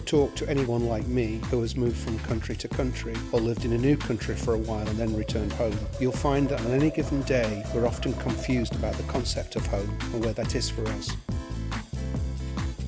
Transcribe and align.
talked 0.00 0.36
to 0.38 0.48
anyone 0.48 0.86
like 0.86 1.06
me 1.06 1.40
who 1.50 1.60
has 1.62 1.76
moved 1.76 1.96
from 1.96 2.18
country 2.20 2.54
to 2.56 2.68
country 2.68 3.14
or 3.32 3.40
lived 3.40 3.64
in 3.64 3.72
a 3.72 3.78
new 3.78 3.96
country 3.96 4.34
for 4.34 4.54
a 4.54 4.58
while 4.58 4.86
and 4.86 4.98
then 4.98 5.16
returned 5.16 5.52
home, 5.52 5.78
you'll 5.98 6.12
find 6.12 6.48
that 6.48 6.60
on 6.60 6.72
any 6.72 6.90
given 6.90 7.22
day 7.22 7.64
we're 7.74 7.86
often 7.86 8.12
confused 8.14 8.74
about 8.74 8.94
the 8.94 9.02
concept 9.04 9.56
of 9.56 9.66
home 9.66 9.88
and 10.12 10.24
where 10.24 10.32
that 10.32 10.54
is 10.54 10.68
for 10.68 10.86
us. 10.88 11.10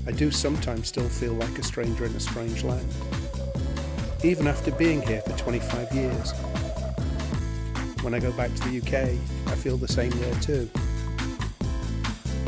I 0.06 0.12
do 0.12 0.30
sometimes 0.30 0.88
still 0.88 1.08
feel 1.08 1.32
like 1.34 1.58
a 1.58 1.62
stranger 1.62 2.04
in 2.04 2.14
a 2.14 2.20
strange 2.20 2.64
land, 2.64 2.88
even 4.24 4.46
after 4.46 4.70
being 4.72 5.00
here 5.02 5.22
for 5.22 5.36
25 5.38 5.92
years. 5.92 6.32
When 8.02 8.14
I 8.14 8.18
go 8.18 8.32
back 8.32 8.54
to 8.54 8.68
the 8.68 8.78
UK, 8.78 9.16
I 9.52 9.54
feel 9.54 9.76
the 9.76 9.88
same 9.88 10.10
there 10.10 10.34
too. 10.40 10.68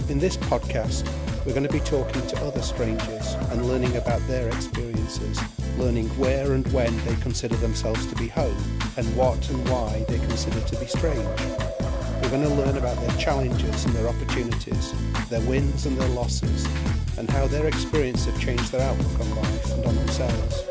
In 0.08 0.18
this 0.18 0.36
podcast, 0.36 1.06
we're 1.44 1.52
going 1.52 1.66
to 1.66 1.72
be 1.72 1.80
talking 1.80 2.24
to 2.28 2.44
other 2.44 2.62
strangers 2.62 3.34
and 3.50 3.66
learning 3.66 3.96
about 3.96 4.24
their 4.28 4.46
experiences, 4.48 5.40
learning 5.76 6.08
where 6.10 6.52
and 6.52 6.70
when 6.72 6.96
they 7.04 7.16
consider 7.16 7.56
themselves 7.56 8.06
to 8.06 8.14
be 8.14 8.28
home 8.28 8.56
and 8.96 9.16
what 9.16 9.48
and 9.50 9.68
why 9.68 10.04
they 10.08 10.18
consider 10.18 10.60
to 10.60 10.76
be 10.78 10.86
strange. 10.86 11.40
We're 12.22 12.30
going 12.30 12.42
to 12.42 12.54
learn 12.54 12.76
about 12.76 12.96
their 13.00 13.16
challenges 13.18 13.84
and 13.84 13.94
their 13.94 14.08
opportunities, 14.08 14.94
their 15.28 15.40
wins 15.40 15.86
and 15.86 15.98
their 15.98 16.08
losses, 16.10 16.64
and 17.18 17.28
how 17.28 17.48
their 17.48 17.66
experience 17.66 18.24
have 18.26 18.40
changed 18.40 18.70
their 18.70 18.88
outlook 18.88 19.20
on 19.20 19.36
life 19.36 19.72
and 19.72 19.84
on 19.84 19.96
themselves. 19.96 20.64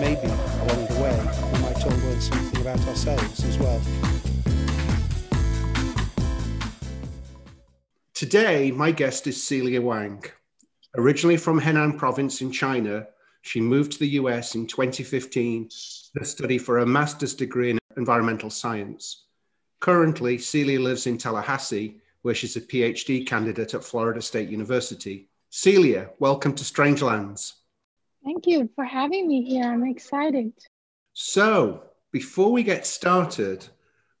Maybe, 0.00 0.26
along 0.26 0.86
the 0.86 1.00
way, 1.00 1.16
we 1.52 1.58
might 1.60 1.84
all 1.84 1.98
learn 1.98 2.20
something 2.20 2.60
about 2.60 2.80
ourselves 2.88 3.44
as 3.44 3.58
well. 3.58 4.19
Today, 8.20 8.70
my 8.70 8.90
guest 8.90 9.26
is 9.26 9.42
Celia 9.42 9.80
Wang. 9.80 10.22
Originally 10.94 11.38
from 11.38 11.58
Henan 11.58 11.96
province 11.96 12.42
in 12.42 12.52
China, 12.52 13.06
she 13.40 13.62
moved 13.62 13.92
to 13.92 13.98
the 13.98 14.08
US 14.20 14.54
in 14.54 14.66
2015 14.66 15.70
to 16.18 16.24
study 16.26 16.58
for 16.58 16.80
a 16.80 16.86
master's 16.86 17.34
degree 17.34 17.70
in 17.70 17.78
environmental 17.96 18.50
science. 18.50 19.24
Currently, 19.80 20.36
Celia 20.36 20.78
lives 20.80 21.06
in 21.06 21.16
Tallahassee, 21.16 21.96
where 22.20 22.34
she's 22.34 22.56
a 22.56 22.60
PhD 22.60 23.26
candidate 23.26 23.72
at 23.72 23.82
Florida 23.82 24.20
State 24.20 24.50
University. 24.50 25.30
Celia, 25.48 26.10
welcome 26.18 26.54
to 26.56 26.62
Strange 26.62 27.00
Lands. 27.00 27.54
Thank 28.22 28.46
you 28.46 28.68
for 28.74 28.84
having 28.84 29.28
me 29.28 29.44
here. 29.44 29.64
I'm 29.64 29.86
excited. 29.86 30.52
So, 31.14 31.84
before 32.12 32.52
we 32.52 32.64
get 32.64 32.86
started, 32.86 33.66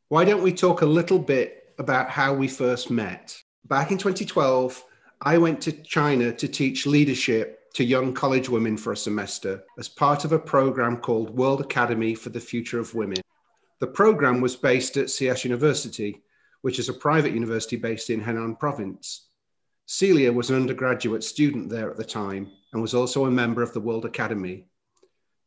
why 0.08 0.24
don't 0.24 0.42
we 0.42 0.54
talk 0.54 0.80
a 0.80 0.86
little 0.86 1.18
bit 1.18 1.74
about 1.78 2.08
how 2.08 2.32
we 2.32 2.48
first 2.48 2.90
met? 2.90 3.42
Back 3.70 3.92
in 3.92 3.98
2012, 3.98 4.84
I 5.22 5.38
went 5.38 5.60
to 5.60 5.70
China 5.70 6.32
to 6.32 6.48
teach 6.48 6.86
leadership 6.86 7.72
to 7.74 7.84
young 7.84 8.12
college 8.12 8.48
women 8.48 8.76
for 8.76 8.92
a 8.92 8.96
semester 8.96 9.62
as 9.78 9.88
part 9.88 10.24
of 10.24 10.32
a 10.32 10.40
program 10.40 10.96
called 10.96 11.38
World 11.38 11.60
Academy 11.60 12.16
for 12.16 12.30
the 12.30 12.40
Future 12.40 12.80
of 12.80 12.96
Women. 12.96 13.18
The 13.78 13.86
program 13.86 14.40
was 14.40 14.56
based 14.56 14.96
at 14.96 15.06
SIAS 15.06 15.44
University, 15.44 16.20
which 16.62 16.80
is 16.80 16.88
a 16.88 16.92
private 16.92 17.32
university 17.32 17.76
based 17.76 18.10
in 18.10 18.20
Henan 18.20 18.58
province. 18.58 19.28
Celia 19.86 20.32
was 20.32 20.50
an 20.50 20.56
undergraduate 20.56 21.22
student 21.22 21.70
there 21.70 21.92
at 21.92 21.96
the 21.96 22.04
time 22.04 22.50
and 22.72 22.82
was 22.82 22.92
also 22.92 23.26
a 23.26 23.30
member 23.30 23.62
of 23.62 23.72
the 23.72 23.80
World 23.80 24.04
Academy. 24.04 24.66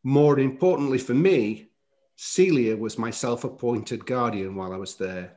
More 0.06 0.40
importantly 0.40 0.98
for 0.98 1.14
me, 1.14 1.72
Celia 2.16 2.78
was 2.78 2.98
my 2.98 3.12
self 3.12 3.44
appointed 3.44 4.06
guardian 4.06 4.56
while 4.56 4.72
I 4.72 4.78
was 4.78 4.96
there. 4.96 5.34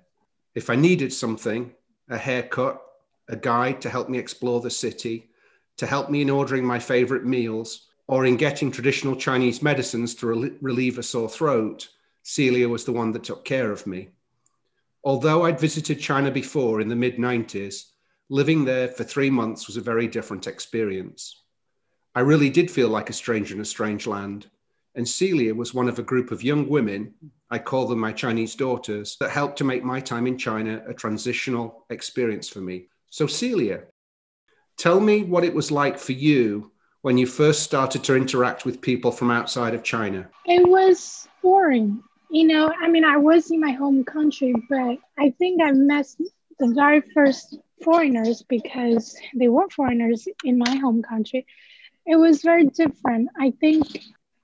If 0.54 0.70
I 0.70 0.76
needed 0.76 1.12
something, 1.12 1.74
a 2.08 2.18
haircut, 2.18 2.80
a 3.28 3.36
guide 3.36 3.80
to 3.80 3.90
help 3.90 4.08
me 4.08 4.18
explore 4.18 4.60
the 4.60 4.70
city, 4.70 5.30
to 5.76 5.86
help 5.86 6.10
me 6.10 6.22
in 6.22 6.30
ordering 6.30 6.64
my 6.64 6.78
favorite 6.78 7.24
meals, 7.24 7.88
or 8.06 8.24
in 8.24 8.36
getting 8.36 8.70
traditional 8.70 9.16
Chinese 9.16 9.62
medicines 9.62 10.14
to 10.14 10.26
rel- 10.26 10.50
relieve 10.60 10.98
a 10.98 11.02
sore 11.02 11.28
throat, 11.28 11.88
Celia 12.22 12.68
was 12.68 12.84
the 12.84 12.92
one 12.92 13.12
that 13.12 13.24
took 13.24 13.44
care 13.44 13.70
of 13.70 13.86
me. 13.86 14.08
Although 15.04 15.44
I'd 15.44 15.60
visited 15.60 16.00
China 16.00 16.30
before 16.30 16.80
in 16.80 16.88
the 16.88 16.96
mid 16.96 17.16
90s, 17.16 17.90
living 18.28 18.64
there 18.64 18.88
for 18.88 19.04
three 19.04 19.30
months 19.30 19.66
was 19.66 19.76
a 19.76 19.80
very 19.80 20.08
different 20.08 20.46
experience. 20.46 21.42
I 22.14 22.20
really 22.20 22.50
did 22.50 22.70
feel 22.70 22.88
like 22.88 23.10
a 23.10 23.12
stranger 23.12 23.54
in 23.54 23.60
a 23.60 23.64
strange 23.64 24.06
land, 24.06 24.46
and 24.94 25.06
Celia 25.06 25.54
was 25.54 25.74
one 25.74 25.88
of 25.88 25.98
a 25.98 26.02
group 26.02 26.30
of 26.30 26.42
young 26.42 26.68
women, 26.68 27.14
I 27.50 27.58
call 27.58 27.86
them 27.86 27.98
my 28.00 28.12
Chinese 28.12 28.54
daughters, 28.54 29.16
that 29.20 29.30
helped 29.30 29.58
to 29.58 29.64
make 29.64 29.84
my 29.84 30.00
time 30.00 30.26
in 30.26 30.36
China 30.36 30.82
a 30.88 30.94
transitional 30.94 31.86
experience 31.90 32.48
for 32.48 32.60
me. 32.60 32.88
So, 33.10 33.26
Celia, 33.26 33.84
tell 34.76 35.00
me 35.00 35.22
what 35.22 35.44
it 35.44 35.54
was 35.54 35.70
like 35.70 35.98
for 35.98 36.12
you 36.12 36.72
when 37.02 37.16
you 37.16 37.26
first 37.26 37.62
started 37.62 38.02
to 38.04 38.16
interact 38.16 38.64
with 38.64 38.80
people 38.80 39.12
from 39.12 39.30
outside 39.30 39.74
of 39.74 39.84
China. 39.84 40.28
It 40.44 40.68
was 40.68 41.28
boring. 41.40 42.02
You 42.30 42.48
know, 42.48 42.72
I 42.82 42.88
mean, 42.88 43.04
I 43.04 43.16
was 43.16 43.52
in 43.52 43.60
my 43.60 43.70
home 43.70 44.02
country, 44.02 44.52
but 44.68 44.98
I 45.16 45.30
think 45.38 45.62
I 45.62 45.70
met 45.70 46.06
the 46.58 46.72
very 46.74 47.00
first 47.14 47.58
foreigners 47.84 48.42
because 48.42 49.16
they 49.36 49.46
were 49.46 49.68
foreigners 49.68 50.26
in 50.44 50.58
my 50.58 50.74
home 50.76 51.02
country. 51.02 51.46
It 52.06 52.16
was 52.16 52.42
very 52.42 52.64
different. 52.64 53.28
I 53.38 53.52
think 53.60 53.86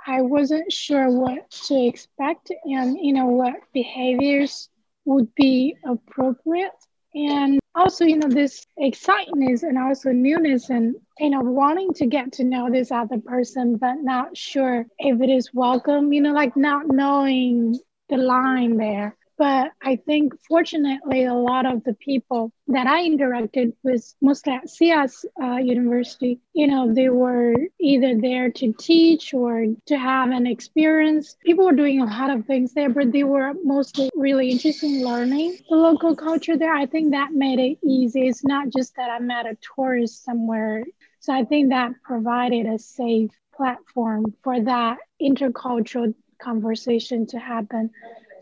I 0.06 0.22
wasn't 0.22 0.72
sure 0.72 1.10
what 1.10 1.50
to 1.66 1.86
expect 1.86 2.52
and 2.64 2.98
you 3.00 3.12
know 3.12 3.26
what 3.26 3.54
behaviors 3.72 4.68
would 5.04 5.34
be 5.34 5.76
appropriate. 5.84 6.72
And 7.14 7.60
also 7.74 8.04
you 8.04 8.16
know 8.16 8.28
this 8.28 8.66
excitement 8.78 9.62
and 9.62 9.78
also 9.78 10.10
newness 10.10 10.70
and 10.70 10.94
you 11.18 11.30
know 11.30 11.40
wanting 11.40 11.92
to 11.94 12.06
get 12.06 12.32
to 12.32 12.44
know 12.44 12.70
this 12.70 12.90
other 12.90 13.18
person 13.18 13.76
but 13.76 13.96
not 14.02 14.36
sure 14.36 14.86
if 14.98 15.20
it 15.20 15.30
is 15.30 15.52
welcome 15.54 16.12
you 16.12 16.20
know 16.20 16.32
like 16.32 16.56
not 16.56 16.86
knowing 16.86 17.78
the 18.08 18.16
line 18.16 18.76
there 18.76 19.16
but 19.38 19.72
I 19.82 19.96
think 19.96 20.34
fortunately, 20.48 21.24
a 21.24 21.34
lot 21.34 21.66
of 21.66 21.84
the 21.84 21.94
people 21.94 22.52
that 22.68 22.86
I 22.86 23.02
interacted 23.08 23.72
with, 23.82 24.14
mostly 24.20 24.52
at 24.52 24.68
SIAS 24.68 25.24
uh, 25.42 25.56
University, 25.56 26.40
you 26.52 26.66
know, 26.66 26.92
they 26.92 27.08
were 27.08 27.54
either 27.80 28.20
there 28.20 28.50
to 28.50 28.72
teach 28.78 29.34
or 29.34 29.66
to 29.86 29.98
have 29.98 30.30
an 30.30 30.46
experience. 30.46 31.36
People 31.44 31.66
were 31.66 31.72
doing 31.72 32.00
a 32.00 32.04
lot 32.04 32.30
of 32.30 32.46
things 32.46 32.72
there, 32.74 32.90
but 32.90 33.12
they 33.12 33.24
were 33.24 33.52
mostly 33.64 34.10
really 34.14 34.50
interested 34.50 34.86
in 34.86 35.04
learning 35.04 35.58
the 35.68 35.76
local 35.76 36.14
culture 36.14 36.56
there. 36.56 36.74
I 36.74 36.86
think 36.86 37.10
that 37.10 37.32
made 37.32 37.58
it 37.58 37.78
easy. 37.84 38.28
It's 38.28 38.44
not 38.44 38.68
just 38.68 38.96
that 38.96 39.10
I 39.10 39.18
met 39.18 39.46
a 39.46 39.56
tourist 39.74 40.24
somewhere. 40.24 40.84
So 41.20 41.32
I 41.32 41.44
think 41.44 41.70
that 41.70 41.92
provided 42.02 42.66
a 42.66 42.78
safe 42.78 43.30
platform 43.54 44.34
for 44.42 44.60
that 44.60 44.98
intercultural 45.20 46.14
conversation 46.42 47.26
to 47.28 47.38
happen. 47.38 47.90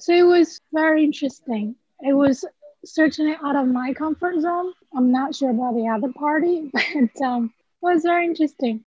So 0.00 0.12
it 0.14 0.22
was 0.22 0.60
very 0.72 1.04
interesting. 1.04 1.76
It 2.00 2.14
was 2.14 2.44
certainly 2.84 3.36
out 3.44 3.54
of 3.54 3.68
my 3.68 3.92
comfort 3.92 4.40
zone. 4.40 4.72
I'm 4.96 5.12
not 5.12 5.34
sure 5.34 5.50
about 5.50 5.74
the 5.74 5.88
other 5.88 6.12
party, 6.12 6.70
but 6.72 7.22
um, 7.22 7.52
it 7.82 7.84
was 7.84 8.02
very 8.02 8.24
interesting. 8.26 8.84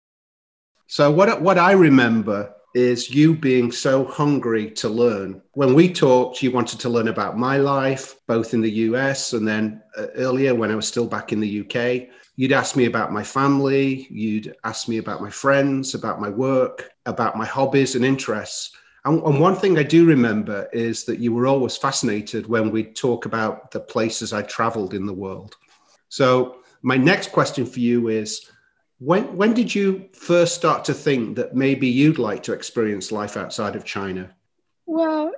So 0.86 1.10
what 1.10 1.40
what 1.40 1.58
I 1.58 1.72
remember 1.72 2.54
is 2.74 3.10
you 3.10 3.34
being 3.34 3.70
so 3.70 4.04
hungry 4.04 4.70
to 4.70 4.88
learn. 4.88 5.42
When 5.52 5.74
we 5.74 5.92
talked, 5.92 6.42
you 6.42 6.50
wanted 6.50 6.80
to 6.80 6.88
learn 6.88 7.08
about 7.08 7.36
my 7.36 7.58
life, 7.58 8.16
both 8.26 8.54
in 8.54 8.62
the 8.62 8.70
US 8.88 9.34
and 9.34 9.46
then 9.46 9.82
uh, 9.96 10.06
earlier 10.14 10.54
when 10.54 10.70
I 10.70 10.74
was 10.74 10.88
still 10.88 11.06
back 11.06 11.32
in 11.32 11.40
the 11.40 11.60
UK. 11.60 12.08
You'd 12.36 12.52
ask 12.52 12.76
me 12.76 12.86
about 12.86 13.12
my 13.12 13.22
family, 13.22 14.06
you'd 14.10 14.54
ask 14.64 14.88
me 14.88 14.96
about 14.96 15.20
my 15.20 15.28
friends, 15.28 15.94
about 15.94 16.18
my 16.18 16.30
work, 16.30 16.90
about 17.04 17.36
my 17.36 17.44
hobbies 17.44 17.94
and 17.94 18.06
interests. 18.06 18.74
And, 19.04 19.22
and, 19.22 19.40
one 19.40 19.56
thing 19.56 19.78
I 19.78 19.82
do 19.82 20.04
remember 20.04 20.68
is 20.72 21.04
that 21.04 21.18
you 21.18 21.32
were 21.32 21.46
always 21.46 21.76
fascinated 21.76 22.46
when 22.46 22.70
we 22.70 22.84
talk 22.84 23.26
about 23.26 23.72
the 23.72 23.80
places 23.80 24.32
I 24.32 24.42
traveled 24.42 24.94
in 24.94 25.06
the 25.06 25.12
world. 25.12 25.56
So, 26.08 26.58
my 26.82 26.96
next 26.96 27.32
question 27.32 27.66
for 27.66 27.80
you 27.80 28.08
is 28.08 28.50
when, 28.98 29.36
when 29.36 29.54
did 29.54 29.74
you 29.74 30.08
first 30.12 30.54
start 30.54 30.84
to 30.84 30.94
think 30.94 31.36
that 31.36 31.56
maybe 31.56 31.88
you'd 31.88 32.18
like 32.18 32.42
to 32.44 32.52
experience 32.52 33.10
life 33.10 33.36
outside 33.36 33.74
of 33.74 33.84
China? 33.84 34.30
Well, 34.86 35.32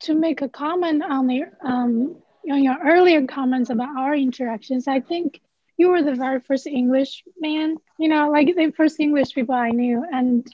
to 0.00 0.14
make 0.14 0.42
a 0.42 0.48
comment 0.48 1.02
on 1.02 1.26
the 1.26 1.44
um, 1.62 2.16
on 2.50 2.62
your 2.62 2.78
earlier 2.82 3.26
comments 3.26 3.70
about 3.70 3.96
our 3.96 4.14
interactions, 4.14 4.88
I 4.88 5.00
think 5.00 5.40
you 5.76 5.88
were 5.88 6.02
the 6.02 6.14
very 6.14 6.40
first 6.40 6.66
English 6.66 7.24
man, 7.38 7.76
you 7.98 8.08
know, 8.08 8.30
like 8.30 8.54
the 8.54 8.70
first 8.76 9.00
English 9.00 9.34
people 9.34 9.54
I 9.54 9.70
knew. 9.70 10.04
And 10.10 10.46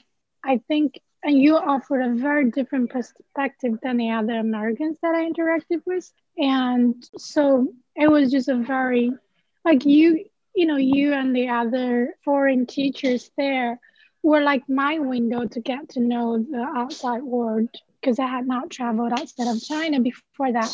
I 0.43 0.59
think 0.67 0.99
and 1.23 1.39
you 1.41 1.57
offered 1.57 2.01
a 2.01 2.15
very 2.15 2.51
different 2.51 2.89
perspective 2.89 3.79
than 3.81 3.97
the 3.97 4.11
other 4.11 4.33
Americans 4.33 4.97
that 5.01 5.15
I 5.15 5.29
interacted 5.29 5.81
with. 5.85 6.11
And 6.37 7.03
so 7.17 7.73
it 7.95 8.09
was 8.09 8.31
just 8.31 8.49
a 8.49 8.55
very, 8.55 9.11
like 9.65 9.85
you, 9.85 10.25
you 10.55 10.65
know, 10.65 10.77
you 10.77 11.13
and 11.13 11.35
the 11.35 11.49
other 11.49 12.15
foreign 12.23 12.65
teachers 12.65 13.31
there 13.37 13.79
were 14.23 14.41
like 14.41 14.67
my 14.69 14.99
window 14.99 15.45
to 15.47 15.59
get 15.59 15.89
to 15.89 15.99
know 15.99 16.37
the 16.37 16.61
outside 16.75 17.23
world 17.23 17.69
because 17.99 18.19
I 18.19 18.27
had 18.27 18.47
not 18.47 18.69
traveled 18.69 19.11
outside 19.13 19.47
of 19.47 19.61
China 19.61 19.99
before 19.99 20.51
that. 20.51 20.71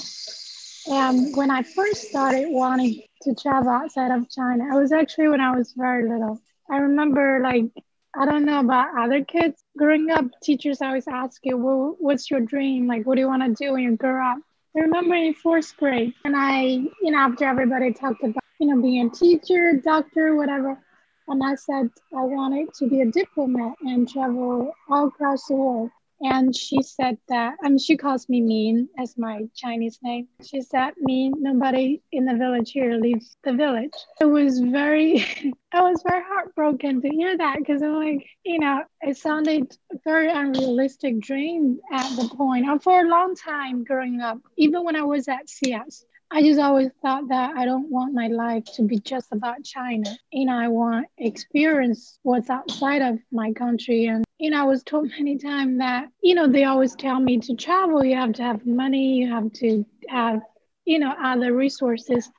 And 0.88 1.36
when 1.36 1.50
I 1.50 1.64
first 1.64 2.10
started 2.10 2.48
wanting 2.50 3.04
to 3.22 3.34
travel 3.36 3.70
outside 3.70 4.12
of 4.12 4.30
China, 4.30 4.66
it 4.76 4.80
was 4.80 4.92
actually 4.92 5.30
when 5.30 5.42
I 5.42 5.56
was 5.56 5.74
very 5.76 6.10
little. 6.10 6.42
I 6.70 6.78
remember 6.78 7.40
like 7.42 7.72
I 8.16 8.26
don't 8.26 8.46
know 8.46 8.60
about 8.60 8.98
other 8.98 9.24
kids. 9.24 9.64
Growing 9.76 10.12
up, 10.12 10.26
teachers 10.42 10.82
always 10.82 11.08
ask 11.08 11.42
you, 11.44 11.58
well, 11.58 11.96
what's 12.00 12.30
your 12.30 12.42
dream? 12.42 12.88
Like, 12.88 13.08
what 13.08 13.16
do 13.16 13.22
you 13.22 13.28
want 13.28 13.44
to 13.44 13.66
do 13.66 13.74
when 13.74 13.84
you 13.84 13.96
grow 13.98 14.24
up? 14.24 14.38
I 14.76 14.82
remember 14.82 15.16
in 15.16 15.34
fourth 15.34 15.76
grade, 15.78 16.14
and 16.24 16.36
I, 16.36 16.62
you 16.62 17.12
know, 17.12 17.18
after 17.18 17.46
everybody 17.46 17.92
talked 17.94 18.24
about, 18.24 18.44
you 18.60 18.68
know, 18.68 18.82
being 18.82 19.08
a 19.08 19.10
teacher, 19.10 19.74
doctor, 19.84 20.36
whatever, 20.36 20.80
and 21.28 21.42
I 21.44 21.56
said 21.56 21.90
I 22.16 22.24
wanted 22.24 22.74
to 22.76 22.88
be 22.88 23.02
a 23.02 23.06
diplomat 23.06 23.74
and 23.82 24.10
travel 24.10 24.74
all 24.90 25.08
across 25.08 25.48
the 25.48 25.56
world. 25.56 25.90
And 26.24 26.56
she 26.56 26.82
said 26.82 27.18
that, 27.28 27.56
and 27.62 27.80
she 27.82 27.98
calls 27.98 28.30
me 28.30 28.40
Mean 28.40 28.88
as 28.98 29.18
my 29.18 29.42
Chinese 29.56 30.00
name. 30.02 30.30
She 30.42 30.62
said, 30.62 30.94
Mean, 30.98 31.34
nobody 31.38 32.02
in 32.14 32.24
the 32.24 32.36
village 32.36 32.72
here 32.72 32.94
leaves 32.94 33.36
the 33.44 33.52
village. 33.52 33.92
It 34.22 34.26
was 34.26 34.60
very, 34.60 35.26
I 35.74 35.82
was 35.82 36.02
very 36.08 36.24
heartbroken 36.26 37.02
to 37.02 37.10
hear 37.10 37.38
that 37.38 37.58
because 37.60 37.82
I'm 37.82 37.96
like, 37.96 38.26
you 38.46 38.60
know, 38.60 38.84
it 39.02 39.18
sounded 39.18 39.78
very 40.06 40.30
unrealistic 40.30 41.20
dream 41.20 41.80
at 41.92 42.16
the 42.16 42.30
point. 42.30 42.68
And 42.70 42.82
for 42.82 43.02
a 43.02 43.10
long 43.10 43.36
time 43.36 43.84
growing 43.84 44.22
up, 44.22 44.40
even 44.58 44.86
when 44.86 44.96
I 44.96 45.04
was 45.04 45.28
at 45.28 45.50
SIAS, 45.50 46.06
I 46.32 46.42
just 46.42 46.60
always 46.60 46.90
thought 47.04 47.28
that 47.28 47.56
I 47.56 47.66
don't 47.66 47.92
want 47.92 48.16
my 48.16 48.28
life 48.28 48.66
to 48.76 48.82
be 48.82 48.98
just 48.98 49.28
about 49.32 49.64
China. 49.64 50.10
You 50.32 50.46
know, 50.46 50.58
I 50.58 50.68
want 50.68 51.06
experience 51.20 52.18
what's 52.24 52.50
outside 52.50 53.04
of 53.04 53.20
my 53.32 53.54
country. 53.54 54.06
And, 54.06 54.26
you 54.44 54.50
know, 54.50 54.62
I 54.62 54.66
was 54.68 54.84
told 54.84 55.10
many 55.18 55.38
times 55.38 55.78
that, 55.78 56.10
you 56.22 56.36
know, 56.36 56.48
they 56.50 56.66
always 56.66 56.96
tell 56.96 57.18
me 57.18 57.40
to 57.40 57.56
travel, 57.56 58.04
you 58.04 58.18
have 58.18 58.34
to 58.34 58.44
have 58.44 58.66
money, 58.66 59.14
you 59.16 59.30
have 59.32 59.54
to 59.54 59.86
have, 60.10 60.42
you 60.84 61.00
know, 61.00 61.14
other 61.24 61.54
resources. 61.54 62.30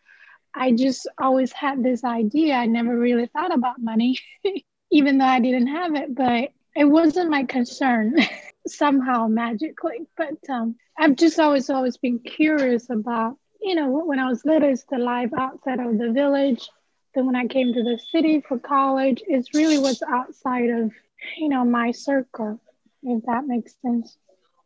I 0.55 0.73
just 0.73 1.09
always 1.19 1.53
had 1.53 1.83
this 1.83 2.05
idea. 2.05 2.56
I 2.56 2.67
never 2.67 2.99
really 2.99 3.27
thought 3.29 3.55
about 3.55 3.81
money, 3.81 4.19
even 4.93 5.17
though 5.17 5.25
I 5.25 5.41
didn't 5.41 5.69
have 5.69 5.95
it, 5.95 6.15
but 6.15 6.51
it 6.77 6.85
wasn't 6.85 7.31
my 7.31 7.45
concern 7.45 8.17
somehow 8.67 9.27
magically. 9.29 10.07
But 10.19 10.37
um, 10.50 10.77
I've 10.99 11.17
just 11.17 11.41
always, 11.41 11.71
always 11.71 11.97
been 11.97 12.19
curious 12.19 12.91
about 12.91 13.39
you 13.62 13.75
know, 13.75 13.89
when 13.89 14.19
I 14.19 14.29
was 14.29 14.45
little, 14.45 14.69
it's 14.69 14.85
the 14.91 14.99
life 14.99 15.31
outside 15.39 15.81
of 15.81 15.97
the 15.97 16.12
village. 16.12 16.69
Then 17.15 17.25
when 17.27 17.35
I 17.35 17.47
came 17.47 17.73
to 17.73 17.83
the 17.83 17.99
city 18.12 18.43
for 18.47 18.59
college, 18.59 19.23
it 19.27 19.49
really 19.55 19.79
was 19.79 20.03
outside 20.03 20.69
of, 20.69 20.93
you 21.37 21.49
know, 21.49 21.65
my 21.65 21.91
circle, 21.91 22.61
if 23.03 23.25
that 23.26 23.47
makes 23.47 23.75
sense. 23.82 24.17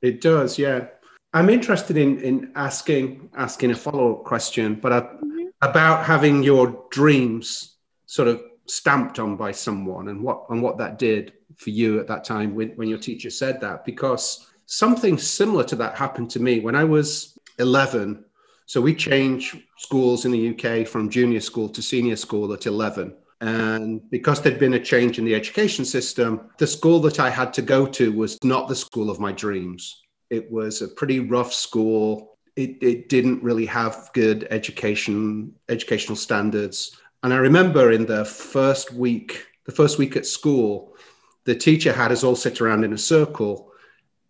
It 0.02 0.20
does, 0.20 0.58
yeah. 0.58 0.86
I'm 1.34 1.50
interested 1.50 1.96
in 1.96 2.20
in 2.20 2.52
asking 2.54 3.30
asking 3.36 3.70
a 3.72 3.74
follow 3.74 4.14
up 4.14 4.24
question, 4.24 4.76
but 4.76 4.92
I, 4.92 5.00
mm-hmm. 5.00 5.48
about 5.62 6.04
having 6.04 6.42
your 6.42 6.84
dreams 6.90 7.76
sort 8.06 8.28
of 8.28 8.42
stamped 8.66 9.18
on 9.18 9.36
by 9.36 9.52
someone 9.52 10.08
and 10.08 10.22
what 10.22 10.44
and 10.48 10.62
what 10.62 10.78
that 10.78 10.98
did 10.98 11.32
for 11.56 11.70
you 11.70 11.98
at 12.00 12.06
that 12.06 12.24
time 12.24 12.54
when, 12.54 12.70
when 12.70 12.88
your 12.88 12.98
teacher 12.98 13.30
said 13.30 13.60
that 13.60 13.84
because 13.84 14.46
something 14.66 15.18
similar 15.18 15.64
to 15.64 15.76
that 15.76 15.96
happened 15.96 16.30
to 16.30 16.40
me 16.40 16.60
when 16.60 16.74
I 16.74 16.84
was 16.84 17.38
11 17.58 18.24
so 18.68 18.82
we 18.82 18.94
changed 18.94 19.58
schools 19.78 20.26
in 20.26 20.30
the 20.30 20.50
UK 20.50 20.86
from 20.86 21.08
junior 21.08 21.40
school 21.40 21.70
to 21.70 21.80
senior 21.80 22.16
school 22.16 22.52
at 22.52 22.66
11. 22.66 23.16
And 23.40 24.08
because 24.10 24.40
there'd 24.40 24.58
been 24.58 24.74
a 24.74 24.80
change 24.80 25.18
in 25.18 25.24
the 25.24 25.34
education 25.34 25.84
system, 25.84 26.50
the 26.58 26.66
school 26.66 27.00
that 27.00 27.20
I 27.20 27.30
had 27.30 27.52
to 27.54 27.62
go 27.62 27.86
to 27.86 28.12
was 28.12 28.38
not 28.42 28.68
the 28.68 28.74
school 28.74 29.10
of 29.10 29.20
my 29.20 29.32
dreams. 29.32 30.02
It 30.30 30.50
was 30.50 30.82
a 30.82 30.88
pretty 30.88 31.20
rough 31.20 31.52
school. 31.52 32.36
It, 32.56 32.82
it 32.82 33.08
didn't 33.08 33.42
really 33.42 33.66
have 33.66 34.10
good 34.12 34.48
education, 34.50 35.54
educational 35.68 36.16
standards. 36.16 36.96
And 37.22 37.32
I 37.32 37.36
remember 37.36 37.92
in 37.92 38.06
the 38.06 38.24
first 38.24 38.92
week, 38.92 39.46
the 39.66 39.72
first 39.72 39.98
week 39.98 40.16
at 40.16 40.26
school, 40.26 40.96
the 41.44 41.54
teacher 41.54 41.92
had 41.92 42.10
us 42.10 42.24
all 42.24 42.36
sit 42.36 42.60
around 42.60 42.84
in 42.84 42.92
a 42.92 42.98
circle 42.98 43.72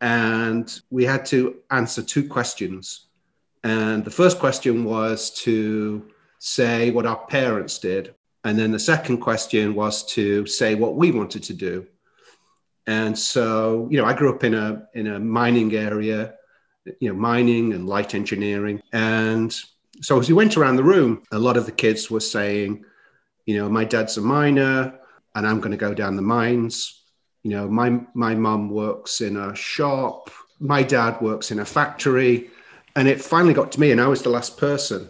and 0.00 0.81
we 0.90 1.04
had 1.04 1.25
to 1.26 1.56
answer 1.70 2.02
two 2.02 2.28
questions 2.28 3.08
and 3.64 4.04
the 4.04 4.11
first 4.11 4.38
question 4.38 4.84
was 4.84 5.31
to 5.43 6.08
say 6.38 6.90
what 6.90 7.06
our 7.06 7.26
parents 7.26 7.78
did. 7.78 8.14
And 8.44 8.58
then 8.58 8.70
the 8.70 8.79
second 8.79 9.19
question 9.19 9.75
was 9.75 10.05
to 10.06 10.46
say 10.46 10.75
what 10.75 10.96
we 10.96 11.11
wanted 11.11 11.43
to 11.44 11.55
do. 11.55 11.87
And 12.87 13.19
so, 13.19 13.88
you 13.90 13.99
know, 13.99 14.06
I 14.06 14.14
grew 14.14 14.35
up 14.35 14.44
in 14.44 14.55
a 14.55 14.88
in 14.94 15.08
a 15.08 15.20
mining 15.20 15.75
area, 15.75 16.35
you 17.00 17.11
know, 17.11 17.14
mining 17.14 17.75
and 17.75 17.87
light 17.87 18.14
engineering. 18.14 18.81
And 18.93 19.55
so 20.00 20.19
as 20.19 20.29
we 20.29 20.35
went 20.35 20.56
around 20.56 20.76
the 20.76 20.85
room, 20.85 21.23
a 21.32 21.38
lot 21.38 21.56
of 21.56 21.67
the 21.67 21.73
kids 21.73 22.11
were 22.11 22.20
saying, 22.20 22.85
you 23.44 23.58
know, 23.58 23.69
my 23.69 23.85
dad's 23.85 24.17
a 24.17 24.23
miner 24.23 24.99
and 25.35 25.46
I'm 25.46 25.61
going 25.61 25.73
to 25.73 25.76
go 25.76 25.93
down 25.93 26.17
the 26.17 26.23
mines. 26.23 27.02
You 27.43 27.50
know, 27.50 27.69
my 27.69 28.00
my 28.14 28.35
mom 28.35 28.70
works 28.70 29.20
in 29.20 29.37
a 29.37 29.55
shop, 29.55 30.31
my 30.58 30.82
dad 30.82 31.20
works 31.20 31.50
in 31.50 31.58
a 31.58 31.64
factory 31.64 32.50
and 32.96 33.06
it 33.06 33.23
finally 33.23 33.55
got 33.55 33.70
to 33.73 33.81
me, 33.81 33.93
and 33.93 34.00
I 34.00 34.08
was 34.08 34.23
the 34.23 34.31
last 34.31 34.56
person. 34.56 35.08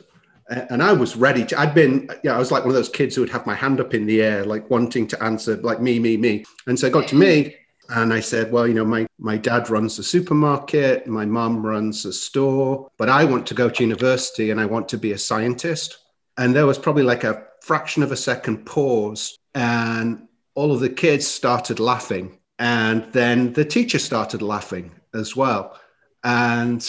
And 0.48 0.82
I 0.82 0.92
was 0.92 1.14
ready 1.14 1.44
to. 1.44 1.60
I'd 1.60 1.74
been, 1.74 2.08
yeah, 2.24 2.34
I 2.34 2.38
was 2.38 2.50
like 2.50 2.62
one 2.62 2.70
of 2.70 2.74
those 2.74 2.88
kids 2.88 3.14
who 3.14 3.20
would 3.20 3.30
have 3.30 3.46
my 3.46 3.54
hand 3.54 3.80
up 3.80 3.92
in 3.92 4.06
the 4.06 4.22
air, 4.22 4.44
like 4.44 4.70
wanting 4.70 5.06
to 5.08 5.22
answer, 5.22 5.56
like 5.58 5.82
me, 5.82 5.98
me, 5.98 6.16
me. 6.16 6.44
And 6.66 6.78
so 6.78 6.86
it 6.86 6.92
got 6.92 7.06
to 7.08 7.16
me, 7.16 7.54
and 7.90 8.12
I 8.12 8.20
said, 8.20 8.52
well, 8.52 8.66
you 8.66 8.74
know, 8.74 8.84
my, 8.84 9.06
my 9.18 9.36
dad 9.36 9.70
runs 9.70 9.98
a 9.98 10.02
supermarket, 10.02 11.06
my 11.06 11.24
mom 11.24 11.64
runs 11.64 12.04
a 12.04 12.12
store, 12.12 12.90
but 12.98 13.08
I 13.08 13.24
want 13.24 13.46
to 13.48 13.54
go 13.54 13.68
to 13.68 13.82
university 13.82 14.50
and 14.50 14.60
I 14.60 14.66
want 14.66 14.88
to 14.90 14.98
be 14.98 15.12
a 15.12 15.18
scientist. 15.18 15.98
And 16.36 16.54
there 16.54 16.66
was 16.66 16.78
probably 16.78 17.02
like 17.02 17.24
a 17.24 17.44
fraction 17.62 18.02
of 18.02 18.12
a 18.12 18.16
second 18.16 18.64
pause, 18.64 19.38
and 19.54 20.28
all 20.54 20.72
of 20.72 20.80
the 20.80 20.88
kids 20.90 21.26
started 21.26 21.80
laughing. 21.80 22.38
And 22.58 23.12
then 23.12 23.52
the 23.52 23.64
teacher 23.64 23.98
started 23.98 24.42
laughing 24.42 24.92
as 25.14 25.36
well. 25.36 25.78
And 26.24 26.82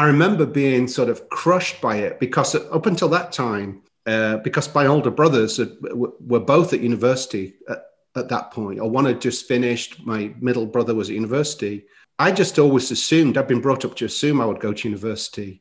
I 0.00 0.04
remember 0.04 0.46
being 0.46 0.88
sort 0.88 1.10
of 1.10 1.28
crushed 1.28 1.82
by 1.82 1.96
it 1.96 2.18
because 2.18 2.54
up 2.54 2.86
until 2.86 3.10
that 3.10 3.32
time, 3.32 3.82
uh, 4.06 4.38
because 4.38 4.74
my 4.74 4.86
older 4.86 5.10
brothers 5.10 5.60
were 5.92 6.40
both 6.40 6.72
at 6.72 6.80
university 6.80 7.56
at, 7.68 7.82
at, 8.16 8.30
that 8.30 8.50
point, 8.50 8.80
or 8.80 8.88
one 8.88 9.04
had 9.04 9.20
just 9.20 9.46
finished, 9.46 10.06
my 10.06 10.32
middle 10.40 10.64
brother 10.64 10.94
was 10.94 11.10
at 11.10 11.16
university. 11.16 11.84
I 12.18 12.32
just 12.32 12.58
always 12.58 12.90
assumed, 12.90 13.36
I'd 13.36 13.46
been 13.46 13.60
brought 13.60 13.84
up 13.84 13.94
to 13.96 14.06
assume 14.06 14.40
I 14.40 14.46
would 14.46 14.58
go 14.58 14.72
to 14.72 14.88
university. 14.88 15.60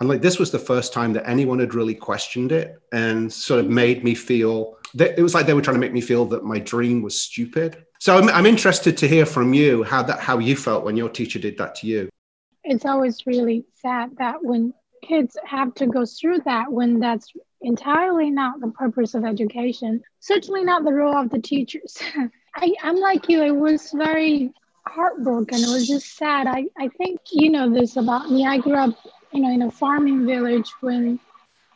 And 0.00 0.08
like 0.08 0.22
this 0.22 0.40
was 0.40 0.50
the 0.50 0.58
first 0.58 0.92
time 0.92 1.12
that 1.12 1.28
anyone 1.28 1.60
had 1.60 1.72
really 1.72 1.94
questioned 1.94 2.50
it 2.50 2.82
and 2.90 3.32
sort 3.32 3.60
of 3.60 3.70
made 3.70 4.02
me 4.02 4.16
feel 4.16 4.76
that 4.94 5.16
it 5.16 5.22
was 5.22 5.34
like 5.34 5.46
they 5.46 5.54
were 5.54 5.62
trying 5.62 5.76
to 5.76 5.80
make 5.80 5.92
me 5.92 6.00
feel 6.00 6.24
that 6.24 6.44
my 6.44 6.58
dream 6.58 7.00
was 7.00 7.20
stupid. 7.20 7.86
So 8.00 8.18
I'm, 8.18 8.28
I'm 8.30 8.46
interested 8.46 8.96
to 8.96 9.06
hear 9.06 9.24
from 9.24 9.54
you 9.54 9.84
how 9.84 10.02
that 10.02 10.18
how 10.18 10.40
you 10.40 10.56
felt 10.56 10.84
when 10.84 10.96
your 10.96 11.08
teacher 11.08 11.38
did 11.38 11.56
that 11.58 11.76
to 11.76 11.86
you 11.86 12.08
it's 12.64 12.84
always 12.84 13.26
really 13.26 13.64
sad 13.74 14.16
that 14.18 14.42
when 14.42 14.72
kids 15.02 15.36
have 15.44 15.74
to 15.74 15.86
go 15.86 16.04
through 16.04 16.40
that 16.40 16.70
when 16.70 16.98
that's 16.98 17.32
entirely 17.60 18.30
not 18.30 18.60
the 18.60 18.68
purpose 18.68 19.14
of 19.14 19.24
education 19.24 20.00
certainly 20.20 20.64
not 20.64 20.84
the 20.84 20.92
role 20.92 21.16
of 21.16 21.30
the 21.30 21.40
teachers. 21.40 21.98
I, 22.56 22.74
i'm 22.82 22.96
like 22.96 23.28
you 23.28 23.42
it 23.42 23.54
was 23.54 23.92
very 23.92 24.52
heartbroken 24.86 25.58
it 25.58 25.68
was 25.68 25.86
just 25.86 26.16
sad. 26.16 26.46
I, 26.46 26.66
I 26.78 26.88
think 26.88 27.20
you 27.30 27.50
know 27.50 27.72
this 27.72 27.96
about 27.96 28.30
me 28.30 28.46
i 28.46 28.58
grew 28.58 28.74
up 28.74 28.96
you 29.32 29.40
know 29.40 29.50
in 29.50 29.62
a 29.62 29.70
farming 29.70 30.26
village 30.26 30.70
when 30.80 31.20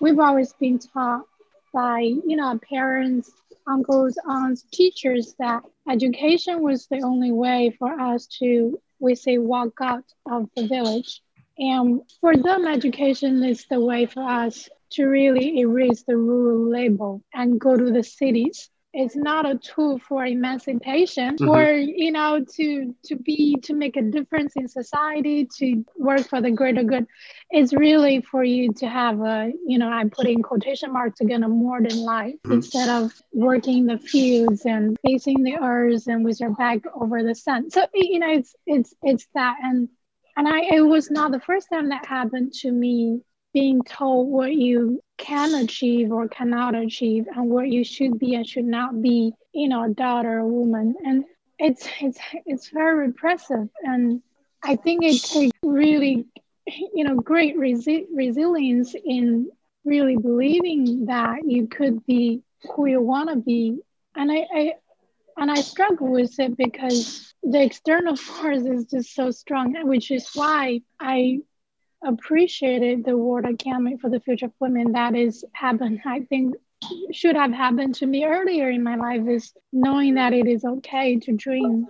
we've 0.01 0.19
always 0.19 0.53
been 0.55 0.79
taught 0.79 1.27
by 1.73 2.01
you 2.01 2.37
know 2.37 2.59
parents 2.69 3.31
uncles 3.67 4.19
aunts 4.27 4.65
teachers 4.73 5.35
that 5.39 5.63
education 5.89 6.63
was 6.63 6.87
the 6.87 7.01
only 7.03 7.31
way 7.31 7.75
for 7.79 7.93
us 8.01 8.27
to 8.27 8.81
we 9.03 9.17
say 9.17 9.39
walk 9.39 9.75
out 9.83 10.05
of 10.31 10.49
the 10.57 10.69
village. 10.69 11.23
And 11.59 12.03
for 12.21 12.37
them, 12.37 12.67
education 12.67 13.45
is 13.45 13.67
the 13.69 13.81
way 13.81 14.07
for 14.07 14.23
us 14.23 14.69
to 14.93 15.07
really 15.07 15.59
erase 15.61 16.05
the 16.05 16.17
rural 16.17 16.71
label 16.71 17.23
and 17.35 17.61
go 17.61 17.77
to 17.77 17.91
the 17.91 18.05
cities. 18.05 18.71
It's 18.95 19.17
not 19.17 19.49
a 19.49 19.57
tool 19.57 19.99
for 19.99 20.27
emancipation 20.27 21.37
mm-hmm. 21.37 21.49
or 21.49 21.73
you 21.73 22.13
know 22.13 22.45
to 22.57 22.95
to 23.05 23.17
be 23.17 23.57
to 23.63 23.75
make 23.75 23.97
a 23.97 24.03
difference 24.03 24.53
in 24.57 24.69
society 24.69 25.47
to 25.59 25.85
work 25.97 26.29
for 26.29 26.41
the 26.43 26.51
greater 26.51 26.83
good. 26.83 27.07
It's 27.51 27.73
really 27.73 28.21
for 28.21 28.45
you 28.45 28.73
to 28.75 28.87
have 28.89 29.21
a 29.21 29.53
you 29.67 29.79
know 29.79 29.89
I'm 29.89 30.11
putting 30.11 30.43
quotation 30.43 30.93
marks 30.93 31.21
again 31.21 31.43
a 31.43 31.49
modern 31.49 31.99
life 32.01 32.35
mm-hmm. 32.45 32.53
instead 32.53 32.89
of 32.91 33.13
working 33.33 33.87
the 33.87 33.99
fields 33.99 34.67
and 34.67 34.99
facing 35.05 35.43
the 35.43 35.57
earth 35.57 36.07
and 36.07 36.25
with 36.25 36.41
your 36.41 36.51
back 36.51 36.81
over 36.95 37.23
the 37.23 37.35
sun. 37.35 37.71
So 37.71 37.87
you 37.95 38.19
know 38.19 38.31
it's 38.31 38.55
it's 38.67 38.95
it's 39.03 39.27
that 39.35 39.57
and 39.63 39.89
and 40.37 40.47
I 40.47 40.61
it 40.75 40.83
was 40.83 41.11
not 41.11 41.33
the 41.33 41.41
first 41.41 41.69
time 41.73 41.89
that 41.91 42.07
happened 42.07 42.53
to 42.61 42.71
me 42.71 43.23
being 43.53 43.83
told 43.83 44.29
what 44.31 44.53
you 44.53 45.01
can 45.19 45.55
achieve 45.55 46.11
or 46.13 46.29
cannot 46.29 46.75
achieve 46.75 47.27
and 47.35 47.49
what 47.51 47.69
you 47.69 47.85
should 47.85 48.19
be 48.19 48.35
and 48.35 48.47
should 48.47 48.65
not 48.65 49.01
be 49.03 49.33
you 49.53 49.69
know 49.69 49.85
a 49.85 49.89
daughter 49.91 50.39
a 50.39 50.47
woman. 50.47 50.95
And 51.05 51.25
it's 51.59 51.89
it's 52.01 52.19
it's 52.47 52.71
very 52.71 53.07
repressive. 53.09 53.69
And 53.83 54.21
i 54.65 54.77
think 54.77 55.03
it 55.05 55.23
takes 55.23 55.53
really 55.63 56.27
you 56.95 57.05
know 57.05 57.17
great 57.17 57.57
resi- 57.57 58.07
resilience 58.15 58.95
in 59.05 59.49
really 59.85 60.17
believing 60.17 61.07
that 61.07 61.39
you 61.47 61.67
could 61.67 62.05
be 62.07 62.43
who 62.75 62.87
you 62.87 63.01
want 63.01 63.29
to 63.31 63.37
be. 63.37 63.79
And 64.17 64.31
I, 64.31 64.47
I 64.55 64.73
And 65.37 65.51
I 65.51 65.61
struggle 65.61 66.11
with 66.13 66.39
it 66.39 66.57
because 66.57 67.07
the 67.43 67.63
external 67.63 68.17
force 68.27 68.65
is 68.65 68.87
just 68.87 69.15
so 69.15 69.31
strong, 69.31 69.75
which 69.87 70.11
is 70.11 70.29
why 70.35 70.81
I 71.01 71.41
appreciated 72.05 73.05
the 73.05 73.17
World 73.17 73.47
Academy 73.47 73.97
for 73.97 74.11
the 74.11 74.21
Future 74.21 74.47
of 74.47 74.53
Women 74.61 74.93
that 74.93 75.15
is 75.15 75.45
happened. 75.53 76.01
I 76.05 76.21
think 76.21 76.55
should 77.13 77.37
have 77.37 77.53
happened 77.53 77.95
to 77.97 78.07
me 78.07 78.25
earlier 78.25 78.71
in 78.71 78.83
my 78.83 78.97
life 78.97 79.27
is 79.29 79.53
knowing 79.73 80.15
that 80.15 80.33
it 80.33 80.47
is 80.47 80.65
okay 80.65 81.19
to 81.21 81.33
dream. 81.33 81.87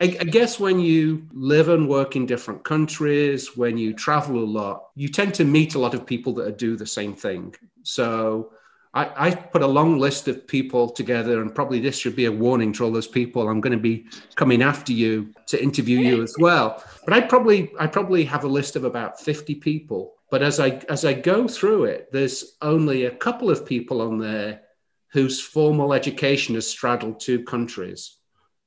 I, 0.00 0.16
I 0.20 0.24
guess 0.24 0.58
when 0.58 0.80
you 0.80 1.28
live 1.32 1.68
and 1.68 1.88
work 1.88 2.16
in 2.16 2.26
different 2.26 2.64
countries, 2.64 3.56
when 3.56 3.78
you 3.78 3.92
travel 3.92 4.38
a 4.38 4.44
lot, 4.44 4.88
you 4.96 5.08
tend 5.08 5.34
to 5.34 5.44
meet 5.44 5.74
a 5.74 5.78
lot 5.78 5.94
of 5.94 6.04
people 6.04 6.32
that 6.34 6.58
do 6.58 6.76
the 6.76 6.86
same 6.86 7.14
thing. 7.14 7.54
So 7.82 8.52
I, 8.94 9.28
I 9.28 9.34
put 9.34 9.62
a 9.62 9.66
long 9.66 9.98
list 9.98 10.28
of 10.28 10.46
people 10.46 10.90
together, 10.90 11.40
and 11.40 11.54
probably 11.54 11.80
this 11.80 11.98
should 11.98 12.14
be 12.14 12.26
a 12.26 12.32
warning 12.32 12.72
to 12.74 12.84
all 12.84 12.92
those 12.92 13.06
people. 13.06 13.48
I'm 13.48 13.60
going 13.60 13.72
to 13.72 13.82
be 13.82 14.06
coming 14.34 14.62
after 14.62 14.92
you 14.92 15.32
to 15.46 15.62
interview 15.62 15.98
you 15.98 16.22
as 16.22 16.34
well. 16.38 16.84
But 17.04 17.14
I 17.14 17.22
probably 17.22 17.72
I 17.78 17.86
probably 17.86 18.24
have 18.24 18.44
a 18.44 18.48
list 18.48 18.76
of 18.76 18.84
about 18.84 19.20
50 19.20 19.54
people. 19.56 20.14
But 20.30 20.42
as 20.42 20.60
I 20.60 20.82
as 20.90 21.04
I 21.04 21.14
go 21.14 21.48
through 21.48 21.84
it, 21.84 22.08
there's 22.12 22.56
only 22.60 23.06
a 23.06 23.10
couple 23.10 23.50
of 23.50 23.64
people 23.64 24.02
on 24.02 24.18
there 24.18 24.62
whose 25.12 25.40
formal 25.40 25.94
education 25.94 26.54
has 26.54 26.66
straddled 26.66 27.20
two 27.20 27.44
countries. 27.44 28.16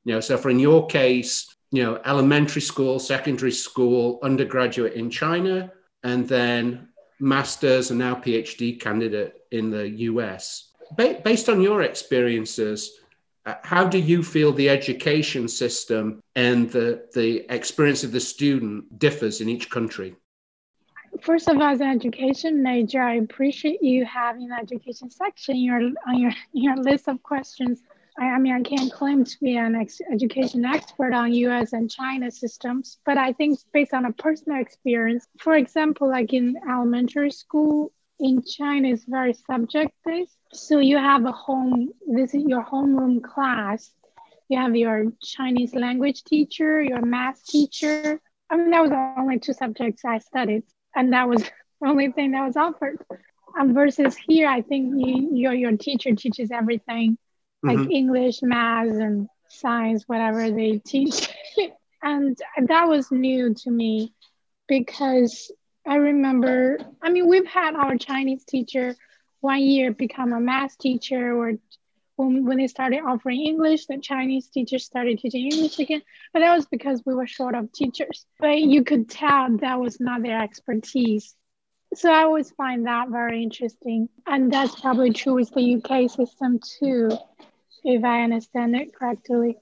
You 0.05 0.13
know, 0.13 0.20
so 0.20 0.38
for 0.38 0.50
in 0.50 0.60
your 0.60 0.88
case, 0.88 1.55
you 1.72 1.84
know, 1.84 2.00
elementary 2.05 2.62
school, 2.62 3.00
secondary 3.00 3.51
school, 3.51 4.20
undergraduate 4.24 4.94
in 4.94 5.10
China, 5.10 5.72
and 6.03 6.27
then 6.27 6.89
master's 7.20 7.91
and 7.91 8.00
now 8.00 8.15
PhD 8.15 8.79
candidate 8.79 9.36
in 9.55 9.71
the 9.71 9.88
US. 10.12 10.71
Ba- 10.95 11.21
based 11.24 11.50
on 11.50 11.62
your 11.62 11.81
experiences, 11.81 13.00
uh, 13.45 13.55
how 13.63 13.88
do 13.88 14.00
you 14.00 14.24
feel 14.24 14.51
the 14.51 14.69
education 14.69 15.47
system 15.47 16.21
and 16.35 16.69
the, 16.71 17.07
the 17.13 17.45
experience 17.53 18.03
of 18.03 18.12
the 18.12 18.19
student 18.19 19.00
differs 19.00 19.41
in 19.41 19.50
each 19.50 19.69
country? 19.69 20.15
First 21.21 21.47
of 21.47 21.57
all, 21.57 21.63
as 21.63 21.79
an 21.79 21.88
education 21.88 22.62
major, 22.62 23.01
I 23.01 23.15
appreciate 23.15 23.81
you 23.81 24.05
having 24.05 24.50
the 24.50 24.55
education 24.55 25.09
section 25.09 25.55
your, 25.57 25.79
on 26.07 26.19
your, 26.19 26.31
your 26.53 26.75
list 26.75 27.07
of 27.07 27.21
questions. 27.24 27.81
I, 28.19 28.25
I 28.25 28.39
mean, 28.39 28.53
I 28.53 28.62
can't 28.62 28.91
claim 28.91 29.24
to 29.24 29.38
be 29.41 29.55
an 29.55 29.75
ex- 29.75 30.01
education 30.12 30.65
expert 30.65 31.13
on 31.13 31.33
US 31.33 31.74
and 31.74 31.89
China 31.89 32.31
systems, 32.31 32.97
but 33.05 33.17
I 33.17 33.31
think 33.31 33.59
based 33.74 33.93
on 33.93 34.05
a 34.05 34.12
personal 34.12 34.59
experience, 34.59 35.27
for 35.39 35.55
example, 35.55 36.09
like 36.09 36.33
in 36.33 36.57
elementary 36.69 37.31
school, 37.31 37.91
in 38.19 38.43
China 38.43 38.89
is 38.89 39.05
very 39.07 39.34
subject 39.34 39.91
based. 40.05 40.38
So 40.53 40.79
you 40.79 40.98
have 40.98 41.25
a 41.25 41.31
home, 41.31 41.89
this 42.07 42.34
is 42.34 42.43
your 42.45 42.63
homeroom 42.63 43.24
class. 43.24 43.91
You 44.48 44.60
have 44.60 44.75
your 44.75 45.12
Chinese 45.24 45.74
language 45.74 46.24
teacher, 46.24 46.81
your 46.81 47.01
math 47.01 47.43
teacher. 47.45 48.22
I 48.50 48.57
mean, 48.57 48.72
that 48.72 48.81
was 48.81 48.91
the 48.91 49.13
only 49.17 49.39
two 49.39 49.53
subjects 49.53 50.05
I 50.05 50.19
studied, 50.19 50.63
and 50.95 51.13
that 51.13 51.27
was 51.27 51.43
the 51.81 51.88
only 51.88 52.12
thing 52.12 52.31
that 52.31 52.45
was 52.45 52.55
offered. 52.55 53.03
And 53.55 53.74
versus 53.74 54.15
here, 54.15 54.48
I 54.48 54.62
think 54.62 54.93
you, 54.98 55.29
your 55.34 55.53
your 55.53 55.77
teacher 55.77 56.13
teaches 56.13 56.51
everything, 56.51 57.17
like 57.63 57.77
mm-hmm. 57.77 57.91
English, 57.91 58.43
math, 58.43 58.89
and 58.89 59.27
science, 59.50 60.03
whatever 60.05 60.51
they 60.51 60.77
teach. 60.77 61.27
and 62.03 62.38
that 62.67 62.88
was 62.88 63.12
new 63.12 63.53
to 63.55 63.72
me 63.72 64.13
because 64.67 65.51
I 65.87 65.95
remember, 65.95 66.79
I 67.01 67.09
mean, 67.09 67.27
we've 67.27 67.45
had 67.45 67.75
our 67.75 67.97
Chinese 67.97 68.43
teacher 68.43 68.95
one 69.41 69.61
year 69.61 69.91
become 69.91 70.33
a 70.33 70.39
math 70.39 70.77
teacher, 70.79 71.37
or 71.37 71.53
when, 72.15 72.45
when 72.45 72.57
they 72.57 72.67
started 72.67 73.01
offering 73.05 73.41
English, 73.41 73.85
the 73.85 73.99
Chinese 73.99 74.47
teachers 74.47 74.83
started 74.83 75.19
teaching 75.19 75.51
English 75.51 75.77
again. 75.77 76.01
But 76.33 76.39
that 76.39 76.55
was 76.55 76.65
because 76.65 77.03
we 77.05 77.13
were 77.13 77.27
short 77.27 77.53
of 77.53 77.71
teachers. 77.71 78.25
But 78.39 78.59
you 78.61 78.83
could 78.83 79.09
tell 79.09 79.57
that 79.57 79.79
was 79.79 79.99
not 79.99 80.23
their 80.23 80.41
expertise. 80.41 81.35
So 81.93 82.11
I 82.11 82.23
always 82.23 82.49
find 82.51 82.87
that 82.87 83.09
very 83.09 83.43
interesting. 83.43 84.09
And 84.25 84.51
that's 84.51 84.79
probably 84.81 85.11
true 85.11 85.35
with 85.35 85.53
the 85.53 85.75
UK 85.75 86.09
system 86.09 86.59
too, 86.79 87.11
if 87.83 88.03
I 88.03 88.23
understand 88.23 88.75
it 88.75 88.95
correctly. 88.95 89.57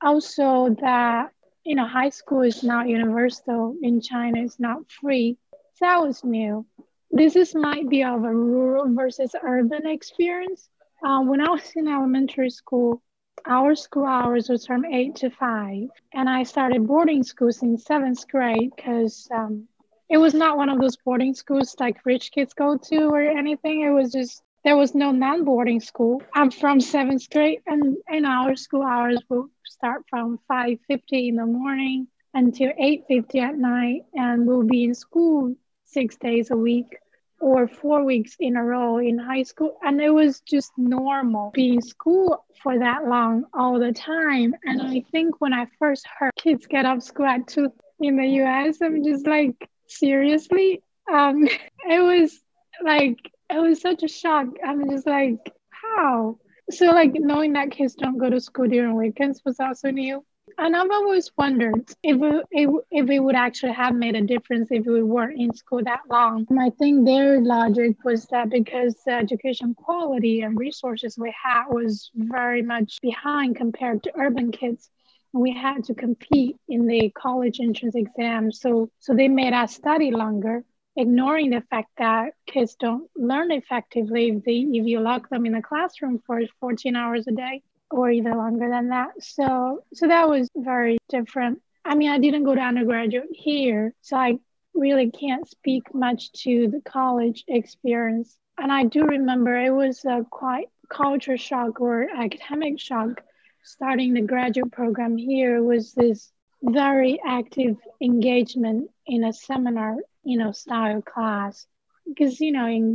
Also, 0.00 0.74
that 0.80 1.32
you 1.64 1.74
know, 1.74 1.86
high 1.86 2.10
school 2.10 2.42
is 2.42 2.62
not 2.62 2.88
universal 2.88 3.76
in 3.82 4.00
China, 4.00 4.40
it's 4.40 4.60
not 4.60 4.88
free 4.88 5.36
that 5.80 6.02
was 6.02 6.24
new. 6.24 6.66
This 7.10 7.36
is 7.36 7.54
might 7.54 7.88
be 7.88 8.02
of 8.02 8.24
a 8.24 8.34
rural 8.34 8.92
versus 8.94 9.34
urban 9.42 9.86
experience. 9.86 10.68
Uh, 11.04 11.20
when 11.22 11.40
I 11.40 11.50
was 11.50 11.72
in 11.76 11.86
elementary 11.88 12.50
school, 12.50 13.02
our 13.46 13.74
school 13.74 14.06
hours 14.06 14.48
was 14.48 14.66
from 14.66 14.84
eight 14.84 15.16
to 15.16 15.30
five, 15.30 15.88
and 16.14 16.28
I 16.28 16.42
started 16.42 16.86
boarding 16.86 17.22
school 17.22 17.50
in 17.62 17.78
seventh 17.78 18.26
grade 18.28 18.72
because 18.74 19.28
um, 19.34 19.68
it 20.08 20.18
was 20.18 20.34
not 20.34 20.56
one 20.56 20.68
of 20.68 20.80
those 20.80 20.96
boarding 20.96 21.34
schools 21.34 21.76
like 21.78 22.04
rich 22.06 22.32
kids 22.32 22.54
go 22.54 22.76
to 22.76 23.08
or 23.08 23.20
anything. 23.20 23.82
It 23.82 23.90
was 23.90 24.12
just 24.12 24.42
there 24.64 24.76
was 24.76 24.94
no 24.94 25.12
non-boarding 25.12 25.80
school. 25.80 26.22
I'm 26.34 26.50
from 26.50 26.80
seventh 26.80 27.28
grade, 27.30 27.60
and 27.66 27.96
in 28.10 28.24
our 28.24 28.56
school 28.56 28.82
hours 28.82 29.20
will 29.28 29.50
start 29.64 30.04
from 30.08 30.38
five 30.48 30.78
fifty 30.88 31.28
in 31.28 31.36
the 31.36 31.46
morning 31.46 32.08
until 32.34 32.72
eight 32.78 33.04
fifty 33.06 33.40
at 33.40 33.56
night, 33.56 34.06
and 34.14 34.46
we'll 34.46 34.62
be 34.64 34.84
in 34.84 34.94
school 34.94 35.54
six 35.96 36.16
days 36.16 36.50
a 36.50 36.56
week 36.56 36.98
or 37.40 37.66
four 37.66 38.04
weeks 38.04 38.36
in 38.38 38.54
a 38.56 38.62
row 38.62 38.98
in 38.98 39.16
high 39.18 39.44
school. 39.44 39.78
And 39.82 39.98
it 39.98 40.10
was 40.10 40.40
just 40.40 40.70
normal 40.76 41.52
being 41.54 41.80
school 41.80 42.44
for 42.62 42.78
that 42.78 43.06
long 43.06 43.44
all 43.54 43.78
the 43.78 43.92
time. 43.92 44.54
And 44.64 44.82
I 44.82 45.04
think 45.10 45.40
when 45.40 45.54
I 45.54 45.66
first 45.78 46.06
heard 46.18 46.32
kids 46.36 46.66
get 46.66 46.84
off 46.84 47.02
school 47.02 47.24
at 47.24 47.46
two 47.46 47.72
in 47.98 48.16
the 48.16 48.26
US, 48.42 48.82
I'm 48.82 49.02
just 49.02 49.26
like, 49.26 49.70
seriously? 49.86 50.82
Um, 51.10 51.48
it 51.88 52.02
was 52.02 52.38
like, 52.84 53.18
it 53.48 53.58
was 53.58 53.80
such 53.80 54.02
a 54.02 54.08
shock. 54.08 54.48
I'm 54.62 54.90
just 54.90 55.06
like, 55.06 55.38
how? 55.70 56.38
So 56.70 56.86
like 56.86 57.12
knowing 57.14 57.54
that 57.54 57.70
kids 57.70 57.94
don't 57.94 58.18
go 58.18 58.28
to 58.28 58.40
school 58.40 58.68
during 58.68 58.96
weekends 58.96 59.40
was 59.46 59.60
also 59.60 59.90
new. 59.90 60.22
And 60.58 60.74
I've 60.74 60.90
always 60.90 61.30
wondered 61.36 61.90
if 62.02 62.16
it, 62.22 62.70
if 62.90 63.10
it 63.10 63.18
would 63.18 63.34
actually 63.34 63.72
have 63.72 63.94
made 63.94 64.16
a 64.16 64.22
difference 64.22 64.68
if 64.70 64.86
we 64.86 65.02
weren't 65.02 65.38
in 65.38 65.54
school 65.54 65.82
that 65.84 66.00
long. 66.10 66.46
I 66.58 66.70
think 66.70 67.04
their 67.04 67.42
logic 67.42 68.02
was 68.04 68.24
that 68.26 68.48
because 68.48 68.96
the 69.04 69.12
education 69.12 69.74
quality 69.74 70.40
and 70.40 70.58
resources 70.58 71.18
we 71.18 71.34
had 71.42 71.64
was 71.68 72.10
very 72.14 72.62
much 72.62 72.98
behind 73.02 73.56
compared 73.56 74.02
to 74.04 74.12
urban 74.16 74.50
kids, 74.50 74.90
we 75.34 75.52
had 75.52 75.84
to 75.84 75.94
compete 75.94 76.56
in 76.68 76.86
the 76.86 77.10
college 77.10 77.60
entrance 77.60 77.94
exam. 77.94 78.50
So, 78.50 78.90
so 78.98 79.14
they 79.14 79.28
made 79.28 79.52
us 79.52 79.74
study 79.74 80.10
longer, 80.10 80.64
ignoring 80.96 81.50
the 81.50 81.60
fact 81.68 81.90
that 81.98 82.32
kids 82.46 82.76
don't 82.80 83.10
learn 83.14 83.52
effectively 83.52 84.28
if, 84.28 84.44
they, 84.44 84.64
if 84.72 84.86
you 84.86 85.00
lock 85.00 85.28
them 85.28 85.44
in 85.44 85.54
a 85.54 85.60
classroom 85.60 86.22
for 86.26 86.40
14 86.60 86.96
hours 86.96 87.26
a 87.28 87.32
day 87.32 87.62
or 87.90 88.10
even 88.10 88.36
longer 88.36 88.68
than 88.68 88.88
that. 88.88 89.10
So 89.20 89.84
so 89.94 90.08
that 90.08 90.28
was 90.28 90.48
very 90.56 90.98
different. 91.08 91.60
I 91.84 91.94
mean, 91.94 92.10
I 92.10 92.18
didn't 92.18 92.44
go 92.44 92.54
to 92.54 92.60
undergraduate 92.60 93.28
here, 93.32 93.94
so 94.00 94.16
I 94.16 94.38
really 94.74 95.10
can't 95.10 95.48
speak 95.48 95.94
much 95.94 96.32
to 96.44 96.68
the 96.68 96.80
college 96.80 97.44
experience. 97.48 98.36
And 98.58 98.72
I 98.72 98.84
do 98.84 99.04
remember 99.04 99.56
it 99.56 99.70
was 99.70 100.04
a 100.04 100.26
quite 100.30 100.68
culture 100.88 101.36
shock 101.36 101.80
or 101.80 102.08
academic 102.10 102.80
shock 102.80 103.22
starting 103.66 104.14
the 104.14 104.22
graduate 104.22 104.70
program 104.70 105.16
here 105.16 105.62
was 105.62 105.92
this 105.92 106.32
very 106.62 107.20
active 107.26 107.76
engagement 108.00 108.88
in 109.06 109.24
a 109.24 109.32
seminar, 109.32 109.96
you 110.22 110.38
know, 110.38 110.52
style 110.52 111.02
class. 111.02 111.66
Because, 112.06 112.40
you 112.40 112.52
know, 112.52 112.66
in 112.66 112.94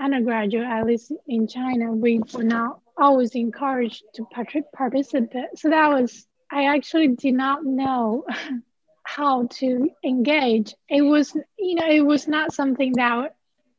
undergraduate, 0.00 0.66
at 0.66 0.86
least 0.86 1.12
in 1.28 1.46
China, 1.46 1.92
we 1.92 2.20
were 2.32 2.42
not 2.42 2.80
always 2.96 3.34
encouraged 3.34 4.02
to 4.14 4.26
participate. 4.72 5.56
So 5.56 5.70
that 5.70 5.88
was, 5.88 6.26
I 6.50 6.74
actually 6.74 7.08
did 7.08 7.34
not 7.34 7.64
know 7.64 8.24
how 9.02 9.46
to 9.46 9.90
engage. 10.04 10.74
It 10.88 11.02
was, 11.02 11.34
you 11.58 11.74
know, 11.76 11.88
it 11.88 12.04
was 12.04 12.28
not 12.28 12.52
something 12.52 12.92
that 12.94 13.34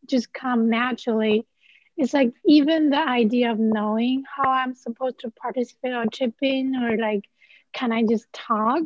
just 0.05 0.33
come 0.33 0.69
naturally. 0.69 1.45
It's 1.97 2.13
like 2.13 2.33
even 2.45 2.89
the 2.89 2.97
idea 2.97 3.51
of 3.51 3.59
knowing 3.59 4.23
how 4.35 4.49
I'm 4.49 4.73
supposed 4.73 5.19
to 5.19 5.31
participate 5.31 5.93
or 5.93 6.05
chip 6.11 6.35
in 6.41 6.75
or 6.75 6.97
like, 6.97 7.25
can 7.73 7.91
I 7.91 8.03
just 8.03 8.31
talk? 8.33 8.83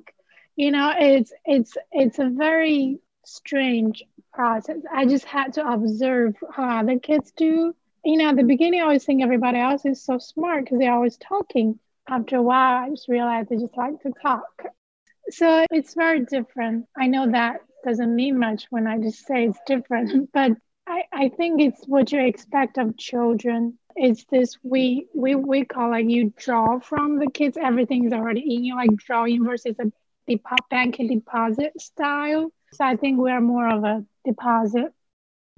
You 0.55 0.71
know, 0.71 0.93
it's 0.97 1.33
it's 1.45 1.75
it's 1.91 2.19
a 2.19 2.29
very 2.29 2.99
strange 3.25 4.03
process. 4.33 4.77
I 4.91 5.05
just 5.05 5.25
had 5.25 5.53
to 5.53 5.67
observe 5.67 6.35
how 6.51 6.79
other 6.79 6.99
kids 6.99 7.31
do 7.35 7.73
you 8.05 8.17
know, 8.17 8.29
at 8.29 8.35
the 8.37 8.43
beginning, 8.43 8.81
I 8.81 8.83
always 8.83 9.03
think 9.03 9.23
everybody 9.23 9.57
else 9.59 9.85
is 9.85 10.01
so 10.03 10.19
smart 10.19 10.65
because 10.65 10.79
they're 10.79 10.93
always 10.93 11.17
talking. 11.17 11.79
After 12.07 12.37
a 12.37 12.41
while, 12.43 12.83
I 12.85 12.89
just 12.89 13.07
realized 13.09 13.49
they 13.49 13.57
just 13.57 13.75
like 13.75 13.99
to 14.01 14.11
talk. 14.21 14.65
So 15.29 15.65
it's 15.71 15.93
very 15.95 16.25
different. 16.25 16.85
I 16.97 17.07
know 17.07 17.31
that 17.31 17.61
doesn't 17.83 18.15
mean 18.15 18.39
much 18.39 18.65
when 18.69 18.87
I 18.87 18.99
just 18.99 19.25
say 19.25 19.45
it's 19.45 19.59
different, 19.65 20.31
but 20.33 20.51
I, 20.87 21.03
I 21.11 21.29
think 21.29 21.61
it's 21.61 21.85
what 21.87 22.11
you 22.11 22.19
expect 22.21 22.77
of 22.77 22.97
children. 22.97 23.77
it's 23.95 24.25
this 24.25 24.57
we 24.63 25.07
we 25.15 25.35
we 25.35 25.65
call 25.65 25.89
like 25.91 26.07
you 26.09 26.33
draw 26.37 26.79
from 26.79 27.19
the 27.19 27.29
kids. 27.31 27.57
Everything's 27.57 28.13
already 28.13 28.55
in 28.55 28.63
you, 28.63 28.75
like 28.75 28.95
drawing 28.95 29.45
versus 29.45 29.75
a 29.79 29.91
depo- 30.29 30.69
bank 30.69 30.97
deposit 30.97 31.79
style. 31.81 32.51
So 32.75 32.85
I 32.85 32.95
think 32.95 33.19
we're 33.19 33.41
more 33.41 33.69
of 33.69 33.83
a 33.83 34.05
deposit. 34.25 34.91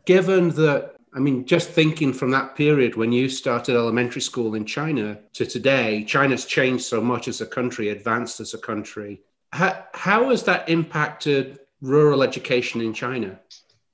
Given 0.06 0.50
that 0.52 0.98
I 1.14 1.20
mean, 1.20 1.46
just 1.46 1.70
thinking 1.70 2.14
from 2.14 2.30
that 2.32 2.56
period 2.56 2.96
when 2.96 3.12
you 3.12 3.28
started 3.28 3.76
elementary 3.76 4.22
school 4.22 4.54
in 4.54 4.66
China 4.66 5.18
to 5.34 5.46
today, 5.46 6.04
China's 6.04 6.46
changed 6.46 6.84
so 6.84 7.02
much 7.02 7.28
as 7.28 7.42
a 7.42 7.46
country, 7.46 7.90
advanced 7.90 8.40
as 8.40 8.54
a 8.54 8.58
country. 8.58 9.22
How, 9.52 9.86
how 9.94 10.30
has 10.30 10.44
that 10.44 10.70
impacted 10.70 11.60
rural 11.82 12.22
education 12.22 12.82
in 12.82 12.94
China? 12.94 13.40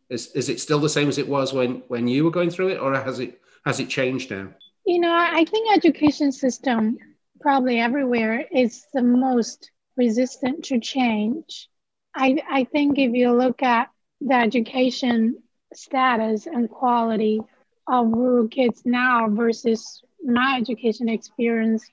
Is, 0.10 0.32
is 0.34 0.50
it 0.50 0.60
still 0.60 0.80
the 0.80 0.90
same 0.90 1.08
as 1.08 1.18
it 1.18 1.28
was 1.28 1.54
when, 1.54 1.84
when 1.88 2.08
you 2.08 2.26
were 2.26 2.32
going 2.32 2.50
through 2.50 2.70
it, 2.70 2.80
or 2.80 2.94
has 2.94 3.20
it 3.20 3.40
has 3.66 3.80
it 3.80 3.88
changed 3.88 4.30
now? 4.30 4.50
You 4.86 5.00
know, 5.00 5.16
I 5.16 5.46
think 5.46 5.74
education 5.74 6.32
system 6.34 6.98
probably 7.40 7.80
everywhere 7.80 8.46
is 8.52 8.86
the 8.94 9.02
most 9.02 9.72
resistant 9.96 10.66
to 10.66 10.80
change. 10.80 11.70
I, 12.16 12.38
I 12.50 12.64
think 12.66 12.98
if 13.00 13.14
you 13.14 13.32
look 13.32 13.64
at 13.64 13.90
the 14.22 14.36
education 14.36 15.42
status 15.74 16.48
and 16.48 16.70
quality 16.70 17.42
of 17.88 18.08
rural 18.12 18.48
kids 18.48 18.84
now 18.86 19.28
versus 19.30 20.02
my 20.24 20.58
education 20.58 21.10
experience 21.10 21.90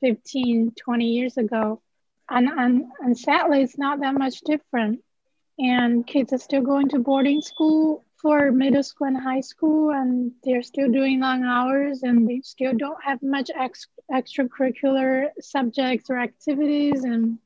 15, 0.00 0.72
20 0.76 1.04
years 1.06 1.36
ago. 1.36 1.80
And, 2.30 2.48
and, 2.48 2.84
and 3.00 3.18
sadly, 3.18 3.62
it's 3.62 3.78
not 3.78 4.00
that 4.00 4.14
much 4.14 4.40
different. 4.42 5.02
And 5.58 6.06
kids 6.06 6.32
are 6.32 6.38
still 6.38 6.62
going 6.62 6.88
to 6.90 6.98
boarding 6.98 7.40
school 7.40 8.04
for 8.20 8.52
middle 8.52 8.82
school 8.82 9.08
and 9.08 9.16
high 9.16 9.40
school, 9.40 9.90
and 9.90 10.32
they're 10.44 10.62
still 10.62 10.90
doing 10.90 11.20
long 11.20 11.44
hours, 11.44 12.02
and 12.02 12.28
they 12.28 12.40
still 12.42 12.72
don't 12.76 13.02
have 13.02 13.22
much 13.22 13.50
ex- 13.56 13.86
extracurricular 14.12 15.28
subjects 15.40 16.10
or 16.10 16.18
activities. 16.18 17.04
And 17.04 17.38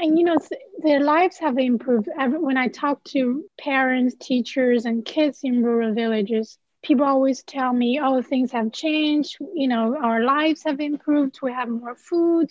and 0.00 0.18
you 0.18 0.24
know 0.24 0.36
their 0.82 1.00
lives 1.00 1.38
have 1.38 1.58
improved. 1.58 2.08
When 2.16 2.56
i 2.56 2.68
talk 2.68 3.02
to 3.14 3.44
parents 3.60 4.16
teachers 4.20 4.84
and 4.86 5.04
kids 5.04 5.40
in 5.44 5.62
rural 5.62 5.94
villages 5.94 6.58
people 6.82 7.04
always 7.04 7.42
tell 7.42 7.72
me 7.72 8.00
oh 8.02 8.22
things 8.22 8.52
have 8.52 8.72
changed. 8.72 9.36
You 9.54 9.68
know 9.68 9.96
our 9.96 10.22
lives 10.22 10.62
have 10.64 10.80
improved. 10.80 11.38
We 11.42 11.52
have 11.52 11.68
more 11.68 11.96
food 11.96 12.48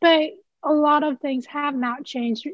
but 0.00 0.30
a 0.64 0.72
lot 0.72 1.02
of 1.04 1.18
things 1.20 1.46
have 1.46 1.74
not 1.74 2.04
changed 2.04 2.46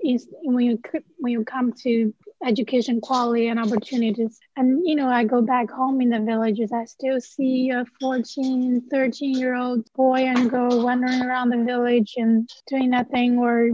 when 0.42 0.64
you 0.64 0.78
when 1.18 1.32
you 1.32 1.44
come 1.44 1.72
to 1.82 2.12
education 2.46 3.00
quality 3.00 3.48
and 3.48 3.58
opportunities. 3.58 4.38
And 4.56 4.82
you 4.86 4.94
know 4.96 5.08
i 5.08 5.24
go 5.24 5.42
back 5.42 5.70
home 5.70 6.00
in 6.00 6.10
the 6.10 6.20
villages 6.20 6.72
i 6.72 6.84
still 6.84 7.20
see 7.20 7.70
a 7.70 7.84
14 8.00 8.82
13 8.90 9.38
year 9.38 9.54
old 9.56 9.84
boy 9.94 10.20
and 10.20 10.50
girl 10.50 10.84
wandering 10.84 11.22
around 11.22 11.50
the 11.50 11.64
village 11.64 12.14
and 12.16 12.48
doing 12.68 12.90
nothing 12.90 13.38
or 13.38 13.70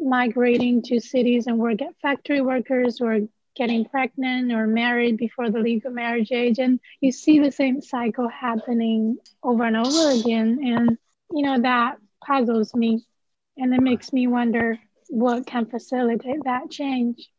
migrating 0.00 0.82
to 0.82 1.00
cities 1.00 1.46
and 1.46 1.58
work 1.58 1.82
at 1.82 1.98
factory 2.02 2.40
workers 2.40 3.00
or 3.00 3.20
getting 3.56 3.86
pregnant 3.86 4.52
or 4.52 4.66
married 4.66 5.16
before 5.16 5.50
the 5.50 5.58
legal 5.58 5.90
marriage 5.90 6.30
age. 6.30 6.58
And 6.58 6.78
you 7.00 7.10
see 7.10 7.40
the 7.40 7.50
same 7.50 7.80
cycle 7.80 8.28
happening 8.28 9.18
over 9.42 9.64
and 9.64 9.76
over 9.76 10.10
again. 10.10 10.60
And 10.62 10.98
you 11.30 11.42
know 11.42 11.60
that 11.62 11.96
puzzles 12.24 12.74
me. 12.74 13.04
And 13.56 13.74
it 13.74 13.80
makes 13.80 14.12
me 14.12 14.26
wonder 14.26 14.78
what 15.08 15.46
can 15.46 15.66
facilitate 15.66 16.44
that 16.44 16.70
change. 16.70 17.30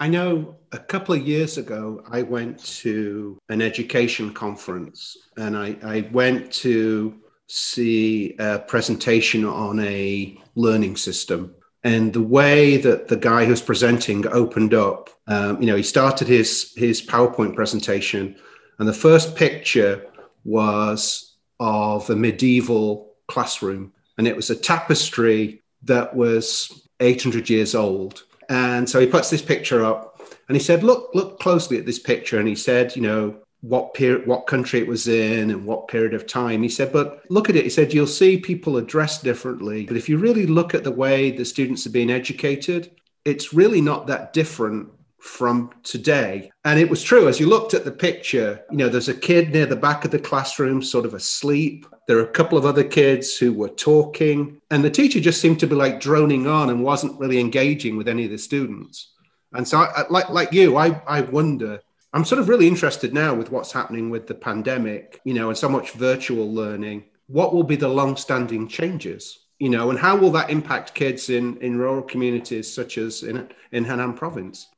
I 0.00 0.08
know 0.08 0.56
a 0.70 0.78
couple 0.78 1.14
of 1.14 1.26
years 1.26 1.58
ago, 1.58 2.02
I 2.08 2.22
went 2.22 2.62
to 2.82 3.38
an 3.48 3.60
education 3.60 4.32
conference 4.32 5.16
and 5.36 5.56
I, 5.56 5.76
I, 5.82 6.08
went 6.12 6.52
to 6.52 7.18
see 7.48 8.36
a 8.38 8.60
presentation 8.60 9.44
on 9.44 9.80
a 9.80 10.38
learning 10.54 10.96
system 10.96 11.52
and 11.84 12.12
the 12.12 12.22
way 12.22 12.76
that 12.76 13.08
the 13.08 13.16
guy 13.16 13.44
who's 13.44 13.62
presenting 13.62 14.26
opened 14.28 14.74
up, 14.74 15.10
um, 15.26 15.60
you 15.60 15.66
know, 15.66 15.76
he 15.76 15.82
started 15.82 16.26
his 16.26 16.72
his 16.76 17.00
PowerPoint 17.00 17.54
presentation, 17.54 18.36
and 18.78 18.88
the 18.88 18.92
first 18.92 19.36
picture 19.36 20.04
was 20.44 21.36
of 21.60 22.08
a 22.10 22.16
medieval 22.16 23.14
classroom, 23.28 23.92
and 24.16 24.26
it 24.26 24.36
was 24.36 24.50
a 24.50 24.56
tapestry 24.56 25.62
that 25.82 26.14
was 26.14 26.88
800 27.00 27.48
years 27.48 27.74
old. 27.74 28.24
And 28.48 28.88
so 28.88 28.98
he 28.98 29.06
puts 29.06 29.30
this 29.30 29.42
picture 29.42 29.84
up, 29.84 30.20
and 30.48 30.56
he 30.56 30.62
said, 30.62 30.82
"Look, 30.82 31.10
look 31.14 31.38
closely 31.38 31.78
at 31.78 31.86
this 31.86 31.98
picture." 31.98 32.38
And 32.38 32.48
he 32.48 32.56
said, 32.56 32.96
"You 32.96 33.02
know, 33.02 33.36
what 33.60 33.94
period, 33.94 34.26
what 34.26 34.46
country 34.46 34.80
it 34.80 34.86
was 34.86 35.08
in, 35.08 35.50
and 35.50 35.64
what 35.64 35.88
period 35.88 36.14
of 36.14 36.26
time. 36.26 36.62
He 36.62 36.68
said, 36.68 36.92
but 36.92 37.24
look 37.28 37.50
at 37.50 37.56
it. 37.56 37.64
He 37.64 37.70
said, 37.70 37.92
you'll 37.92 38.06
see 38.06 38.38
people 38.38 38.78
are 38.78 38.82
dressed 38.82 39.24
differently. 39.24 39.84
But 39.84 39.96
if 39.96 40.08
you 40.08 40.16
really 40.18 40.46
look 40.46 40.74
at 40.74 40.84
the 40.84 40.92
way 40.92 41.30
the 41.30 41.44
students 41.44 41.86
are 41.86 41.90
being 41.90 42.10
educated, 42.10 42.92
it's 43.24 43.52
really 43.52 43.80
not 43.80 44.06
that 44.06 44.32
different 44.32 44.90
from 45.18 45.70
today. 45.82 46.50
And 46.64 46.78
it 46.78 46.88
was 46.88 47.02
true. 47.02 47.28
As 47.28 47.40
you 47.40 47.48
looked 47.48 47.74
at 47.74 47.84
the 47.84 47.90
picture, 47.90 48.64
you 48.70 48.76
know, 48.76 48.88
there's 48.88 49.08
a 49.08 49.14
kid 49.14 49.50
near 49.50 49.66
the 49.66 49.76
back 49.76 50.04
of 50.04 50.12
the 50.12 50.18
classroom, 50.18 50.80
sort 50.80 51.04
of 51.04 51.14
asleep. 51.14 51.86
There 52.06 52.18
are 52.18 52.24
a 52.24 52.32
couple 52.32 52.56
of 52.56 52.64
other 52.64 52.84
kids 52.84 53.36
who 53.36 53.52
were 53.52 53.68
talking, 53.68 54.60
and 54.70 54.84
the 54.84 54.90
teacher 54.90 55.20
just 55.20 55.40
seemed 55.40 55.58
to 55.60 55.66
be 55.66 55.74
like 55.74 56.00
droning 56.00 56.46
on 56.46 56.70
and 56.70 56.84
wasn't 56.84 57.18
really 57.18 57.40
engaging 57.40 57.96
with 57.96 58.08
any 58.08 58.24
of 58.24 58.30
the 58.30 58.38
students. 58.38 59.12
And 59.52 59.66
so, 59.66 59.78
I, 59.78 60.04
like 60.08 60.28
like 60.30 60.52
you, 60.52 60.76
I 60.76 61.00
I 61.06 61.22
wonder 61.22 61.80
I'm 62.12 62.24
sort 62.24 62.40
of 62.40 62.48
really 62.48 62.66
interested 62.66 63.12
now 63.12 63.34
with 63.34 63.50
what's 63.50 63.72
happening 63.72 64.08
with 64.08 64.26
the 64.26 64.34
pandemic, 64.34 65.20
you 65.24 65.34
know, 65.34 65.48
and 65.48 65.58
so 65.58 65.68
much 65.68 65.92
virtual 65.92 66.52
learning. 66.52 67.04
What 67.26 67.52
will 67.52 67.64
be 67.64 67.76
the 67.76 67.88
long-standing 67.88 68.68
changes, 68.68 69.40
you 69.58 69.68
know, 69.68 69.90
and 69.90 69.98
how 69.98 70.16
will 70.16 70.30
that 70.32 70.48
impact 70.48 70.94
kids 70.94 71.28
in 71.28 71.58
in 71.58 71.76
rural 71.76 72.02
communities 72.02 72.72
such 72.72 72.96
as 72.96 73.22
in 73.22 73.48
in 73.72 73.84
Henan 73.84 74.16
province? 74.16 74.68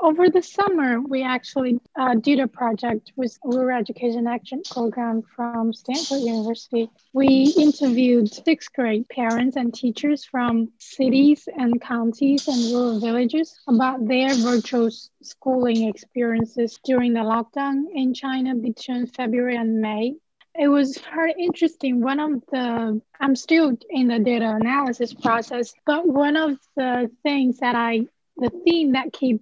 Over 0.00 0.30
the 0.30 0.42
summer, 0.42 1.00
we 1.00 1.22
actually 1.24 1.80
uh, 1.98 2.14
did 2.14 2.38
a 2.38 2.46
project 2.46 3.12
with 3.16 3.36
Rural 3.44 3.78
Education 3.78 4.26
Action 4.26 4.62
Program 4.70 5.22
from 5.22 5.72
Stanford 5.72 6.20
University. 6.20 6.88
We 7.12 7.52
interviewed 7.56 8.32
sixth 8.32 8.72
grade 8.72 9.08
parents 9.08 9.56
and 9.56 9.74
teachers 9.74 10.24
from 10.24 10.70
cities 10.78 11.48
and 11.56 11.80
counties 11.80 12.46
and 12.46 12.72
rural 12.72 13.00
villages 13.00 13.58
about 13.66 14.06
their 14.06 14.34
virtual 14.34 14.90
schooling 15.22 15.88
experiences 15.88 16.78
during 16.84 17.12
the 17.14 17.20
lockdown 17.20 17.84
in 17.92 18.14
China 18.14 18.54
between 18.54 19.06
February 19.06 19.56
and 19.56 19.80
May 19.80 20.14
it 20.58 20.66
was 20.66 20.98
very 21.14 21.34
interesting. 21.38 22.00
One 22.00 22.18
of 22.18 22.42
the, 22.50 23.00
I'm 23.20 23.36
still 23.36 23.78
in 23.90 24.08
the 24.08 24.18
data 24.18 24.56
analysis 24.60 25.14
process, 25.14 25.72
but 25.86 26.04
one 26.04 26.36
of 26.36 26.58
the 26.74 27.08
things 27.22 27.58
that 27.58 27.76
I, 27.76 28.06
the 28.36 28.50
theme 28.64 28.92
that 28.92 29.12
keep 29.12 29.40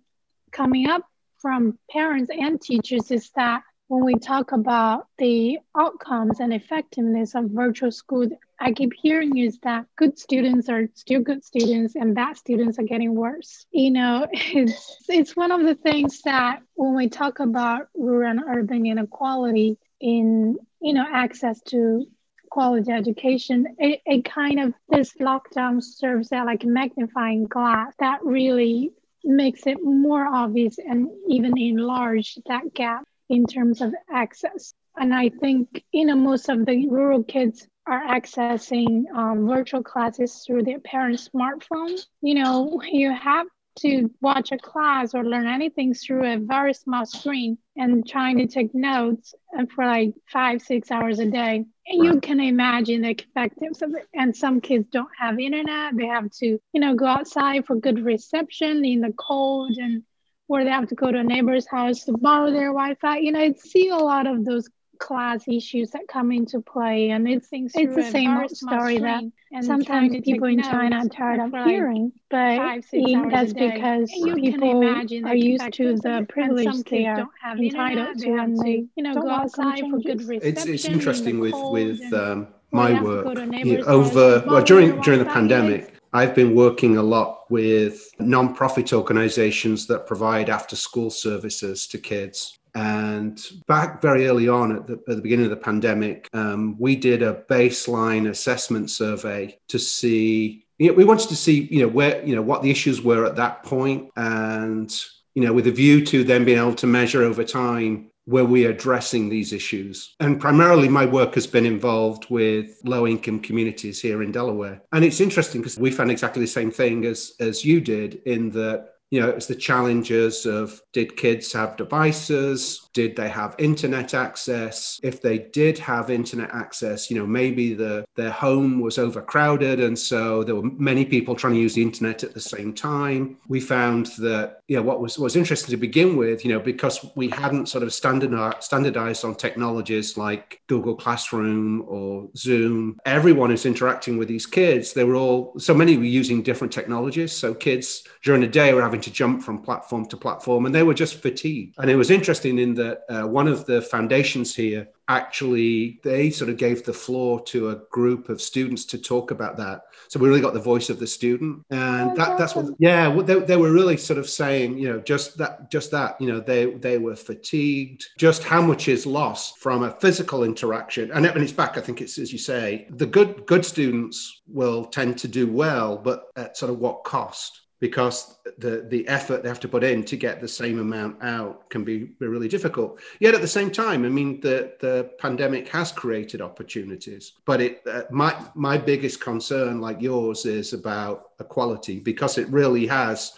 coming 0.57 0.89
up 0.89 1.03
from 1.39 1.79
parents 1.91 2.31
and 2.33 2.61
teachers 2.61 3.11
is 3.11 3.31
that 3.37 3.61
when 3.89 4.05
we 4.05 4.15
talk 4.15 4.53
about 4.53 5.07
the 5.19 5.59
outcomes 5.79 6.41
and 6.41 6.53
effectiveness 6.53 7.35
of 7.35 7.51
virtual 7.51 7.93
school, 7.93 8.27
I 8.59 8.73
keep 8.73 8.93
hearing 9.01 9.37
is 9.37 9.59
that 9.63 9.85
good 9.97 10.19
students 10.19 10.69
are 10.69 10.89
still 10.95 11.21
good 11.21 11.45
students 11.45 11.95
and 11.95 12.15
bad 12.15 12.39
students 12.39 12.79
are 12.79 12.85
getting 12.85 13.15
worse. 13.15 13.67
You 13.71 13.91
know, 13.93 14.27
it's 14.33 15.05
it's 15.09 15.37
one 15.37 15.53
of 15.53 15.63
the 15.63 15.75
things 15.75 16.23
that 16.23 16.63
when 16.75 16.97
we 16.97 17.11
talk 17.11 17.39
about 17.39 17.89
rural 17.95 18.31
and 18.31 18.41
urban 18.41 18.87
inequality 18.87 19.79
in 20.01 20.57
you 20.81 20.95
know 20.95 21.05
access 21.09 21.61
to 21.69 22.07
quality 22.51 22.91
education, 22.91 23.77
it, 23.79 24.01
it 24.07 24.25
kind 24.25 24.59
of 24.59 24.73
this 24.89 25.13
lockdown 25.21 25.83
serves 25.83 26.33
as 26.33 26.47
like 26.47 26.65
a 26.65 26.67
magnifying 26.67 27.45
glass 27.45 27.93
that 27.99 28.25
really 28.25 28.93
makes 29.27 29.67
it 29.67 29.83
more 29.83 30.27
obvious 30.27 30.79
and 30.79 31.09
even 31.29 31.59
enlarge 31.59 32.39
that 32.47 32.73
gap 32.75 33.05
in 33.29 33.45
terms 33.47 33.81
of 33.81 33.95
access. 34.11 34.73
And 34.97 35.15
I 35.15 35.29
think, 35.29 35.85
you 35.93 36.07
know, 36.07 36.17
most 36.17 36.49
of 36.49 36.65
the 36.65 36.89
rural 36.89 37.23
kids 37.25 37.67
are 37.87 38.03
accessing 38.07 39.05
um, 39.15 39.47
virtual 39.47 39.83
classes 39.83 40.43
through 40.47 40.65
their 40.65 40.81
parents' 40.81 41.29
smartphone. 41.29 42.01
You 42.21 42.35
know, 42.35 42.81
you 42.91 43.13
have 43.13 43.47
to 43.81 44.11
watch 44.21 44.53
a 44.53 44.59
class 44.59 45.15
or 45.15 45.25
learn 45.25 45.47
anything 45.47 45.93
through 45.95 46.25
a 46.25 46.39
very 46.39 46.73
small 46.73 47.05
screen 47.05 47.59
and 47.77 48.09
trying 48.09 48.39
to 48.39 48.47
take 48.47 48.75
notes 48.75 49.35
for 49.75 49.85
like 49.85 50.15
five, 50.33 50.63
six 50.63 50.91
hours 50.91 51.19
a 51.19 51.27
day. 51.27 51.67
You 51.89 52.21
can 52.21 52.41
imagine 52.41 53.03
the 53.03 53.11
effectiveness 53.11 53.83
of 53.83 53.95
it. 53.95 54.09
And 54.15 54.37
some 54.37 54.61
kids 54.61 54.89
don't 54.91 55.09
have 55.19 55.39
internet. 55.39 55.97
They 55.97 56.07
have 56.07 56.31
to, 56.39 56.59
you 56.73 56.81
know, 56.81 56.95
go 56.95 57.07
outside 57.07 57.67
for 57.67 57.77
good 57.77 58.05
reception 58.05 58.85
in 58.85 59.01
the 59.01 59.13
cold 59.13 59.77
and 59.77 60.03
or 60.49 60.65
they 60.65 60.71
have 60.71 60.89
to 60.89 60.95
go 60.95 61.11
to 61.11 61.19
a 61.19 61.25
neighbor's 61.25 61.67
house 61.67 62.05
to 62.05 62.13
borrow 62.13 62.51
their 62.51 62.73
Wi-Fi. 62.73 63.19
You 63.19 63.33
know, 63.33 63.41
I 63.41 63.53
see 63.53 63.89
a 63.89 63.97
lot 63.97 64.27
of 64.27 64.45
those 64.45 64.69
class 64.99 65.47
issues 65.49 65.91
that 65.91 66.09
come 66.09 66.33
into 66.33 66.61
play 66.61 67.11
and 67.11 67.29
it's 67.29 67.49
it's 67.53 67.75
the 67.75 68.03
same 68.03 68.37
old 68.37 68.51
story 68.51 68.99
that 68.99 69.23
sometimes 69.63 70.17
people 70.23 70.49
in 70.49 70.63
China 70.63 70.97
are 70.97 71.09
tired 71.09 71.41
of 71.41 71.53
hearing 71.67 72.13
but 72.31 72.57
five, 72.57 72.85
that's 73.31 73.53
because 73.53 74.11
people 74.35 74.85
are 75.27 75.35
used 75.35 75.73
to 75.73 75.97
the 75.97 76.27
privilege 76.29 76.83
they 76.85 77.07
are 77.07 77.29
entitled 77.59 78.19
to 78.19 78.35
and 78.35 78.59
they 78.59 78.85
you 78.97 79.03
know 79.03 79.15
go 79.15 79.31
outside 79.31 79.81
for 79.81 79.99
good 79.99 80.23
reception 80.23 80.41
it's, 80.43 80.65
it's 80.67 80.85
interesting 80.85 81.39
with 81.39 81.55
with 81.55 82.13
um, 82.13 82.49
my 82.73 83.01
work 83.01 83.39
you 83.65 83.79
know, 83.79 83.85
over 83.85 84.43
well 84.47 84.63
during 84.63 85.01
during 85.01 85.19
the 85.19 85.31
pandemic 85.31 85.93
I've 86.13 86.35
been 86.35 86.55
working 86.55 86.97
a 86.97 87.03
lot 87.03 87.51
with 87.51 88.11
non-profit 88.19 88.95
organizations 88.95 89.87
that 89.89 90.07
provide 90.07 90.49
after 90.49 90.75
school 90.75 91.11
services 91.11 91.87
to 91.89 91.99
kids 91.99 92.59
and 92.77 93.43
back 93.67 94.03
very 94.03 94.27
early 94.29 94.49
on 94.49 94.77
at 94.77 94.87
the, 94.87 94.93
at 95.09 95.17
the 95.17 95.23
beginning 95.23 95.47
of 95.47 95.51
the 95.51 95.57
pandemic, 95.57 96.29
um, 96.35 96.77
we 96.79 96.95
did 96.95 97.23
a 97.23 97.43
baseline 97.49 98.29
assessment 98.29 98.91
survey 98.91 99.59
to 99.69 99.79
see. 99.79 100.67
You 100.79 100.89
know, 100.89 100.93
we 100.93 101.05
wanted 101.05 101.31
to 101.31 101.37
see, 101.37 101.63
you 101.71 101.81
know, 101.81 101.89
where 101.89 102.23
you 102.23 102.37
know 102.37 102.43
what 102.43 102.63
the 102.63 102.71
issues 102.71 103.01
were 103.01 103.25
at 103.25 103.37
that 103.37 103.63
point, 103.63 104.11
and 104.17 104.95
you 105.35 105.43
know, 105.43 105.55
with 105.55 105.67
a 105.67 105.73
view 105.73 106.05
to 106.05 106.23
then 106.23 106.45
being 106.45 106.59
able 106.59 106.75
to 106.75 106.87
measure 106.87 107.23
over 107.23 107.45
time 107.45 108.11
where 108.27 108.45
we're 108.45 108.71
addressing 108.71 109.29
these 109.29 109.55
issues. 109.55 110.15
And 110.21 110.39
primarily, 110.39 110.89
my 110.89 111.07
work 111.07 111.35
has 111.35 111.47
been 111.47 111.65
involved 111.65 112.27
with 112.29 112.79
low 112.85 113.07
income 113.07 113.41
communities 113.41 114.03
here 114.03 114.23
in 114.23 114.33
Delaware. 114.33 114.83
And 114.93 115.05
it's 115.05 115.21
interesting 115.21 115.63
because 115.63 115.79
we 115.79 115.93
found 115.93 116.11
exactly 116.11 116.43
the 116.43 116.49
same 116.49 116.73
thing 116.73 117.05
as, 117.07 117.35
as 117.39 117.65
you 117.65 117.81
did, 117.81 118.21
in 118.27 118.51
that 118.51 118.96
you 119.11 119.21
know, 119.21 119.29
it's 119.29 119.47
the 119.47 119.55
challenges 119.55 120.47
of 120.47 120.81
did 120.93 121.17
kids 121.17 121.53
have 121.53 121.77
devices? 121.77 122.86
Did 122.97 123.15
they 123.15 123.29
have 123.29 123.55
internet 123.59 124.15
access? 124.15 124.99
If 125.03 125.21
they 125.21 125.39
did 125.61 125.77
have 125.81 126.09
internet 126.09 126.51
access, 126.55 127.11
you 127.11 127.19
know, 127.19 127.27
maybe 127.27 127.75
the 127.75 128.07
their 128.15 128.31
home 128.31 128.81
was 128.81 128.97
overcrowded, 128.99 129.81
and 129.81 129.99
so 129.99 130.43
there 130.43 130.57
were 130.57 130.71
many 130.93 131.05
people 131.05 131.35
trying 131.35 131.53
to 131.53 131.61
use 131.61 131.75
the 131.75 131.83
internet 131.83 132.25
at 132.25 132.33
the 132.33 132.41
same 132.41 132.73
time. 132.73 133.37
We 133.49 133.61
found 133.61 134.07
that, 134.29 134.61
you 134.69 134.77
know, 134.77 134.83
what 134.83 135.03
was 135.03 135.19
was 135.19 135.37
interesting 135.37 135.73
to 135.73 135.77
begin 135.89 136.17
with, 136.17 136.43
you 136.43 136.51
know, 136.53 136.59
because 136.59 136.97
we 137.17 137.29
hadn't 137.29 137.69
sort 137.69 137.85
of 137.85 137.93
standardized 137.93 138.63
standardized 138.63 139.27
on 139.27 139.35
technologies 139.35 140.17
like 140.17 140.63
Google 140.67 140.97
Classroom 140.97 141.85
or 141.87 142.31
Zoom. 142.35 142.99
Everyone 143.05 143.53
is 143.53 143.67
interacting 143.67 144.17
with 144.17 144.29
these 144.29 144.47
kids. 144.47 144.95
They 144.95 145.05
were 145.05 145.17
all 145.17 145.53
so 145.59 145.75
many 145.75 145.99
were 145.99 146.05
using 146.21 146.43
different 146.43 146.73
technologies. 146.73 147.33
So 147.33 147.53
kids 147.53 148.05
during 148.23 148.41
the 148.41 148.49
day 148.61 148.73
were 148.73 148.87
having 148.89 149.03
to 149.03 149.11
jump 149.11 149.43
from 149.43 149.61
platform 149.61 150.07
to 150.07 150.17
platform 150.17 150.65
and 150.65 150.75
they 150.75 150.83
were 150.83 150.95
just 150.95 151.21
fatigued. 151.21 151.75
And 151.77 151.91
it 151.91 151.97
was 151.97 152.11
interesting 152.11 152.59
in 152.59 152.73
that 152.87 153.03
uh, 153.09 153.27
one 153.27 153.49
of 153.49 153.67
the 153.67 153.83
foundations 153.83 154.55
here 154.55 154.89
actually 155.09 156.01
they 156.03 156.31
sort 156.31 156.51
of 156.51 156.57
gave 156.57 156.85
the 156.85 156.93
floor 156.93 157.41
to 157.45 157.71
a 157.71 157.77
group 157.91 158.29
of 158.29 158.43
students 158.43 158.85
to 158.85 158.99
talk 158.99 159.31
about 159.31 159.57
that. 159.57 159.83
So 160.09 160.19
we 160.19 160.29
really 160.29 160.41
got 160.41 160.55
the 160.55 160.61
voice 160.61 160.91
of 160.91 160.99
the 160.99 161.07
student. 161.07 161.65
And 161.71 162.11
oh, 162.11 162.15
that, 162.17 162.39
that's 162.39 162.55
what 162.57 162.67
yeah 162.79 163.09
they, 163.23 163.39
they 163.39 163.57
were 163.57 163.73
really 163.73 163.97
sort 163.97 164.19
of 164.19 164.29
saying 164.29 164.79
you 164.79 164.89
know 164.89 165.01
just 165.01 165.39
that 165.39 165.71
just 165.71 165.91
that 165.93 166.21
you 166.21 166.27
know 166.27 166.41
they 166.41 166.67
they 166.75 166.99
were 166.99 167.17
fatigued. 167.17 168.05
Just 168.19 168.43
how 168.43 168.61
much 168.61 168.89
is 168.89 169.07
lost 169.07 169.59
from 169.59 169.85
a 169.85 169.93
physical 169.93 170.45
interaction. 170.45 171.11
And, 171.13 171.27
and 171.27 171.43
it's 171.43 171.53
back 171.53 171.77
i 171.77 171.81
think 171.81 172.01
it's 172.01 172.19
as 172.19 172.33
you 172.33 172.39
say 172.39 172.87
the 172.91 173.07
good 173.07 173.47
good 173.47 173.65
students 173.65 174.43
will 174.47 174.85
tend 174.85 175.19
to 175.19 175.29
do 175.29 175.47
well 175.47 175.97
but 175.97 176.29
at 176.37 176.57
sort 176.57 176.71
of 176.71 176.79
what 176.79 177.05
cost 177.05 177.63
because 177.81 178.39
the 178.59 178.87
the 178.89 179.07
effort 179.07 179.43
they 179.43 179.49
have 179.49 179.61
to 179.61 179.69
put 179.69 179.85
in 179.85 180.03
to 180.05 180.17
get 180.17 180.41
the 180.41 180.49
same 180.49 180.79
amount 180.79 181.23
out 181.23 181.69
can 181.69 181.85
be, 181.85 182.11
really 182.21 182.49
difficult. 182.49 183.01
Yet 183.21 183.35
at 183.35 183.43
the 183.43 183.49
same 183.49 183.71
time, 183.71 184.05
I 184.05 184.09
mean, 184.09 184.41
the 184.41 184.73
the 184.81 185.11
pandemic 185.19 185.69
has 185.69 185.93
created 185.93 186.41
opportunities, 186.41 187.33
but 187.45 187.61
it 187.61 187.83
uh, 187.87 188.03
my 188.11 188.35
my 188.55 188.79
biggest 188.79 189.21
concern, 189.21 189.81
like 189.81 190.01
yours, 190.01 190.47
is 190.47 190.73
about 190.73 191.31
equality 191.41 192.01
because 192.01 192.39
it 192.39 192.49
really 192.49 192.87
has. 192.87 193.33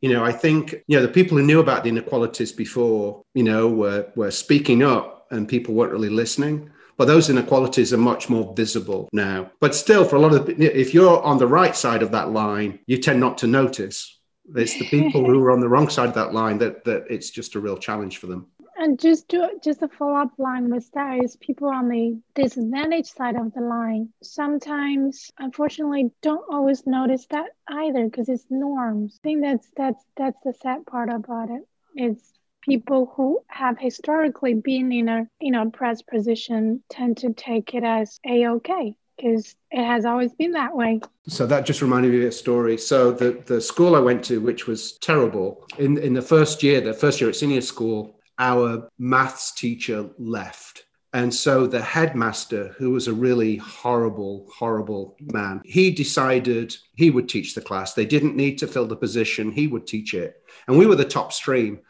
You 0.00 0.12
know, 0.12 0.24
I 0.24 0.30
think 0.30 0.74
you 0.86 0.96
know 0.96 1.02
the 1.02 1.12
people 1.12 1.38
who 1.38 1.44
knew 1.44 1.60
about 1.60 1.82
the 1.82 1.88
inequalities 1.88 2.52
before, 2.52 3.22
you 3.34 3.42
know, 3.42 3.68
were 3.68 4.12
were 4.14 4.30
speaking 4.30 4.82
up, 4.82 5.26
and 5.30 5.48
people 5.48 5.74
weren't 5.74 5.92
really 5.92 6.10
listening. 6.10 6.70
But 6.98 7.06
those 7.06 7.30
inequalities 7.30 7.92
are 7.92 7.98
much 7.98 8.28
more 8.28 8.52
visible 8.54 9.08
now. 9.12 9.50
But 9.60 9.74
still, 9.76 10.04
for 10.04 10.16
a 10.16 10.18
lot 10.18 10.34
of 10.34 10.48
if 10.60 10.92
you're 10.92 11.22
on 11.22 11.38
the 11.38 11.46
right 11.46 11.74
side 11.74 12.02
of 12.02 12.10
that 12.10 12.32
line, 12.32 12.80
you 12.86 12.98
tend 12.98 13.20
not 13.20 13.38
to 13.38 13.46
notice. 13.46 14.18
It's 14.54 14.78
the 14.78 14.88
people 14.88 15.24
who 15.24 15.42
are 15.44 15.52
on 15.52 15.60
the 15.60 15.68
wrong 15.68 15.88
side 15.88 16.08
of 16.08 16.14
that 16.14 16.34
line 16.34 16.58
that 16.58 16.84
that 16.84 17.04
it's 17.08 17.30
just 17.30 17.54
a 17.54 17.60
real 17.60 17.76
challenge 17.76 18.18
for 18.18 18.26
them. 18.26 18.48
And 18.80 18.98
just 18.98 19.28
to 19.30 19.50
just 19.62 19.82
a 19.82 19.88
follow 19.88 20.14
up 20.14 20.32
line 20.38 20.70
with 20.70 20.90
that 20.92 21.22
is 21.22 21.36
people 21.36 21.68
on 21.68 21.88
the 21.88 22.20
disadvantaged 22.34 23.08
side 23.08 23.34
of 23.34 23.52
the 23.52 23.60
line 23.60 24.10
sometimes 24.22 25.32
unfortunately 25.38 26.12
don't 26.22 26.44
always 26.48 26.86
notice 26.86 27.26
that 27.30 27.50
either 27.68 28.04
because 28.04 28.28
it's 28.28 28.46
norms. 28.50 29.18
I 29.18 29.28
think 29.28 29.42
that's 29.42 29.68
that's 29.76 30.04
that's 30.16 30.38
the 30.44 30.54
sad 30.54 30.86
part 30.86 31.10
about 31.10 31.50
it. 31.50 31.62
It's 31.94 32.37
people 32.68 33.12
who 33.16 33.40
have 33.48 33.78
historically 33.78 34.54
been 34.54 34.92
in 34.92 35.08
a 35.08 35.26
you 35.40 35.50
know 35.50 35.70
press 35.70 36.02
position 36.02 36.82
tend 36.90 37.16
to 37.16 37.32
take 37.32 37.74
it 37.74 37.82
as 37.82 38.20
a 38.26 38.46
okay 38.46 38.94
because 39.16 39.56
it 39.72 39.84
has 39.84 40.04
always 40.04 40.32
been 40.34 40.52
that 40.52 40.76
way. 40.76 41.00
So 41.26 41.44
that 41.46 41.66
just 41.66 41.82
reminded 41.82 42.12
me 42.12 42.20
of 42.22 42.28
a 42.28 42.32
story. 42.32 42.78
So 42.78 43.10
the 43.10 43.42
the 43.46 43.60
school 43.60 43.96
I 43.96 44.00
went 44.00 44.22
to, 44.26 44.40
which 44.40 44.66
was 44.66 44.98
terrible, 44.98 45.66
in 45.78 45.98
in 45.98 46.14
the 46.14 46.22
first 46.22 46.62
year, 46.62 46.80
the 46.80 46.94
first 46.94 47.20
year 47.20 47.30
at 47.30 47.36
senior 47.36 47.62
school, 47.62 48.20
our 48.38 48.88
maths 48.98 49.52
teacher 49.52 50.08
left. 50.18 50.84
And 51.14 51.34
so 51.34 51.66
the 51.66 51.80
headmaster, 51.80 52.74
who 52.76 52.90
was 52.90 53.08
a 53.08 53.14
really 53.14 53.56
horrible, 53.56 54.46
horrible 54.54 55.16
man, 55.32 55.62
he 55.64 55.90
decided 55.90 56.76
he 56.96 57.08
would 57.08 57.30
teach 57.30 57.54
the 57.54 57.62
class. 57.62 57.94
They 57.94 58.04
didn't 58.04 58.36
need 58.36 58.58
to 58.58 58.66
fill 58.66 58.86
the 58.86 58.94
position, 58.94 59.50
he 59.50 59.68
would 59.68 59.86
teach 59.86 60.12
it. 60.12 60.42
And 60.66 60.76
we 60.78 60.86
were 60.86 60.96
the 60.96 61.06
top 61.06 61.32
stream 61.32 61.80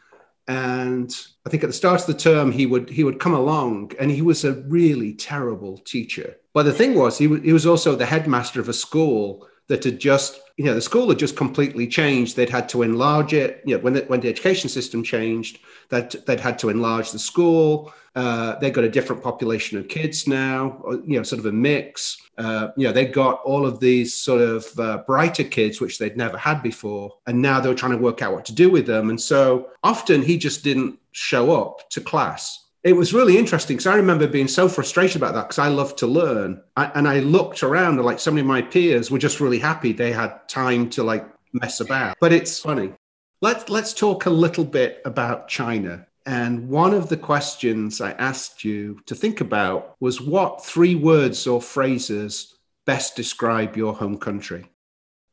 and 0.48 1.14
I 1.46 1.50
think 1.50 1.62
at 1.62 1.68
the 1.68 1.74
start 1.74 2.00
of 2.00 2.06
the 2.06 2.14
term 2.14 2.50
he 2.50 2.66
would 2.66 2.88
he 2.90 3.04
would 3.04 3.20
come 3.20 3.34
along, 3.34 3.92
and 4.00 4.10
he 4.10 4.22
was 4.22 4.44
a 4.44 4.54
really 4.54 5.12
terrible 5.12 5.78
teacher. 5.78 6.36
But 6.54 6.64
the 6.64 6.72
thing 6.72 6.94
was, 6.94 7.18
he, 7.18 7.26
w- 7.26 7.42
he 7.42 7.52
was 7.52 7.66
also 7.66 7.94
the 7.94 8.06
headmaster 8.06 8.60
of 8.60 8.68
a 8.68 8.72
school 8.72 9.46
that 9.68 9.84
had 9.84 9.98
just 9.98 10.40
you 10.56 10.64
know 10.64 10.74
the 10.74 10.80
school 10.80 11.08
had 11.08 11.18
just 11.18 11.36
completely 11.36 11.86
changed. 11.86 12.36
They'd 12.36 12.50
had 12.50 12.68
to 12.70 12.82
enlarge 12.82 13.32
it. 13.32 13.62
You 13.64 13.76
know, 13.76 13.82
when 13.82 13.92
the, 13.94 14.00
when 14.02 14.20
the 14.20 14.28
education 14.28 14.68
system 14.68 15.02
changed, 15.02 15.60
that 15.90 16.14
they'd 16.26 16.40
had 16.40 16.58
to 16.60 16.68
enlarge 16.68 17.12
the 17.12 17.18
school. 17.18 17.92
Uh, 18.16 18.58
they've 18.58 18.72
got 18.72 18.82
a 18.82 18.88
different 18.88 19.22
population 19.22 19.78
of 19.78 19.86
kids 19.86 20.26
now, 20.26 20.82
you 21.06 21.16
know, 21.16 21.22
sort 21.22 21.38
of 21.38 21.46
a 21.46 21.52
mix. 21.52 22.16
Uh, 22.36 22.68
you 22.76 22.84
know, 22.84 22.92
they 22.92 23.04
got 23.04 23.40
all 23.44 23.64
of 23.64 23.78
these 23.78 24.12
sort 24.12 24.40
of 24.40 24.66
uh, 24.80 24.98
brighter 25.06 25.44
kids, 25.44 25.80
which 25.80 25.98
they'd 25.98 26.16
never 26.16 26.36
had 26.36 26.60
before. 26.60 27.14
And 27.28 27.40
now 27.40 27.60
they 27.60 27.68
were 27.68 27.76
trying 27.76 27.92
to 27.92 27.98
work 27.98 28.20
out 28.20 28.32
what 28.32 28.44
to 28.46 28.54
do 28.54 28.70
with 28.70 28.86
them. 28.86 29.10
And 29.10 29.20
so 29.20 29.68
often 29.84 30.20
he 30.22 30.36
just 30.36 30.64
didn't 30.64 30.98
show 31.12 31.52
up 31.62 31.88
to 31.90 32.00
class. 32.00 32.64
It 32.84 32.92
was 32.92 33.12
really 33.12 33.36
interesting 33.36 33.76
because 33.76 33.86
I 33.86 33.96
remember 33.96 34.26
being 34.26 34.48
so 34.48 34.68
frustrated 34.68 35.16
about 35.16 35.34
that 35.34 35.48
because 35.48 35.58
I 35.58 35.68
love 35.68 35.96
to 35.96 36.06
learn. 36.06 36.62
I, 36.76 36.86
and 36.94 37.08
I 37.08 37.20
looked 37.20 37.62
around 37.62 37.96
and 37.96 38.04
like 38.04 38.20
some 38.20 38.38
of 38.38 38.46
my 38.46 38.62
peers 38.62 39.10
were 39.10 39.18
just 39.18 39.40
really 39.40 39.58
happy 39.58 39.92
they 39.92 40.12
had 40.12 40.48
time 40.48 40.88
to 40.90 41.02
like 41.02 41.26
mess 41.52 41.80
about. 41.80 42.16
But 42.20 42.32
it's 42.32 42.60
funny. 42.60 42.92
Let's, 43.40 43.68
let's 43.68 43.92
talk 43.92 44.26
a 44.26 44.30
little 44.30 44.64
bit 44.64 45.02
about 45.04 45.48
China 45.48 46.06
and 46.28 46.68
one 46.68 46.92
of 46.92 47.08
the 47.08 47.16
questions 47.16 48.02
I 48.02 48.10
asked 48.12 48.62
you 48.62 49.00
to 49.06 49.14
think 49.14 49.40
about 49.40 49.96
was 49.98 50.20
what 50.20 50.62
three 50.62 50.94
words 50.94 51.46
or 51.46 51.62
phrases 51.62 52.54
best 52.84 53.16
describe 53.16 53.78
your 53.78 53.94
home 53.94 54.18
country? 54.18 54.70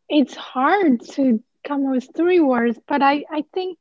It's 0.08 0.36
hard 0.36 1.01
to 1.12 1.43
come 1.67 1.86
up 1.86 1.91
with 1.91 2.08
three 2.15 2.39
words, 2.39 2.79
but 2.88 3.01
I, 3.01 3.25
I 3.29 3.43
think 3.53 3.77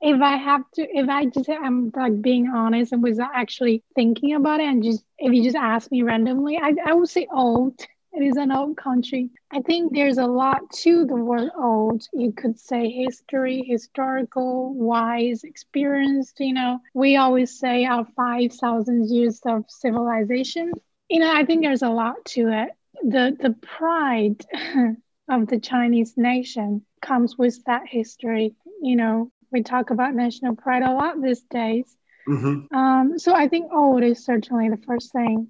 if 0.00 0.20
I 0.22 0.36
have 0.36 0.62
to, 0.74 0.82
if 0.82 1.08
I 1.08 1.26
just, 1.26 1.48
I'm 1.48 1.90
like 1.94 2.20
being 2.22 2.48
honest 2.48 2.92
and 2.92 3.02
was 3.02 3.18
actually 3.18 3.82
thinking 3.94 4.34
about 4.34 4.60
it 4.60 4.64
and 4.68 4.82
just, 4.82 5.04
if 5.18 5.32
you 5.32 5.42
just 5.42 5.56
ask 5.56 5.90
me 5.90 6.02
randomly, 6.02 6.56
I, 6.56 6.74
I 6.86 6.94
would 6.94 7.08
say 7.08 7.26
old. 7.32 7.80
It 8.12 8.24
is 8.24 8.36
an 8.36 8.50
old 8.50 8.76
country. 8.76 9.30
I 9.52 9.60
think 9.60 9.92
there's 9.92 10.18
a 10.18 10.26
lot 10.26 10.68
to 10.82 11.04
the 11.04 11.14
word 11.14 11.50
old. 11.56 12.02
You 12.12 12.32
could 12.32 12.58
say 12.58 12.90
history, 12.90 13.62
historical, 13.64 14.74
wise, 14.74 15.44
experienced. 15.44 16.40
You 16.40 16.54
know, 16.54 16.80
we 16.92 17.16
always 17.16 17.56
say 17.56 17.84
our 17.84 18.04
5,000 18.16 19.08
years 19.08 19.40
of 19.46 19.64
civilization. 19.68 20.72
You 21.08 21.20
know, 21.20 21.32
I 21.32 21.44
think 21.44 21.62
there's 21.62 21.82
a 21.82 21.88
lot 21.88 22.24
to 22.26 22.48
it. 22.48 22.70
The, 23.04 23.36
the 23.40 23.54
pride 23.62 24.44
of 25.28 25.46
the 25.46 25.60
Chinese 25.60 26.14
nation 26.16 26.84
comes 27.00 27.38
with 27.38 27.62
that 27.66 27.82
history. 27.86 28.56
You 28.82 28.96
know, 28.96 29.30
we 29.52 29.62
talk 29.62 29.90
about 29.90 30.14
national 30.14 30.56
pride 30.56 30.82
a 30.82 30.92
lot 30.92 31.20
these 31.20 31.42
days. 31.42 31.96
Mm-hmm. 32.28 32.74
Um, 32.74 33.18
so 33.18 33.34
I 33.34 33.48
think 33.48 33.72
old 33.72 34.02
is 34.02 34.24
certainly 34.24 34.68
the 34.68 34.76
first 34.86 35.12
thing. 35.12 35.48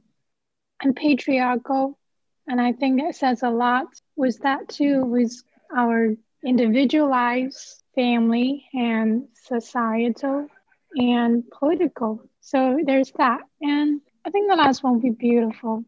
And 0.82 0.96
patriarchal, 0.96 1.98
and 2.46 2.60
I 2.60 2.72
think 2.72 3.02
it 3.02 3.14
says 3.14 3.42
a 3.42 3.50
lot 3.50 3.86
with 4.16 4.38
that 4.40 4.68
too, 4.68 5.04
with 5.04 5.32
our 5.76 6.14
individual 6.44 7.10
lives, 7.10 7.82
family, 7.94 8.66
and 8.72 9.28
societal 9.34 10.48
and 10.94 11.44
political. 11.50 12.22
So 12.40 12.78
there's 12.84 13.12
that. 13.18 13.40
And 13.60 14.00
I 14.24 14.30
think 14.30 14.48
the 14.48 14.56
last 14.56 14.82
one 14.82 14.94
will 14.94 15.00
be 15.00 15.10
beautiful. 15.10 15.84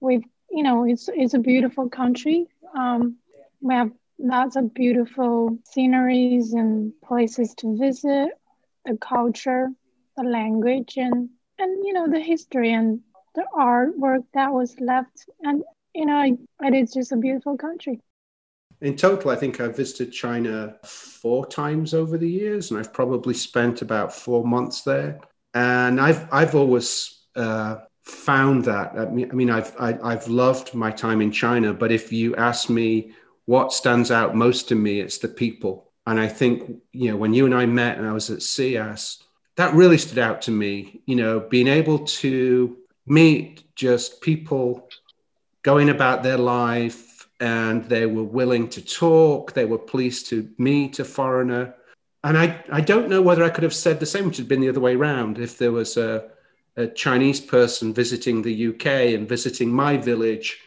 We've, 0.00 0.24
you 0.50 0.62
know, 0.62 0.84
it's 0.84 1.08
it's 1.12 1.34
a 1.34 1.38
beautiful 1.38 1.88
country. 1.88 2.48
Um, 2.76 3.18
we 3.60 3.74
have 3.74 3.92
lots 4.18 4.56
of 4.56 4.74
beautiful 4.74 5.58
sceneries 5.64 6.52
and 6.52 6.92
places 7.02 7.54
to 7.58 7.76
visit, 7.76 8.30
the 8.84 8.96
culture, 8.96 9.68
the 10.16 10.24
language, 10.24 10.94
and 10.96 11.28
and 11.58 11.84
you 11.84 11.92
know 11.92 12.08
the 12.08 12.20
history 12.20 12.72
and 12.72 13.00
the 13.34 13.44
artwork 13.54 14.24
that 14.34 14.52
was 14.52 14.74
left. 14.80 15.26
And 15.42 15.62
you 15.94 16.06
know, 16.06 16.36
it 16.60 16.74
is 16.74 16.92
just 16.92 17.12
a 17.12 17.16
beautiful 17.16 17.56
country. 17.56 18.00
In 18.80 18.96
total, 18.96 19.30
I 19.30 19.36
think 19.36 19.60
I've 19.60 19.76
visited 19.76 20.12
China 20.12 20.76
four 20.84 21.46
times 21.46 21.94
over 21.94 22.18
the 22.18 22.28
years, 22.28 22.70
and 22.70 22.80
I've 22.80 22.92
probably 22.92 23.34
spent 23.34 23.80
about 23.80 24.12
four 24.12 24.44
months 24.44 24.82
there. 24.82 25.20
And 25.54 26.00
I've 26.00 26.26
I've 26.32 26.54
always 26.54 27.26
uh, 27.36 27.76
found 28.02 28.64
that. 28.64 28.92
I 28.96 29.04
mean, 29.06 29.30
I 29.30 29.34
mean, 29.34 29.50
I've 29.50 29.74
I, 29.78 29.92
have 29.92 30.00
i 30.02 30.10
have 30.12 30.28
loved 30.28 30.74
my 30.74 30.90
time 30.90 31.20
in 31.20 31.30
China, 31.30 31.72
but 31.72 31.92
if 31.92 32.12
you 32.12 32.34
ask 32.36 32.68
me 32.68 33.12
what 33.46 33.72
stands 33.72 34.10
out 34.10 34.36
most 34.36 34.68
to 34.68 34.74
me, 34.74 35.00
it's 35.00 35.18
the 35.18 35.28
people. 35.28 35.90
And 36.06 36.18
I 36.18 36.28
think 36.28 36.80
you 36.92 37.10
know 37.10 37.16
when 37.16 37.34
you 37.34 37.46
and 37.46 37.54
I 37.54 37.66
met, 37.66 37.98
and 37.98 38.06
I 38.06 38.12
was 38.12 38.30
at 38.30 38.38
SIAS 38.38 39.22
that 39.56 39.74
really 39.74 39.98
stood 39.98 40.18
out 40.18 40.42
to 40.42 40.50
me. 40.50 41.02
You 41.06 41.16
know, 41.16 41.40
being 41.40 41.68
able 41.68 42.00
to 42.00 42.76
meet 43.06 43.64
just 43.74 44.20
people 44.20 44.88
going 45.62 45.90
about 45.90 46.22
their 46.22 46.38
life 46.38 47.28
and 47.40 47.84
they 47.86 48.06
were 48.06 48.22
willing 48.22 48.68
to 48.68 48.84
talk. 48.84 49.52
They 49.52 49.64
were 49.64 49.78
pleased 49.78 50.28
to 50.28 50.48
meet 50.58 50.98
a 50.98 51.04
foreigner. 51.04 51.74
And 52.24 52.38
I, 52.38 52.62
I 52.70 52.80
don't 52.80 53.08
know 53.08 53.20
whether 53.20 53.42
I 53.42 53.50
could 53.50 53.64
have 53.64 53.74
said 53.74 53.98
the 53.98 54.06
same, 54.06 54.26
which 54.26 54.36
had 54.36 54.48
been 54.48 54.60
the 54.60 54.68
other 54.68 54.80
way 54.80 54.94
around. 54.94 55.38
If 55.38 55.58
there 55.58 55.72
was 55.72 55.96
a, 55.96 56.30
a 56.76 56.86
Chinese 56.86 57.40
person 57.40 57.92
visiting 57.92 58.42
the 58.42 58.68
UK 58.68 58.86
and 59.14 59.28
visiting 59.28 59.72
my 59.72 59.96
village, 59.96 60.60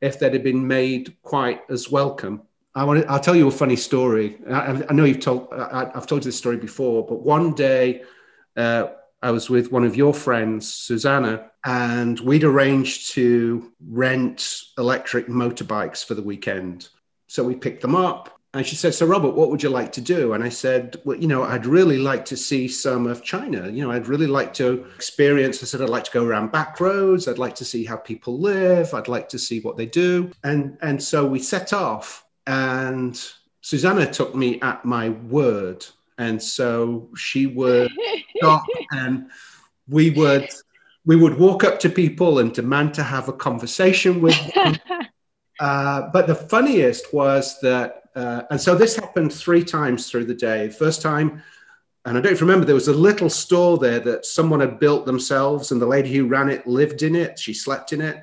if 0.00 0.18
they'd 0.18 0.34
have 0.34 0.42
been 0.42 0.66
made 0.66 1.16
quite 1.22 1.62
as 1.68 1.90
welcome. 1.90 2.42
I 2.74 2.84
want 2.84 3.02
to, 3.02 3.10
I'll 3.10 3.20
tell 3.20 3.36
you 3.36 3.48
a 3.48 3.50
funny 3.50 3.76
story. 3.76 4.38
I, 4.48 4.82
I 4.88 4.92
know 4.92 5.04
you've 5.04 5.20
told, 5.20 5.48
I, 5.52 5.90
have 5.94 6.06
told 6.06 6.24
you 6.24 6.28
this 6.28 6.38
story 6.38 6.56
before, 6.56 7.04
but 7.06 7.20
one 7.22 7.52
day 7.52 8.02
uh, 8.56 8.88
I 9.22 9.30
was 9.30 9.50
with 9.50 9.72
one 9.72 9.84
of 9.84 9.96
your 9.96 10.14
friends, 10.14 10.72
Susanna, 10.72 11.50
and 11.64 12.18
we'd 12.20 12.44
arranged 12.44 13.12
to 13.12 13.72
rent 13.88 14.62
electric 14.78 15.26
motorbikes 15.26 16.04
for 16.04 16.14
the 16.14 16.22
weekend. 16.22 16.88
So 17.26 17.44
we 17.44 17.54
picked 17.54 17.82
them 17.82 17.94
up. 17.94 18.39
And 18.52 18.66
she 18.66 18.74
said, 18.74 18.94
So, 18.94 19.06
Robert, 19.06 19.34
what 19.34 19.50
would 19.50 19.62
you 19.62 19.68
like 19.68 19.92
to 19.92 20.00
do? 20.00 20.32
And 20.32 20.42
I 20.42 20.48
said, 20.48 20.96
Well, 21.04 21.16
you 21.16 21.28
know, 21.28 21.44
I'd 21.44 21.66
really 21.66 21.98
like 21.98 22.24
to 22.26 22.36
see 22.36 22.66
some 22.66 23.06
of 23.06 23.22
China. 23.22 23.68
You 23.68 23.84
know, 23.84 23.92
I'd 23.92 24.08
really 24.08 24.26
like 24.26 24.52
to 24.54 24.86
experience. 24.96 25.62
I 25.62 25.66
said, 25.66 25.82
I'd 25.82 25.88
like 25.88 26.04
to 26.04 26.10
go 26.10 26.24
around 26.24 26.50
back 26.50 26.80
roads. 26.80 27.28
I'd 27.28 27.38
like 27.38 27.54
to 27.56 27.64
see 27.64 27.84
how 27.84 27.96
people 27.96 28.40
live. 28.40 28.92
I'd 28.92 29.08
like 29.08 29.28
to 29.30 29.38
see 29.38 29.60
what 29.60 29.76
they 29.76 29.86
do. 29.86 30.32
And, 30.42 30.76
and 30.82 31.00
so 31.00 31.26
we 31.26 31.38
set 31.38 31.72
off. 31.72 32.26
And 32.46 33.20
Susanna 33.60 34.10
took 34.10 34.34
me 34.34 34.60
at 34.62 34.84
my 34.84 35.10
word. 35.10 35.86
And 36.18 36.42
so 36.42 37.08
she 37.16 37.46
would 37.46 37.90
stop 38.36 38.64
and 38.92 39.30
we 39.88 40.10
would 40.10 40.48
we 41.06 41.16
would 41.16 41.38
walk 41.38 41.64
up 41.64 41.80
to 41.80 41.88
people 41.88 42.38
and 42.38 42.52
demand 42.52 42.94
to 42.94 43.02
have 43.02 43.28
a 43.28 43.32
conversation 43.32 44.20
with 44.20 44.36
them. 44.54 44.76
uh, 45.60 46.02
but 46.12 46.26
the 46.26 46.34
funniest 46.34 47.12
was 47.12 47.58
that, 47.60 47.99
uh, 48.14 48.42
and 48.50 48.60
so 48.60 48.74
this 48.74 48.96
happened 48.96 49.32
three 49.32 49.64
times 49.64 50.10
through 50.10 50.24
the 50.24 50.34
day. 50.34 50.68
First 50.68 51.02
time, 51.02 51.42
and 52.04 52.16
I 52.16 52.20
don't 52.20 52.40
remember, 52.40 52.64
there 52.64 52.74
was 52.74 52.88
a 52.88 52.94
little 52.94 53.30
store 53.30 53.78
there 53.78 54.00
that 54.00 54.26
someone 54.26 54.60
had 54.60 54.78
built 54.78 55.06
themselves, 55.06 55.70
and 55.70 55.80
the 55.80 55.86
lady 55.86 56.12
who 56.14 56.26
ran 56.26 56.48
it 56.48 56.66
lived 56.66 57.02
in 57.02 57.14
it. 57.14 57.38
She 57.38 57.54
slept 57.54 57.92
in 57.92 58.00
it. 58.00 58.22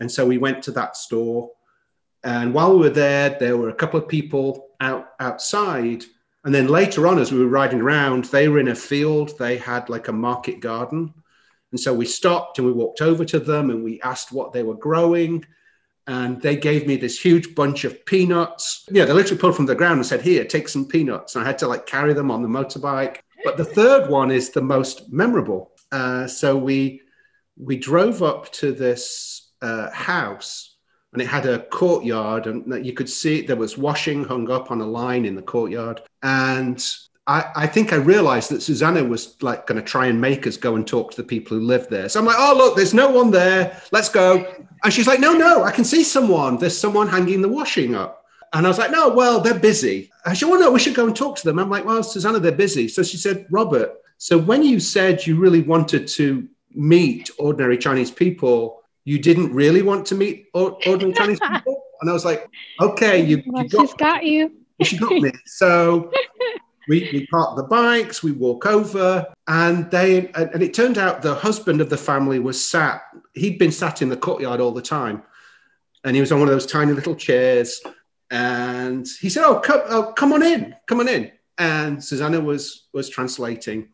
And 0.00 0.10
so 0.10 0.26
we 0.26 0.38
went 0.38 0.62
to 0.64 0.72
that 0.72 0.96
store. 0.96 1.50
And 2.24 2.54
while 2.54 2.72
we 2.72 2.80
were 2.80 2.90
there, 2.90 3.36
there 3.38 3.56
were 3.56 3.68
a 3.68 3.74
couple 3.74 4.00
of 4.00 4.08
people 4.08 4.68
out 4.80 5.10
outside. 5.20 6.04
And 6.44 6.54
then 6.54 6.68
later 6.68 7.06
on, 7.06 7.18
as 7.18 7.30
we 7.30 7.38
were 7.38 7.46
riding 7.46 7.80
around, 7.80 8.24
they 8.26 8.48
were 8.48 8.58
in 8.58 8.68
a 8.68 8.74
field. 8.74 9.38
They 9.38 9.58
had 9.58 9.88
like 9.88 10.08
a 10.08 10.12
market 10.12 10.60
garden 10.60 11.14
and 11.72 11.80
so 11.80 11.92
we 11.92 12.04
stopped 12.04 12.58
and 12.58 12.66
we 12.66 12.72
walked 12.72 13.00
over 13.00 13.24
to 13.24 13.40
them 13.40 13.70
and 13.70 13.82
we 13.82 14.00
asked 14.02 14.30
what 14.30 14.52
they 14.52 14.62
were 14.62 14.76
growing. 14.76 15.44
And 16.06 16.42
they 16.42 16.56
gave 16.56 16.86
me 16.86 16.96
this 16.96 17.20
huge 17.20 17.54
bunch 17.54 17.84
of 17.84 18.04
peanuts. 18.06 18.86
Yeah, 18.90 19.04
they 19.04 19.12
literally 19.12 19.40
pulled 19.40 19.56
from 19.56 19.66
the 19.66 19.74
ground 19.74 19.98
and 19.98 20.06
said, 20.06 20.20
Here, 20.20 20.44
take 20.44 20.68
some 20.68 20.86
peanuts. 20.86 21.36
And 21.36 21.44
I 21.44 21.46
had 21.46 21.58
to 21.58 21.68
like 21.68 21.86
carry 21.86 22.12
them 22.12 22.30
on 22.30 22.42
the 22.42 22.48
motorbike. 22.48 23.18
But 23.44 23.56
the 23.56 23.64
third 23.64 24.10
one 24.10 24.30
is 24.30 24.50
the 24.50 24.62
most 24.62 25.12
memorable. 25.12 25.72
Uh, 25.92 26.26
so 26.26 26.56
we 26.56 27.02
we 27.56 27.76
drove 27.76 28.22
up 28.22 28.50
to 28.52 28.72
this 28.72 29.52
uh, 29.60 29.90
house 29.90 30.76
and 31.12 31.20
it 31.20 31.28
had 31.28 31.46
a 31.46 31.60
courtyard 31.66 32.46
and 32.46 32.84
you 32.84 32.92
could 32.92 33.08
see 33.08 33.42
there 33.42 33.56
was 33.56 33.76
washing 33.76 34.24
hung 34.24 34.50
up 34.50 34.70
on 34.70 34.80
a 34.80 34.86
line 34.86 35.24
in 35.24 35.34
the 35.34 35.42
courtyard 35.42 36.00
and 36.22 36.84
I, 37.26 37.52
I 37.54 37.66
think 37.66 37.92
I 37.92 37.96
realized 37.96 38.50
that 38.50 38.62
Susanna 38.62 39.04
was 39.04 39.36
like 39.42 39.66
going 39.66 39.80
to 39.80 39.86
try 39.86 40.06
and 40.06 40.20
make 40.20 40.46
us 40.46 40.56
go 40.56 40.74
and 40.74 40.86
talk 40.86 41.12
to 41.12 41.16
the 41.16 41.26
people 41.26 41.56
who 41.56 41.64
live 41.64 41.88
there. 41.88 42.08
So 42.08 42.18
I'm 42.18 42.26
like, 42.26 42.36
oh, 42.38 42.54
look, 42.56 42.76
there's 42.76 42.94
no 42.94 43.10
one 43.10 43.30
there. 43.30 43.80
Let's 43.92 44.08
go. 44.08 44.44
And 44.82 44.92
she's 44.92 45.06
like, 45.06 45.20
no, 45.20 45.32
no, 45.32 45.62
I 45.62 45.70
can 45.70 45.84
see 45.84 46.02
someone. 46.02 46.58
There's 46.58 46.76
someone 46.76 47.08
hanging 47.08 47.40
the 47.40 47.48
washing 47.48 47.94
up. 47.94 48.24
And 48.52 48.66
I 48.66 48.68
was 48.68 48.78
like, 48.78 48.90
no, 48.90 49.08
well, 49.08 49.40
they're 49.40 49.58
busy. 49.58 50.10
And 50.26 50.36
she 50.36 50.44
said, 50.44 50.50
well, 50.50 50.60
no, 50.60 50.70
we 50.72 50.80
should 50.80 50.96
go 50.96 51.06
and 51.06 51.14
talk 51.14 51.36
to 51.36 51.44
them. 51.44 51.58
I'm 51.58 51.70
like, 51.70 51.84
well, 51.84 52.02
Susanna, 52.02 52.40
they're 52.40 52.52
busy. 52.52 52.88
So 52.88 53.02
she 53.02 53.16
said, 53.16 53.46
Robert, 53.50 53.92
so 54.18 54.36
when 54.36 54.62
you 54.62 54.80
said 54.80 55.26
you 55.26 55.38
really 55.38 55.62
wanted 55.62 56.06
to 56.08 56.48
meet 56.74 57.30
ordinary 57.38 57.78
Chinese 57.78 58.10
people, 58.10 58.82
you 59.04 59.18
didn't 59.18 59.54
really 59.54 59.82
want 59.82 60.06
to 60.06 60.16
meet 60.16 60.48
ordinary 60.54 61.12
Chinese 61.12 61.40
people? 61.52 61.82
And 62.00 62.10
I 62.10 62.12
was 62.12 62.24
like, 62.24 62.48
okay, 62.80 63.24
you, 63.24 63.42
well, 63.46 63.62
you 63.62 63.68
got, 63.68 63.80
she's 63.80 63.94
got 63.94 64.24
you. 64.24 64.52
She 64.82 64.98
got 64.98 65.12
me. 65.12 65.30
So 65.46 66.10
we, 66.88 67.08
we 67.12 67.26
park 67.26 67.56
the 67.56 67.62
bikes, 67.62 68.22
we 68.22 68.32
walk 68.32 68.66
over, 68.66 69.26
and 69.46 69.90
they 69.90 70.28
and 70.32 70.62
it 70.62 70.74
turned 70.74 70.98
out 70.98 71.22
the 71.22 71.34
husband 71.34 71.80
of 71.80 71.90
the 71.90 71.96
family 71.96 72.38
was 72.38 72.64
sat. 72.64 73.02
He'd 73.34 73.58
been 73.58 73.72
sat 73.72 74.02
in 74.02 74.08
the 74.08 74.16
courtyard 74.16 74.60
all 74.60 74.72
the 74.72 74.82
time, 74.82 75.22
and 76.04 76.16
he 76.16 76.20
was 76.20 76.32
on 76.32 76.40
one 76.40 76.48
of 76.48 76.54
those 76.54 76.66
tiny 76.66 76.92
little 76.92 77.14
chairs. 77.14 77.80
And 78.30 79.06
he 79.20 79.28
said, 79.28 79.44
"Oh, 79.44 79.60
come, 79.60 79.82
oh, 79.88 80.12
come 80.12 80.32
on 80.32 80.42
in, 80.42 80.74
come 80.86 81.00
on 81.00 81.08
in." 81.08 81.30
And 81.58 82.02
Susanna 82.02 82.40
was 82.40 82.88
was 82.92 83.08
translating, 83.08 83.88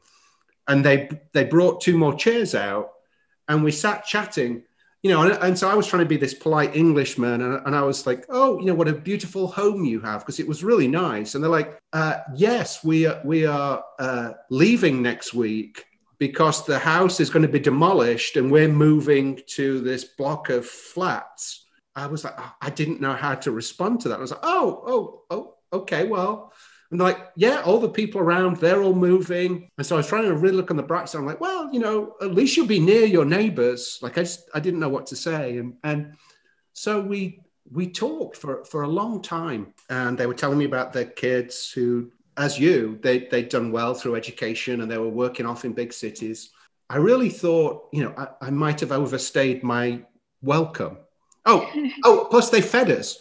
and 0.66 0.85
they 0.85 1.11
they 1.33 1.44
brought 1.44 1.81
two 1.81 1.98
more 1.98 2.14
chairs 2.14 2.55
out, 2.55 2.92
and 3.48 3.62
we 3.62 3.72
sat 3.72 4.05
chatting 4.05 4.62
you 5.03 5.11
know, 5.11 5.23
and, 5.23 5.33
and, 5.43 5.59
so 5.59 5.69
I 5.69 5.75
was 5.75 5.87
trying 5.87 6.03
to 6.03 6.09
be 6.09 6.17
this 6.17 6.35
polite 6.35 6.75
Englishman, 6.75 7.41
and, 7.41 7.65
and 7.67 7.77
I 7.77 7.83
was 7.83 8.07
like, 8.07 8.25
"Oh, 8.29 8.59
you 8.59 8.67
know, 8.67 8.75
what 8.75 8.89
a 8.89 8.93
beautiful 8.93 9.47
home 9.47 9.85
you 9.85 10.01
have," 10.01 10.21
because 10.21 10.41
it 10.41 10.49
was 10.49 10.65
really 10.65 10.89
nice. 10.89 11.35
And 11.35 11.45
they're 11.45 11.51
like, 11.51 11.79
uh, 11.93 12.19
"Yes, 12.35 12.83
we 12.83 13.07
are, 13.07 13.21
we 13.25 13.47
are 13.47 13.85
uh, 14.01 14.33
leaving 14.51 15.01
next 15.01 15.35
week 15.35 15.85
because 16.19 16.67
the 16.67 16.79
house 16.79 17.21
is 17.21 17.31
going 17.31 17.45
to 17.45 17.49
be 17.49 17.61
demolished, 17.61 18.37
and 18.37 18.51
we're 18.51 18.69
moving 18.69 19.41
to 19.55 19.81
this 19.81 20.05
block 20.05 20.51
of 20.51 20.67
flats." 20.67 21.67
I 21.95 22.07
was 22.07 22.25
like, 22.25 22.39
I 22.61 22.71
didn't 22.71 23.01
know 23.01 23.15
how 23.15 23.35
to 23.37 23.51
respond 23.51 24.01
to 24.03 24.09
that. 24.09 24.19
I 24.19 24.23
was 24.23 24.33
like, 24.33 24.41
"Oh, 24.43 24.83
oh, 24.87 25.23
oh, 25.31 25.55
okay, 25.73 26.07
well." 26.07 26.53
And 26.90 26.98
they're 26.98 27.09
like, 27.09 27.31
yeah, 27.37 27.61
all 27.62 27.81
the 27.81 27.88
people 27.88 28.20
around, 28.20 28.57
they're 28.57 28.83
all 28.83 28.94
moving. 28.94 29.68
And 29.77 29.87
so 29.87 29.96
I 29.96 29.98
was 29.98 30.07
trying 30.07 30.24
to 30.24 30.35
really 30.35 30.57
look 30.57 30.70
on 30.70 30.77
the 30.77 30.83
bright 30.83 31.09
side. 31.09 31.18
I'm 31.18 31.27
like, 31.27 31.40
well, 31.40 31.72
you 31.72 31.81
know, 31.81 32.14
at 32.22 32.35
least 32.35 32.57
you'll 32.57 32.66
be 32.66 32.81
near 32.81 33.05
your 33.05 33.27
neighbors. 33.27 33.98
Like 34.01 34.16
I 34.16 34.22
just, 34.22 34.48
I 34.55 34.61
didn't 34.61 34.81
know 34.81 34.88
what 34.88 35.07
to 35.09 35.16
say. 35.16 35.59
And, 35.59 35.74
and 35.85 36.14
so 36.72 37.01
we, 37.01 37.42
we 37.70 37.90
talked 37.90 38.38
for, 38.38 38.64
for 38.64 38.83
a 38.83 38.88
long 38.88 39.20
time 39.20 39.74
and 39.90 40.16
they 40.16 40.27
were 40.27 40.35
telling 40.35 40.59
me 40.59 40.64
about 40.64 40.94
their 40.94 41.05
kids 41.05 41.70
who, 41.70 42.11
as 42.38 42.59
you, 42.59 42.98
they, 43.03 43.20
they'd 43.27 43.51
done 43.51 43.70
well 43.70 43.92
through 43.92 44.16
education 44.16 44.81
and 44.81 44.90
they 44.90 44.98
were 44.98 45.09
working 45.09 45.44
off 45.44 45.66
in 45.66 45.72
big 45.74 45.92
cities. 45.92 46.51
I 46.88 46.96
really 46.96 47.29
thought, 47.29 47.88
you 47.92 48.03
know, 48.03 48.14
I, 48.16 48.46
I 48.46 48.51
might 48.51 48.81
have 48.81 48.92
overstayed 48.92 49.62
my 49.62 50.01
welcome. 50.40 50.96
Oh, 51.44 51.70
oh, 52.05 52.29
plus 52.31 52.48
they 52.48 52.62
fed 52.62 52.90
us. 52.90 53.18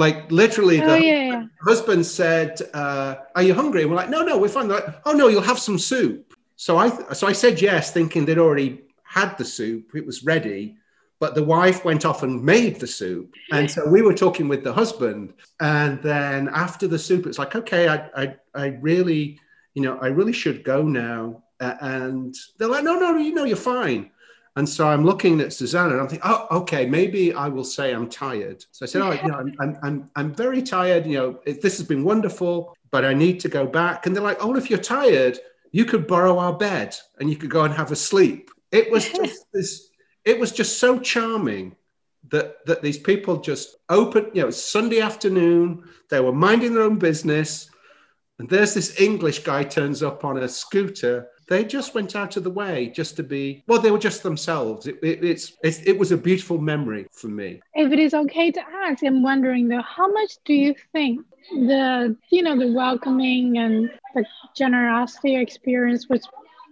Like 0.00 0.32
literally, 0.32 0.80
oh, 0.80 0.86
the 0.86 1.04
yeah. 1.04 1.44
husband 1.62 2.06
said, 2.06 2.58
uh, 2.72 3.16
"Are 3.36 3.42
you 3.42 3.52
hungry?" 3.52 3.82
And 3.82 3.90
we're 3.90 3.98
like, 3.98 4.08
"No, 4.08 4.22
no, 4.22 4.38
we're 4.38 4.48
fine." 4.48 4.66
They're 4.66 4.80
like, 4.80 4.94
"Oh 5.04 5.12
no, 5.12 5.28
you'll 5.28 5.50
have 5.52 5.58
some 5.58 5.78
soup." 5.78 6.32
So 6.56 6.78
I, 6.78 6.88
so 7.12 7.26
I 7.26 7.32
said 7.32 7.60
yes, 7.60 7.92
thinking 7.92 8.24
they'd 8.24 8.38
already 8.38 8.80
had 9.04 9.36
the 9.36 9.44
soup; 9.44 9.90
it 9.94 10.06
was 10.06 10.24
ready. 10.24 10.76
But 11.18 11.34
the 11.34 11.44
wife 11.44 11.84
went 11.84 12.06
off 12.06 12.22
and 12.22 12.42
made 12.42 12.80
the 12.80 12.86
soup, 12.86 13.34
and 13.52 13.70
so 13.70 13.86
we 13.90 14.00
were 14.00 14.14
talking 14.14 14.48
with 14.48 14.64
the 14.64 14.72
husband. 14.72 15.34
And 15.60 16.02
then 16.02 16.48
after 16.48 16.88
the 16.88 16.98
soup, 16.98 17.26
it's 17.26 17.38
like, 17.38 17.54
okay, 17.54 17.88
I, 17.88 17.96
I, 18.22 18.36
I 18.54 18.66
really, 18.80 19.38
you 19.74 19.82
know, 19.82 19.98
I 19.98 20.06
really 20.06 20.32
should 20.32 20.64
go 20.64 20.80
now. 20.80 21.42
Uh, 21.60 21.76
and 21.82 22.34
they're 22.56 22.68
like, 22.74 22.84
no, 22.84 22.98
no, 22.98 23.18
you 23.18 23.34
know, 23.34 23.44
you're 23.44 23.68
fine. 23.76 24.10
And 24.56 24.68
so 24.68 24.88
I'm 24.88 25.04
looking 25.04 25.40
at 25.40 25.52
Susanna 25.52 25.92
and 25.92 26.00
I'm 26.00 26.08
thinking, 26.08 26.28
oh, 26.28 26.46
okay, 26.62 26.84
maybe 26.84 27.32
I 27.32 27.48
will 27.48 27.64
say 27.64 27.94
I'm 27.94 28.08
tired. 28.08 28.64
So 28.72 28.84
I 28.84 28.88
said, 28.88 29.02
oh, 29.02 29.12
you 29.12 29.28
know, 29.28 29.34
I'm, 29.36 29.54
I'm, 29.60 29.78
I'm, 29.82 30.10
I'm 30.16 30.34
very 30.34 30.60
tired. 30.60 31.06
You 31.06 31.18
know, 31.18 31.40
it, 31.46 31.62
this 31.62 31.78
has 31.78 31.86
been 31.86 32.02
wonderful, 32.02 32.76
but 32.90 33.04
I 33.04 33.14
need 33.14 33.38
to 33.40 33.48
go 33.48 33.66
back. 33.66 34.06
And 34.06 34.14
they're 34.14 34.22
like, 34.22 34.44
oh, 34.44 34.56
if 34.56 34.68
you're 34.68 34.80
tired, 34.80 35.38
you 35.70 35.84
could 35.84 36.06
borrow 36.06 36.38
our 36.38 36.52
bed 36.52 36.96
and 37.20 37.30
you 37.30 37.36
could 37.36 37.50
go 37.50 37.64
and 37.64 37.72
have 37.72 37.92
a 37.92 37.96
sleep. 37.96 38.50
It 38.72 38.90
was 38.90 39.08
just 39.12 39.46
this, 39.52 39.90
it 40.24 40.38
was 40.38 40.50
just 40.50 40.78
so 40.78 40.98
charming 40.98 41.76
that 42.28 42.64
that 42.66 42.82
these 42.82 42.98
people 42.98 43.36
just 43.38 43.76
opened, 43.88 44.30
you 44.34 44.42
know, 44.42 44.50
Sunday 44.50 45.00
afternoon, 45.00 45.84
they 46.10 46.20
were 46.20 46.32
minding 46.32 46.74
their 46.74 46.84
own 46.84 46.98
business. 46.98 47.70
And 48.38 48.48
there's 48.48 48.74
this 48.74 49.00
English 49.00 49.40
guy 49.40 49.64
turns 49.64 50.02
up 50.02 50.24
on 50.24 50.38
a 50.38 50.48
scooter. 50.48 51.28
They 51.50 51.64
just 51.64 51.94
went 51.94 52.14
out 52.14 52.36
of 52.36 52.44
the 52.44 52.50
way 52.50 52.92
just 52.94 53.16
to 53.16 53.24
be, 53.24 53.64
well, 53.66 53.80
they 53.80 53.90
were 53.90 53.98
just 53.98 54.22
themselves. 54.22 54.86
It, 54.86 55.00
it, 55.02 55.24
it's, 55.24 55.58
it's, 55.64 55.80
it 55.80 55.98
was 55.98 56.12
a 56.12 56.16
beautiful 56.16 56.58
memory 56.58 57.08
for 57.10 57.26
me. 57.26 57.60
If 57.74 57.90
it 57.92 57.98
is 57.98 58.14
okay 58.14 58.52
to 58.52 58.60
ask, 58.84 59.02
I'm 59.02 59.24
wondering 59.24 59.66
though, 59.66 59.82
how 59.82 60.08
much 60.12 60.34
do 60.44 60.54
you 60.54 60.76
think 60.92 61.26
the, 61.50 62.16
you 62.30 62.42
know, 62.44 62.56
the 62.56 62.72
welcoming 62.72 63.58
and 63.58 63.90
the 64.14 64.24
generosity 64.56 65.34
experience 65.36 66.08
was 66.08 66.26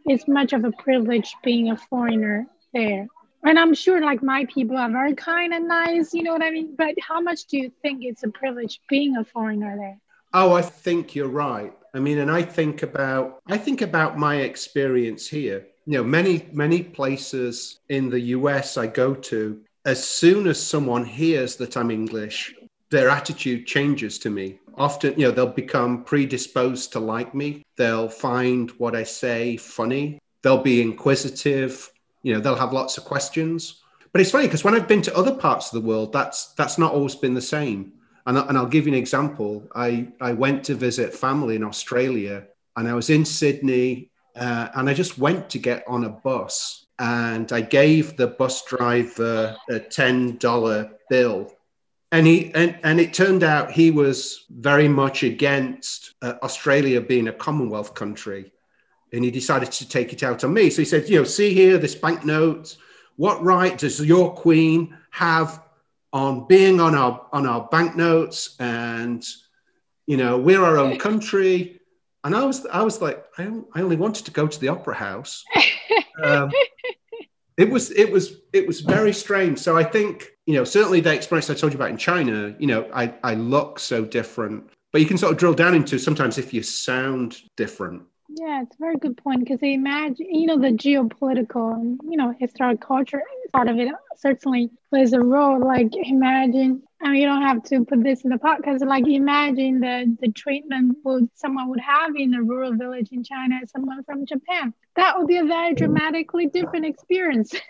is 0.08 0.26
much 0.28 0.52
of 0.52 0.64
a 0.64 0.70
privilege 0.70 1.34
being 1.42 1.70
a 1.72 1.76
foreigner 1.76 2.46
there? 2.72 3.08
and 3.44 3.58
I'm 3.58 3.74
sure 3.74 4.00
like 4.00 4.22
my 4.22 4.46
people 4.52 4.76
are 4.76 4.90
very 4.90 5.14
kind 5.14 5.52
and 5.54 5.68
nice, 5.68 6.12
you 6.12 6.22
know 6.22 6.32
what 6.32 6.42
I 6.42 6.50
mean? 6.50 6.74
But 6.76 6.94
how 7.00 7.20
much 7.20 7.46
do 7.46 7.56
you 7.56 7.72
think 7.82 8.04
it's 8.04 8.24
a 8.24 8.28
privilege 8.28 8.80
being 8.88 9.16
a 9.16 9.24
foreigner 9.24 9.76
there? 9.76 9.98
Oh, 10.34 10.54
I 10.54 10.62
think 10.62 11.14
you're 11.14 11.28
right. 11.28 11.72
I 11.94 12.00
mean, 12.00 12.18
and 12.18 12.30
I 12.30 12.42
think 12.42 12.82
about 12.82 13.40
I 13.46 13.58
think 13.58 13.82
about 13.82 14.18
my 14.18 14.36
experience 14.36 15.26
here. 15.28 15.66
You 15.86 15.98
know, 15.98 16.04
many 16.04 16.48
many 16.52 16.82
places 16.82 17.80
in 17.88 18.10
the 18.10 18.20
US 18.36 18.76
I 18.76 18.86
go 18.86 19.14
to, 19.14 19.60
as 19.84 20.02
soon 20.02 20.46
as 20.46 20.60
someone 20.60 21.04
hears 21.04 21.56
that 21.56 21.76
I'm 21.76 21.90
English, 21.90 22.54
their 22.90 23.08
attitude 23.08 23.66
changes 23.66 24.18
to 24.20 24.30
me. 24.30 24.58
Often, 24.76 25.18
you 25.18 25.26
know, 25.26 25.32
they'll 25.32 25.46
become 25.46 26.04
predisposed 26.04 26.92
to 26.92 27.00
like 27.00 27.34
me. 27.34 27.62
They'll 27.76 28.08
find 28.08 28.70
what 28.72 28.94
I 28.94 29.02
say 29.02 29.56
funny. 29.56 30.20
They'll 30.42 30.62
be 30.62 30.80
inquisitive 30.80 31.90
you 32.22 32.34
know 32.34 32.40
they'll 32.40 32.54
have 32.54 32.72
lots 32.72 32.98
of 32.98 33.04
questions 33.04 33.82
but 34.12 34.20
it's 34.20 34.30
funny 34.30 34.46
because 34.46 34.64
when 34.64 34.74
i've 34.74 34.88
been 34.88 35.02
to 35.02 35.16
other 35.16 35.34
parts 35.34 35.72
of 35.72 35.80
the 35.80 35.88
world 35.88 36.12
that's 36.12 36.52
that's 36.54 36.78
not 36.78 36.92
always 36.92 37.14
been 37.14 37.34
the 37.34 37.40
same 37.40 37.92
and, 38.28 38.38
and 38.38 38.56
i'll 38.56 38.66
give 38.66 38.86
you 38.86 38.92
an 38.92 38.98
example 38.98 39.68
i 39.74 40.06
i 40.20 40.32
went 40.32 40.62
to 40.64 40.74
visit 40.74 41.12
family 41.12 41.56
in 41.56 41.64
australia 41.64 42.44
and 42.76 42.88
i 42.88 42.94
was 42.94 43.10
in 43.10 43.24
sydney 43.24 44.10
uh, 44.36 44.68
and 44.76 44.88
i 44.88 44.94
just 44.94 45.18
went 45.18 45.50
to 45.50 45.58
get 45.58 45.82
on 45.88 46.04
a 46.04 46.08
bus 46.08 46.86
and 47.00 47.52
i 47.52 47.60
gave 47.60 48.16
the 48.16 48.26
bus 48.26 48.64
driver 48.66 49.56
a 49.70 49.80
$10 49.80 50.90
bill 51.10 51.52
and 52.12 52.26
he 52.26 52.52
and, 52.54 52.78
and 52.84 53.00
it 53.00 53.12
turned 53.12 53.42
out 53.42 53.72
he 53.72 53.90
was 53.90 54.46
very 54.50 54.88
much 54.88 55.24
against 55.24 56.14
uh, 56.22 56.34
australia 56.42 57.00
being 57.00 57.28
a 57.28 57.32
commonwealth 57.32 57.94
country 57.94 58.52
and 59.12 59.24
he 59.24 59.30
decided 59.30 59.72
to 59.72 59.88
take 59.88 60.12
it 60.12 60.22
out 60.22 60.44
on 60.44 60.52
me. 60.52 60.70
So 60.70 60.82
he 60.82 60.86
said, 60.86 61.08
you 61.08 61.18
know, 61.18 61.24
see 61.24 61.54
here, 61.54 61.78
this 61.78 61.94
banknote. 61.94 62.76
What 63.16 63.42
right 63.42 63.76
does 63.76 64.04
your 64.04 64.34
queen 64.34 64.96
have 65.10 65.62
on 66.12 66.46
being 66.46 66.80
on 66.80 66.94
our 66.94 67.26
on 67.32 67.46
our 67.46 67.68
banknotes? 67.70 68.56
And 68.58 69.24
you 70.06 70.16
know, 70.16 70.38
we're 70.38 70.64
our 70.64 70.78
own 70.78 70.98
country. 70.98 71.80
And 72.24 72.34
I 72.34 72.44
was 72.44 72.66
I 72.66 72.82
was 72.82 73.00
like, 73.00 73.24
I, 73.38 73.50
I 73.74 73.82
only 73.82 73.96
wanted 73.96 74.24
to 74.26 74.30
go 74.30 74.46
to 74.46 74.60
the 74.60 74.68
opera 74.68 74.94
house. 74.94 75.44
Um, 76.20 76.50
it 77.56 77.70
was 77.70 77.90
it 77.92 78.10
was 78.10 78.40
it 78.52 78.66
was 78.66 78.80
very 78.80 79.12
strange. 79.12 79.58
So 79.58 79.76
I 79.76 79.84
think 79.84 80.30
you 80.46 80.54
know 80.54 80.64
certainly 80.64 81.00
the 81.00 81.14
experience 81.14 81.48
I 81.48 81.54
told 81.54 81.72
you 81.72 81.78
about 81.78 81.90
in 81.90 81.96
China. 81.96 82.54
You 82.58 82.66
know, 82.66 82.90
I 82.92 83.14
I 83.22 83.34
look 83.34 83.78
so 83.78 84.04
different, 84.04 84.68
but 84.92 85.00
you 85.00 85.06
can 85.06 85.16
sort 85.16 85.32
of 85.32 85.38
drill 85.38 85.54
down 85.54 85.74
into 85.74 85.98
sometimes 85.98 86.36
if 86.38 86.52
you 86.52 86.62
sound 86.62 87.36
different 87.56 88.02
yeah, 88.38 88.62
it's 88.62 88.76
a 88.76 88.78
very 88.78 88.96
good 88.96 89.16
point 89.16 89.40
because 89.40 89.60
they 89.60 89.74
imagine, 89.74 90.32
you 90.34 90.46
know, 90.46 90.58
the 90.58 90.68
geopolitical 90.68 91.74
and, 91.74 92.00
you 92.08 92.16
know, 92.16 92.34
historic 92.38 92.80
culture 92.80 93.22
part 93.52 93.68
of 93.68 93.78
it 93.78 93.88
certainly 94.16 94.70
plays 94.90 95.12
a 95.12 95.20
role. 95.20 95.58
Like, 95.64 95.88
imagine, 95.94 96.82
I 97.02 97.10
mean, 97.10 97.22
you 97.22 97.26
don't 97.26 97.42
have 97.42 97.62
to 97.64 97.84
put 97.84 98.02
this 98.02 98.24
in 98.24 98.30
the 98.30 98.36
podcast, 98.36 98.86
like, 98.86 99.06
imagine 99.06 99.80
the, 99.80 100.16
the 100.20 100.30
treatment 100.32 100.98
would 101.04 101.28
someone 101.34 101.68
would 101.68 101.80
have 101.80 102.14
in 102.16 102.34
a 102.34 102.42
rural 102.42 102.76
village 102.76 103.08
in 103.12 103.24
China 103.24 103.60
as 103.62 103.70
someone 103.70 104.02
from 104.04 104.26
Japan. 104.26 104.74
That 104.96 105.18
would 105.18 105.26
be 105.26 105.38
a 105.38 105.44
very 105.44 105.74
dramatically 105.74 106.46
different 106.46 106.86
experience. 106.86 107.52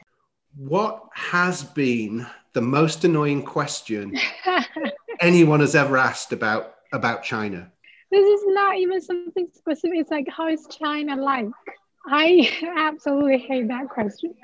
What 0.56 1.04
has 1.14 1.62
been 1.62 2.26
the 2.52 2.62
most 2.62 3.04
annoying 3.04 3.44
question 3.44 4.18
anyone 5.20 5.60
has 5.60 5.76
ever 5.76 5.96
asked 5.96 6.32
about 6.32 6.74
about 6.92 7.22
China? 7.22 7.70
This 8.10 8.26
is 8.26 8.46
not 8.46 8.76
even 8.76 9.00
something 9.00 9.48
specific. 9.52 10.00
It's 10.00 10.10
like, 10.10 10.26
how 10.28 10.48
is 10.48 10.66
China 10.70 11.16
like? 11.16 11.48
I 12.06 12.48
absolutely 12.76 13.38
hate 13.38 13.68
that 13.68 13.88
question. 13.88 14.34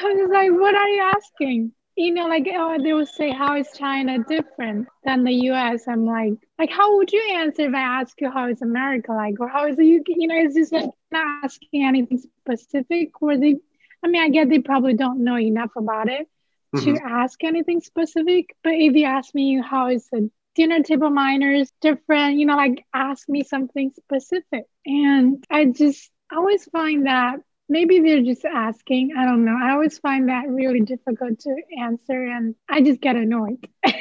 I 0.00 0.04
was 0.04 0.30
like, 0.30 0.50
what 0.52 0.74
are 0.74 0.88
you 0.88 1.02
asking? 1.02 1.72
You 1.96 2.14
know, 2.14 2.26
like, 2.26 2.48
oh, 2.54 2.78
they 2.82 2.92
will 2.94 3.04
say, 3.04 3.30
how 3.30 3.56
is 3.56 3.68
China 3.76 4.18
different 4.26 4.88
than 5.04 5.24
the 5.24 5.32
US? 5.50 5.86
I'm 5.86 6.06
like, 6.06 6.34
like, 6.58 6.70
how 6.70 6.96
would 6.96 7.12
you 7.12 7.22
answer 7.34 7.68
if 7.68 7.74
I 7.74 8.00
ask 8.00 8.18
you 8.20 8.30
how 8.30 8.48
is 8.48 8.62
America 8.62 9.12
like, 9.12 9.38
or 9.40 9.48
how 9.48 9.66
is 9.66 9.76
the 9.76 9.96
UK? 9.96 10.06
You 10.08 10.28
know, 10.28 10.36
it's 10.36 10.54
just 10.54 10.72
like 10.72 10.88
not 11.10 11.44
asking 11.44 11.84
anything 11.84 12.18
specific. 12.18 13.20
Or 13.20 13.36
they, 13.36 13.56
I 14.02 14.08
mean, 14.08 14.22
I 14.22 14.30
get 14.30 14.48
they 14.48 14.60
probably 14.60 14.94
don't 14.94 15.22
know 15.22 15.38
enough 15.38 15.72
about 15.76 16.08
it 16.08 16.26
mm-hmm. 16.74 16.94
to 16.94 17.02
ask 17.04 17.42
anything 17.44 17.82
specific. 17.82 18.56
But 18.64 18.72
if 18.74 18.94
you 18.94 19.04
ask 19.04 19.34
me 19.34 19.60
how 19.60 19.88
is 19.88 20.08
the 20.10 20.30
dinner 20.54 20.82
table 20.82 21.10
manners 21.10 21.72
different 21.80 22.38
you 22.38 22.46
know 22.46 22.56
like 22.56 22.84
ask 22.94 23.28
me 23.28 23.42
something 23.42 23.92
specific. 23.96 24.64
And 24.86 25.44
i 25.50 25.66
just 25.66 26.10
always 26.34 26.64
find 26.66 27.06
that 27.06 27.36
maybe 27.68 28.00
they're 28.00 28.22
just 28.22 28.44
asking 28.44 29.12
i 29.16 29.24
don't 29.24 29.44
know. 29.44 29.56
I 29.60 29.72
always 29.72 29.98
find 29.98 30.28
that 30.28 30.48
really 30.48 30.80
difficult 30.80 31.38
to 31.40 31.56
answer 31.80 32.24
and 32.24 32.54
i 32.68 32.82
just 32.82 33.00
get 33.00 33.16
annoyed. 33.16 33.66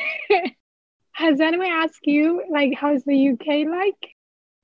Has 1.14 1.40
anyone 1.40 1.68
asked 1.68 2.06
you 2.06 2.44
like 2.50 2.74
how's 2.76 3.04
the 3.04 3.30
uk 3.30 3.48
like? 3.48 4.14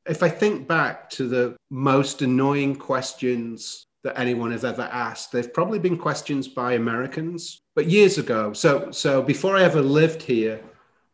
If 0.06 0.24
i 0.24 0.30
think 0.30 0.68
back 0.68 1.10
to 1.12 1.28
the 1.28 1.56
most 1.70 2.22
annoying 2.22 2.76
questions 2.76 3.86
that 4.04 4.18
anyone 4.18 4.52
has 4.52 4.64
ever 4.64 4.84
asked 4.84 5.32
they've 5.32 5.54
probably 5.54 5.80
been 5.80 5.98
questions 5.98 6.48
by 6.48 6.74
americans 6.74 7.62
but 7.76 7.88
years 7.88 8.18
ago. 8.18 8.54
So 8.54 8.92
so 8.92 9.22
before 9.22 9.56
i 9.56 9.64
ever 9.64 9.82
lived 9.82 10.22
here 10.22 10.62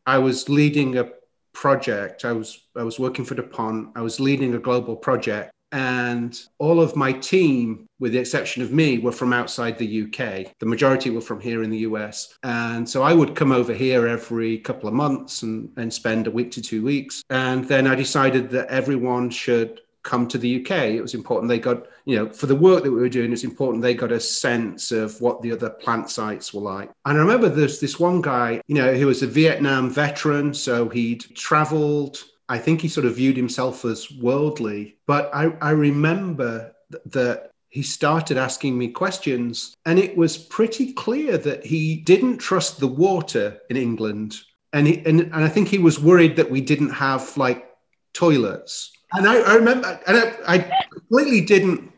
I 0.05 0.17
was 0.17 0.49
leading 0.49 0.97
a 0.97 1.09
project. 1.53 2.25
I 2.25 2.33
was 2.33 2.63
I 2.75 2.83
was 2.83 2.99
working 2.99 3.25
for 3.25 3.35
DuPont. 3.35 3.89
I 3.95 4.01
was 4.01 4.19
leading 4.19 4.53
a 4.53 4.59
global 4.59 4.95
project, 4.95 5.51
and 5.71 6.39
all 6.59 6.81
of 6.81 6.95
my 6.95 7.11
team, 7.11 7.85
with 7.99 8.11
the 8.11 8.19
exception 8.19 8.63
of 8.63 8.71
me, 8.71 8.97
were 8.97 9.11
from 9.11 9.33
outside 9.33 9.77
the 9.77 10.03
UK. 10.03 10.53
The 10.59 10.65
majority 10.65 11.09
were 11.09 11.21
from 11.21 11.39
here 11.39 11.63
in 11.63 11.69
the 11.69 11.79
US, 11.79 12.37
and 12.43 12.87
so 12.89 13.03
I 13.03 13.13
would 13.13 13.35
come 13.35 13.51
over 13.51 13.73
here 13.73 14.07
every 14.07 14.57
couple 14.57 14.89
of 14.89 14.95
months 14.95 15.43
and, 15.43 15.69
and 15.77 15.93
spend 15.93 16.27
a 16.27 16.31
week 16.31 16.51
to 16.51 16.61
two 16.61 16.83
weeks. 16.83 17.23
And 17.29 17.65
then 17.65 17.87
I 17.87 17.95
decided 17.95 18.49
that 18.51 18.67
everyone 18.67 19.29
should 19.29 19.81
come 20.03 20.27
to 20.27 20.37
the 20.37 20.61
UK. 20.61 20.71
It 20.71 21.01
was 21.01 21.13
important 21.13 21.49
they 21.49 21.59
got, 21.59 21.87
you 22.05 22.15
know, 22.15 22.29
for 22.29 22.45
the 22.45 22.55
work 22.55 22.83
that 22.83 22.91
we 22.91 22.99
were 22.99 23.09
doing, 23.09 23.31
it's 23.31 23.43
important 23.43 23.81
they 23.81 23.93
got 23.93 24.11
a 24.11 24.19
sense 24.19 24.91
of 24.91 25.19
what 25.21 25.41
the 25.41 25.51
other 25.51 25.69
plant 25.69 26.09
sites 26.09 26.53
were 26.53 26.61
like. 26.61 26.91
And 27.05 27.17
I 27.17 27.21
remember 27.21 27.49
there's 27.49 27.79
this 27.79 27.99
one 27.99 28.21
guy, 28.21 28.61
you 28.67 28.75
know, 28.75 28.93
who 28.93 29.07
was 29.07 29.23
a 29.23 29.27
Vietnam 29.27 29.89
veteran. 29.89 30.53
So 30.53 30.89
he'd 30.89 31.21
traveled, 31.35 32.23
I 32.49 32.57
think 32.59 32.81
he 32.81 32.87
sort 32.87 33.05
of 33.05 33.15
viewed 33.15 33.37
himself 33.37 33.85
as 33.85 34.11
worldly. 34.11 34.97
But 35.07 35.33
I, 35.33 35.45
I 35.61 35.71
remember 35.71 36.73
th- 36.91 37.03
that 37.07 37.51
he 37.69 37.81
started 37.81 38.37
asking 38.37 38.77
me 38.77 38.89
questions, 38.89 39.73
and 39.87 39.97
it 39.97 40.15
was 40.15 40.37
pretty 40.37 40.93
clear 40.93 41.39
that 41.39 41.65
he 41.65 41.95
didn't 41.95 42.37
trust 42.37 42.79
the 42.79 42.87
water 42.87 43.59
in 43.69 43.77
England. 43.77 44.35
And, 44.73 44.85
he, 44.85 45.03
and, 45.05 45.21
and 45.21 45.35
I 45.35 45.47
think 45.47 45.69
he 45.69 45.79
was 45.79 45.99
worried 45.99 46.35
that 46.35 46.51
we 46.51 46.61
didn't 46.61 46.91
have 46.91 47.35
like 47.35 47.67
toilets 48.13 48.91
and 49.13 49.27
I, 49.27 49.39
I 49.39 49.55
remember, 49.55 49.99
and 50.07 50.17
I, 50.17 50.55
I, 50.55 50.71
completely 50.91 51.41
didn't, 51.41 51.91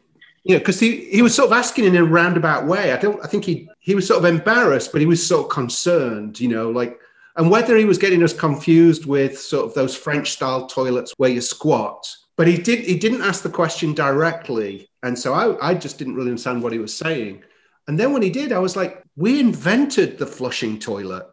you 0.44 0.54
know, 0.56 0.60
because 0.60 0.80
he, 0.80 1.06
he 1.06 1.22
was 1.22 1.34
sort 1.34 1.52
of 1.52 1.58
asking 1.58 1.86
in 1.86 1.96
a 1.96 2.04
roundabout 2.04 2.66
way. 2.66 2.94
I 2.94 2.98
don't, 2.98 3.24
I 3.24 3.28
think 3.28 3.46
he 3.46 3.70
he 3.80 3.96
was 3.96 4.08
sort 4.08 4.20
of 4.20 4.26
embarrassed, 4.26 4.92
but 4.92 5.02
he 5.02 5.08
was 5.08 5.26
sort 5.26 5.46
of 5.46 5.52
concerned, 5.52 6.40
you 6.40 6.48
know, 6.48 6.70
like, 6.70 7.00
and 7.38 7.50
whether 7.50 7.76
he 7.78 7.86
was 7.86 7.98
getting 7.98 8.24
us 8.24 8.34
confused 8.34 9.06
with 9.06 9.40
sort 9.40 9.66
of 9.66 9.74
those 9.74 9.96
French 9.96 10.32
style 10.32 10.68
toilets 10.68 11.14
where 11.18 11.30
you 11.30 11.42
squat. 11.42 12.08
But 12.38 12.48
he 12.48 12.58
did 12.58 12.80
he 12.80 12.98
didn't 12.98 13.22
ask 13.22 13.44
the 13.44 13.50
question 13.50 13.94
directly, 13.94 14.90
and 15.04 15.18
so 15.18 15.34
I, 15.34 15.70
I 15.70 15.74
just 15.74 15.98
didn't 15.98 16.16
really 16.16 16.32
understand 16.32 16.62
what 16.62 16.74
he 16.74 16.80
was 16.80 16.96
saying. 16.96 17.44
And 17.88 18.00
then 18.00 18.14
when 18.14 18.22
he 18.22 18.30
did, 18.30 18.52
I 18.52 18.60
was 18.60 18.76
like, 18.76 19.04
we 19.16 19.40
invented 19.40 20.18
the 20.18 20.26
flushing 20.26 20.80
toilet. 20.80 21.28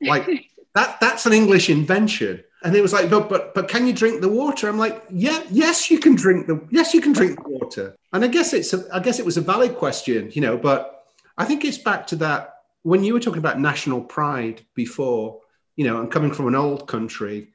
Like 0.00 0.26
that 0.74 1.00
that's 1.00 1.26
an 1.26 1.32
English 1.32 1.70
invention. 1.70 2.44
And 2.64 2.76
it 2.76 2.82
was 2.82 2.92
like, 2.92 3.10
but 3.10 3.28
but 3.28 3.54
but 3.54 3.68
can 3.68 3.86
you 3.86 3.92
drink 3.92 4.20
the 4.20 4.28
water? 4.28 4.68
I'm 4.68 4.78
like, 4.78 5.02
yeah, 5.10 5.42
yes, 5.50 5.90
you 5.90 5.98
can 5.98 6.14
drink 6.14 6.46
the 6.46 6.60
yes, 6.70 6.94
you 6.94 7.00
can 7.00 7.12
drink 7.12 7.42
the 7.42 7.48
water. 7.48 7.96
And 8.12 8.24
I 8.24 8.28
guess 8.28 8.52
it's 8.52 8.72
a, 8.72 8.84
I 8.92 9.00
guess 9.00 9.18
it 9.18 9.24
was 9.24 9.36
a 9.36 9.40
valid 9.40 9.76
question, 9.76 10.30
you 10.32 10.42
know, 10.42 10.56
but 10.56 11.04
I 11.36 11.44
think 11.44 11.64
it's 11.64 11.78
back 11.78 12.06
to 12.08 12.16
that 12.16 12.54
when 12.82 13.02
you 13.04 13.14
were 13.14 13.20
talking 13.20 13.38
about 13.38 13.58
national 13.58 14.02
pride 14.02 14.64
before, 14.74 15.40
you 15.76 15.84
know, 15.86 16.00
and 16.00 16.10
coming 16.10 16.32
from 16.32 16.46
an 16.48 16.54
old 16.54 16.86
country, 16.86 17.48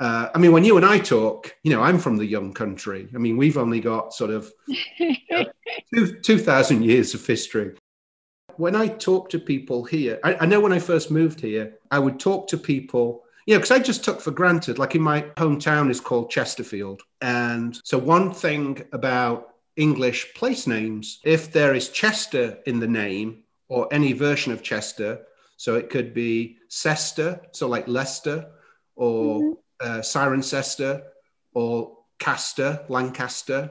Uh, 0.00 0.28
I 0.34 0.38
mean, 0.38 0.52
when 0.52 0.64
you 0.64 0.76
and 0.76 0.86
I 0.86 0.98
talk, 1.00 1.56
you 1.64 1.72
know, 1.72 1.82
I'm 1.82 1.98
from 1.98 2.16
the 2.18 2.24
young 2.36 2.52
country. 2.52 3.08
I 3.14 3.18
mean, 3.18 3.36
we've 3.36 3.58
only 3.58 3.80
got 3.80 4.14
sort 4.14 4.30
of 4.30 4.42
uh, 5.34 5.44
two, 5.94 6.20
2,000 6.20 6.84
years 6.84 7.14
of 7.14 7.26
history. 7.26 7.74
When 8.56 8.76
I 8.76 8.88
talk 8.88 9.28
to 9.30 9.38
people 9.38 9.82
here, 9.84 10.18
I, 10.22 10.30
I 10.42 10.46
know 10.46 10.60
when 10.60 10.72
I 10.72 10.78
first 10.78 11.10
moved 11.10 11.40
here, 11.40 11.74
I 11.90 11.98
would 11.98 12.18
talk 12.20 12.46
to 12.48 12.56
people 12.56 13.24
you 13.48 13.54
know, 13.54 13.60
because 13.60 13.70
I 13.70 13.78
just 13.78 14.04
took 14.04 14.20
for 14.20 14.30
granted, 14.30 14.78
like 14.78 14.94
in 14.94 15.00
my 15.00 15.22
hometown 15.38 15.88
is 15.88 16.02
called 16.02 16.28
Chesterfield. 16.28 17.00
And 17.22 17.80
so, 17.82 17.96
one 17.96 18.30
thing 18.30 18.82
about 18.92 19.54
English 19.76 20.34
place 20.34 20.66
names, 20.66 21.18
if 21.24 21.50
there 21.50 21.74
is 21.74 21.88
Chester 21.88 22.58
in 22.66 22.78
the 22.78 22.86
name 22.86 23.44
or 23.70 23.88
any 23.90 24.12
version 24.12 24.52
of 24.52 24.62
Chester, 24.62 25.22
so 25.56 25.76
it 25.76 25.88
could 25.88 26.12
be 26.12 26.58
Cester, 26.68 27.40
so 27.52 27.68
like 27.68 27.88
Leicester, 27.88 28.50
or 28.96 29.40
mm-hmm. 29.40 29.52
uh, 29.80 30.00
Cirencester, 30.00 31.04
or 31.54 31.96
Castor, 32.18 32.84
Lancaster. 32.90 33.70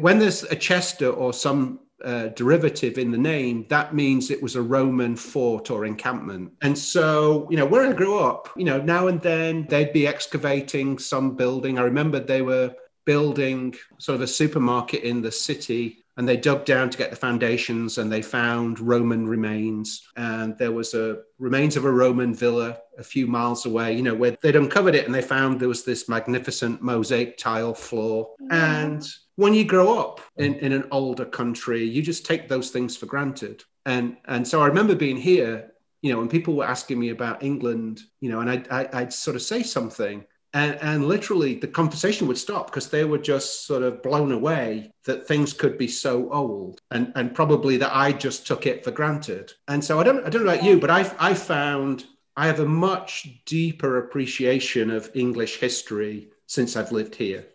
When 0.00 0.18
there's 0.18 0.42
a 0.42 0.56
Chester 0.56 1.10
or 1.10 1.32
some 1.32 1.78
uh, 2.04 2.28
derivative 2.28 2.98
in 2.98 3.10
the 3.10 3.18
name, 3.18 3.66
that 3.68 3.94
means 3.94 4.30
it 4.30 4.42
was 4.42 4.56
a 4.56 4.62
Roman 4.62 5.16
fort 5.16 5.70
or 5.70 5.84
encampment. 5.84 6.52
And 6.62 6.76
so, 6.76 7.46
you 7.50 7.56
know, 7.56 7.66
where 7.66 7.88
I 7.88 7.92
grew 7.92 8.18
up, 8.18 8.48
you 8.56 8.64
know, 8.64 8.80
now 8.80 9.08
and 9.08 9.20
then 9.20 9.66
they'd 9.68 9.92
be 9.92 10.06
excavating 10.06 10.98
some 10.98 11.36
building. 11.36 11.78
I 11.78 11.82
remember 11.82 12.20
they 12.20 12.42
were 12.42 12.74
building 13.04 13.74
sort 13.98 14.16
of 14.16 14.22
a 14.22 14.26
supermarket 14.26 15.02
in 15.02 15.22
the 15.22 15.32
city 15.32 15.99
and 16.16 16.28
they 16.28 16.36
dug 16.36 16.64
down 16.64 16.90
to 16.90 16.98
get 16.98 17.10
the 17.10 17.16
foundations 17.16 17.98
and 17.98 18.10
they 18.10 18.22
found 18.22 18.80
roman 18.80 19.26
remains. 19.26 20.06
And 20.16 20.56
there 20.58 20.72
was 20.72 20.94
a 20.94 21.20
remains 21.38 21.76
of 21.76 21.84
a 21.84 21.92
roman 21.92 22.34
villa 22.34 22.78
a 22.98 23.02
few 23.02 23.26
miles 23.26 23.64
away 23.64 23.96
you 23.96 24.02
know 24.02 24.14
where 24.14 24.36
they'd 24.42 24.56
uncovered 24.56 24.94
it 24.94 25.06
and 25.06 25.14
they 25.14 25.22
found 25.22 25.58
there 25.58 25.68
was 25.68 25.84
this 25.84 26.08
magnificent 26.08 26.82
mosaic 26.82 27.38
tile 27.38 27.74
floor. 27.74 28.30
And 28.50 29.06
when 29.36 29.54
you 29.54 29.64
grow 29.64 29.98
up 29.98 30.20
in, 30.36 30.56
in 30.56 30.72
an 30.72 30.86
older 30.90 31.24
country, 31.24 31.82
you 31.82 32.02
just 32.02 32.26
take 32.26 32.48
those 32.48 32.70
things 32.70 32.96
for 32.96 33.06
granted. 33.06 33.64
And 33.86 34.16
and 34.26 34.46
so 34.46 34.60
I 34.60 34.66
remember 34.66 34.94
being 34.94 35.16
here, 35.16 35.72
you 36.02 36.12
know, 36.12 36.18
when 36.18 36.28
people 36.28 36.54
were 36.54 36.66
asking 36.66 36.98
me 36.98 37.10
about 37.10 37.42
England, 37.42 38.02
you 38.20 38.30
know, 38.30 38.40
and 38.40 38.50
I'd, 38.50 38.68
I'd 38.68 39.12
sort 39.12 39.36
of 39.36 39.42
say 39.42 39.62
something, 39.62 40.24
and, 40.52 40.78
and 40.82 41.06
literally 41.06 41.54
the 41.54 41.68
conversation 41.68 42.26
would 42.26 42.38
stop 42.38 42.66
because 42.66 42.88
they 42.88 43.04
were 43.04 43.18
just 43.18 43.66
sort 43.66 43.82
of 43.82 44.02
blown 44.02 44.32
away 44.32 44.90
that 45.04 45.26
things 45.26 45.52
could 45.52 45.78
be 45.78 45.88
so 45.88 46.32
old 46.32 46.80
and, 46.90 47.12
and 47.14 47.34
probably 47.34 47.76
that 47.76 47.94
I 47.94 48.12
just 48.12 48.46
took 48.46 48.66
it 48.66 48.84
for 48.84 48.90
granted. 48.90 49.52
And 49.68 49.84
so 49.84 50.00
I 50.00 50.02
don't, 50.02 50.24
I 50.26 50.30
don't 50.30 50.44
know 50.44 50.52
about 50.52 50.64
you, 50.64 50.80
but 50.80 50.90
I, 50.90 51.10
I 51.18 51.34
found 51.34 52.04
I 52.36 52.46
have 52.46 52.60
a 52.60 52.66
much 52.66 53.28
deeper 53.44 53.98
appreciation 53.98 54.90
of 54.90 55.10
English 55.14 55.58
history 55.58 56.30
since 56.46 56.76
I've 56.76 56.92
lived 56.92 57.14
here. 57.14 57.46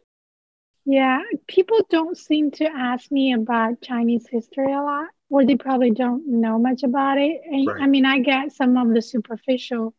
Yeah, 0.86 1.22
people 1.48 1.80
don't 1.90 2.18
seem 2.18 2.52
to 2.52 2.66
ask 2.66 3.12
me 3.12 3.34
about 3.34 3.82
Chinese 3.82 4.28
history 4.30 4.72
a 4.72 4.82
lot, 4.82 5.08
or 5.30 5.44
they 5.44 5.56
probably 5.56 5.90
don't 5.90 6.28
know 6.28 6.60
much 6.60 6.84
about 6.84 7.18
it. 7.18 7.42
And, 7.44 7.68
right. 7.68 7.82
I 7.82 7.88
mean, 7.88 8.06
I 8.06 8.20
get 8.20 8.52
some 8.52 8.78
of 8.78 8.94
the 8.94 9.02
superficial, 9.02 9.96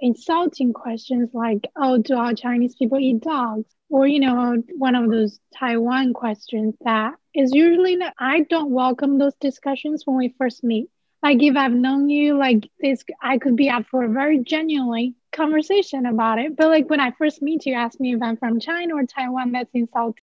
insulting 0.00 0.72
questions 0.72 1.30
like, 1.32 1.66
"Oh, 1.76 1.98
do 1.98 2.16
all 2.16 2.34
Chinese 2.34 2.74
people 2.76 2.98
eat 2.98 3.20
dogs?" 3.20 3.66
Or 3.90 4.06
you 4.06 4.20
know, 4.20 4.62
one 4.76 4.94
of 4.94 5.10
those 5.10 5.40
Taiwan 5.54 6.12
questions 6.12 6.74
that 6.84 7.14
is 7.34 7.54
usually 7.54 7.96
not, 7.96 8.14
I 8.18 8.40
don't 8.40 8.70
welcome 8.70 9.18
those 9.18 9.34
discussions 9.36 10.02
when 10.04 10.16
we 10.16 10.34
first 10.38 10.62
meet. 10.64 10.90
Like 11.22 11.42
if 11.42 11.56
I've 11.56 11.72
known 11.72 12.08
you, 12.08 12.36
like 12.36 12.70
this, 12.80 13.04
I 13.20 13.38
could 13.38 13.56
be 13.56 13.70
up 13.70 13.86
for 13.86 14.04
a 14.04 14.08
very 14.08 14.38
genuinely 14.38 15.14
conversation 15.32 16.06
about 16.06 16.38
it. 16.38 16.56
But 16.56 16.68
like 16.68 16.88
when 16.88 17.00
I 17.00 17.12
first 17.12 17.42
meet 17.42 17.66
you, 17.66 17.74
ask 17.74 17.98
me 17.98 18.14
if 18.14 18.22
I'm 18.22 18.36
from 18.36 18.60
China 18.60 18.96
or 18.96 19.04
Taiwan, 19.04 19.52
that's 19.52 19.70
insulting. 19.74 20.22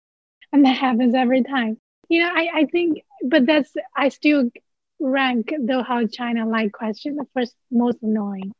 And 0.52 0.64
that 0.64 0.76
happens 0.76 1.14
every 1.14 1.42
time. 1.42 1.78
You 2.08 2.22
know, 2.22 2.30
I, 2.32 2.48
I 2.54 2.64
think, 2.66 3.02
but 3.22 3.46
that's, 3.46 3.72
I 3.96 4.08
still 4.08 4.50
rank 4.98 5.54
the 5.56 5.82
how 5.82 6.06
China 6.06 6.46
like 6.46 6.72
question 6.72 7.16
the 7.16 7.26
first 7.34 7.54
most 7.70 7.98
annoying. 8.02 8.52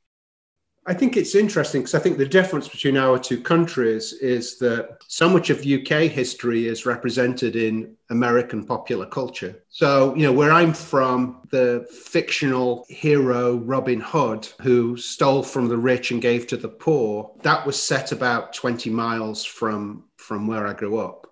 I 0.87 0.95
think 0.95 1.17
it's 1.17 1.35
interesting 1.35 1.83
because 1.83 1.95
I 1.95 1.99
think 1.99 2.17
the 2.17 2.27
difference 2.27 2.67
between 2.67 2.97
our 2.97 3.19
two 3.19 3.41
countries 3.41 4.15
is 4.15 4.57
that 4.59 4.99
so 5.07 5.29
much 5.29 5.51
of 5.51 5.67
UK 5.67 6.11
history 6.11 6.67
is 6.67 6.87
represented 6.87 7.55
in 7.55 7.97
American 8.09 8.65
popular 8.65 9.05
culture. 9.05 9.63
So, 9.69 10.15
you 10.17 10.23
know, 10.23 10.33
where 10.33 10.51
I'm 10.51 10.73
from, 10.73 11.43
the 11.51 11.87
fictional 11.91 12.87
hero 12.89 13.57
Robin 13.59 14.01
Hood, 14.01 14.49
who 14.63 14.97
stole 14.97 15.43
from 15.43 15.69
the 15.69 15.77
rich 15.77 16.13
and 16.13 16.23
gave 16.23 16.47
to 16.47 16.57
the 16.57 16.69
poor, 16.69 17.31
that 17.43 17.67
was 17.67 17.81
set 17.81 18.11
about 18.11 18.55
20 18.55 18.89
miles 18.89 19.45
from, 19.45 20.05
from 20.17 20.47
where 20.47 20.67
I 20.67 20.73
grew 20.73 20.99
up. 20.99 21.27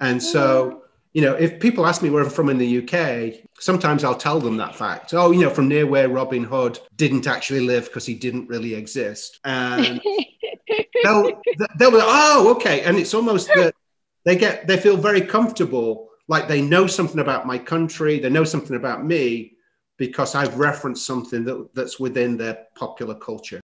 And 0.00 0.22
so, 0.22 0.70
mm. 0.70 0.87
You 1.12 1.22
know, 1.22 1.34
if 1.34 1.58
people 1.58 1.86
ask 1.86 2.02
me 2.02 2.10
where 2.10 2.22
I'm 2.22 2.30
from 2.30 2.50
in 2.50 2.58
the 2.58 2.78
UK, 2.82 3.48
sometimes 3.58 4.04
I'll 4.04 4.14
tell 4.14 4.40
them 4.40 4.56
that 4.58 4.76
fact. 4.76 5.14
Oh, 5.14 5.30
you 5.30 5.40
know, 5.40 5.50
from 5.50 5.68
near 5.68 5.86
where 5.86 6.08
Robin 6.08 6.44
Hood 6.44 6.78
didn't 6.96 7.26
actually 7.26 7.60
live 7.60 7.86
because 7.86 8.06
he 8.06 8.14
didn't 8.14 8.48
really 8.48 8.74
exist. 8.74 9.40
And 9.44 10.00
they'll, 11.04 11.40
they'll 11.78 11.90
be, 11.90 11.98
oh, 12.00 12.54
okay. 12.56 12.82
And 12.82 12.96
it's 12.96 13.14
almost 13.14 13.48
that 13.48 13.74
they 14.24 14.36
get, 14.36 14.66
they 14.66 14.76
feel 14.76 14.96
very 14.96 15.22
comfortable, 15.22 16.08
like 16.28 16.46
they 16.46 16.60
know 16.60 16.86
something 16.86 17.20
about 17.20 17.46
my 17.46 17.58
country, 17.58 18.18
they 18.18 18.30
know 18.30 18.44
something 18.44 18.76
about 18.76 19.04
me 19.04 19.54
because 19.96 20.34
I've 20.34 20.58
referenced 20.58 21.06
something 21.06 21.44
that, 21.44 21.70
that's 21.74 21.98
within 21.98 22.36
their 22.36 22.66
popular 22.76 23.14
culture. 23.14 23.60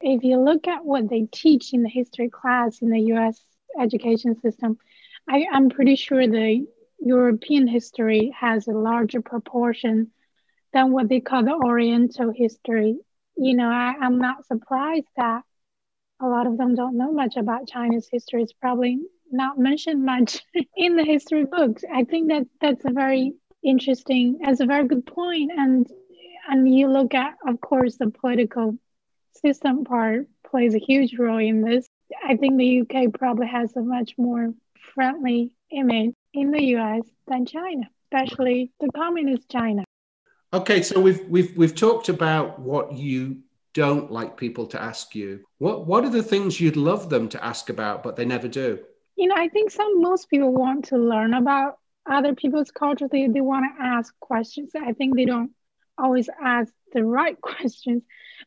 If 0.00 0.22
you 0.22 0.38
look 0.38 0.68
at 0.68 0.84
what 0.84 1.08
they 1.08 1.26
teach 1.32 1.72
in 1.72 1.82
the 1.82 1.88
history 1.88 2.28
class 2.28 2.82
in 2.82 2.90
the 2.90 3.00
US 3.14 3.40
education 3.80 4.38
system, 4.40 4.78
I, 5.28 5.46
I'm 5.52 5.70
pretty 5.70 5.96
sure 5.96 6.26
the 6.26 6.66
European 7.04 7.66
history 7.66 8.32
has 8.38 8.68
a 8.68 8.72
larger 8.72 9.20
proportion 9.20 10.10
than 10.72 10.92
what 10.92 11.08
they 11.08 11.20
call 11.20 11.44
the 11.44 11.52
Oriental 11.52 12.32
history. 12.34 12.96
You 13.36 13.54
know, 13.54 13.68
I, 13.68 13.94
I'm 14.00 14.18
not 14.18 14.46
surprised 14.46 15.08
that 15.16 15.42
a 16.20 16.26
lot 16.26 16.46
of 16.46 16.56
them 16.56 16.74
don't 16.74 16.96
know 16.96 17.12
much 17.12 17.36
about 17.36 17.66
China's 17.66 18.08
history. 18.10 18.42
It's 18.42 18.52
probably 18.52 19.00
not 19.30 19.58
mentioned 19.58 20.04
much 20.04 20.40
in 20.76 20.96
the 20.96 21.04
history 21.04 21.44
books. 21.44 21.82
I 21.92 22.04
think 22.04 22.28
that 22.28 22.46
that's 22.60 22.84
a 22.84 22.92
very 22.92 23.32
interesting, 23.64 24.38
that's 24.42 24.60
a 24.60 24.66
very 24.66 24.86
good 24.86 25.04
point. 25.04 25.50
And 25.56 25.86
and 26.48 26.72
you 26.72 26.88
look 26.88 27.14
at, 27.14 27.34
of 27.46 27.60
course, 27.60 27.96
the 27.96 28.10
political 28.10 28.76
system 29.44 29.84
part 29.84 30.26
plays 30.48 30.74
a 30.74 30.78
huge 30.78 31.16
role 31.18 31.38
in 31.38 31.62
this. 31.62 31.86
I 32.24 32.36
think 32.36 32.58
the 32.58 32.80
UK 32.80 33.12
probably 33.14 33.46
has 33.46 33.74
a 33.76 33.80
much 33.80 34.14
more 34.18 34.52
friendly 34.94 35.52
image 35.70 36.14
in 36.34 36.50
the 36.50 36.62
US 36.76 37.02
than 37.26 37.46
China, 37.46 37.88
especially 38.04 38.70
the 38.80 38.90
communist 38.94 39.48
China. 39.50 39.84
Okay, 40.52 40.82
so 40.82 41.00
we've 41.00 41.26
we've 41.28 41.56
we've 41.56 41.74
talked 41.74 42.08
about 42.08 42.58
what 42.58 42.92
you 42.92 43.38
don't 43.74 44.12
like 44.12 44.36
people 44.36 44.66
to 44.66 44.82
ask 44.82 45.14
you. 45.14 45.40
What 45.58 45.86
what 45.86 46.04
are 46.04 46.10
the 46.10 46.22
things 46.22 46.60
you'd 46.60 46.76
love 46.76 47.08
them 47.08 47.28
to 47.30 47.44
ask 47.44 47.70
about 47.70 48.02
but 48.02 48.16
they 48.16 48.24
never 48.24 48.48
do? 48.48 48.78
You 49.16 49.28
know, 49.28 49.34
I 49.36 49.48
think 49.48 49.70
some 49.70 50.00
most 50.00 50.28
people 50.28 50.52
want 50.52 50.86
to 50.86 50.98
learn 50.98 51.34
about 51.34 51.78
other 52.06 52.34
people's 52.34 52.70
culture. 52.70 53.08
They 53.08 53.28
they 53.28 53.40
want 53.40 53.64
to 53.76 53.84
ask 53.84 54.14
questions. 54.20 54.72
I 54.74 54.92
think 54.92 55.16
they 55.16 55.24
don't 55.24 55.52
always 55.96 56.28
ask 56.42 56.72
the 56.92 57.04
right 57.04 57.40
questions. 57.40 58.02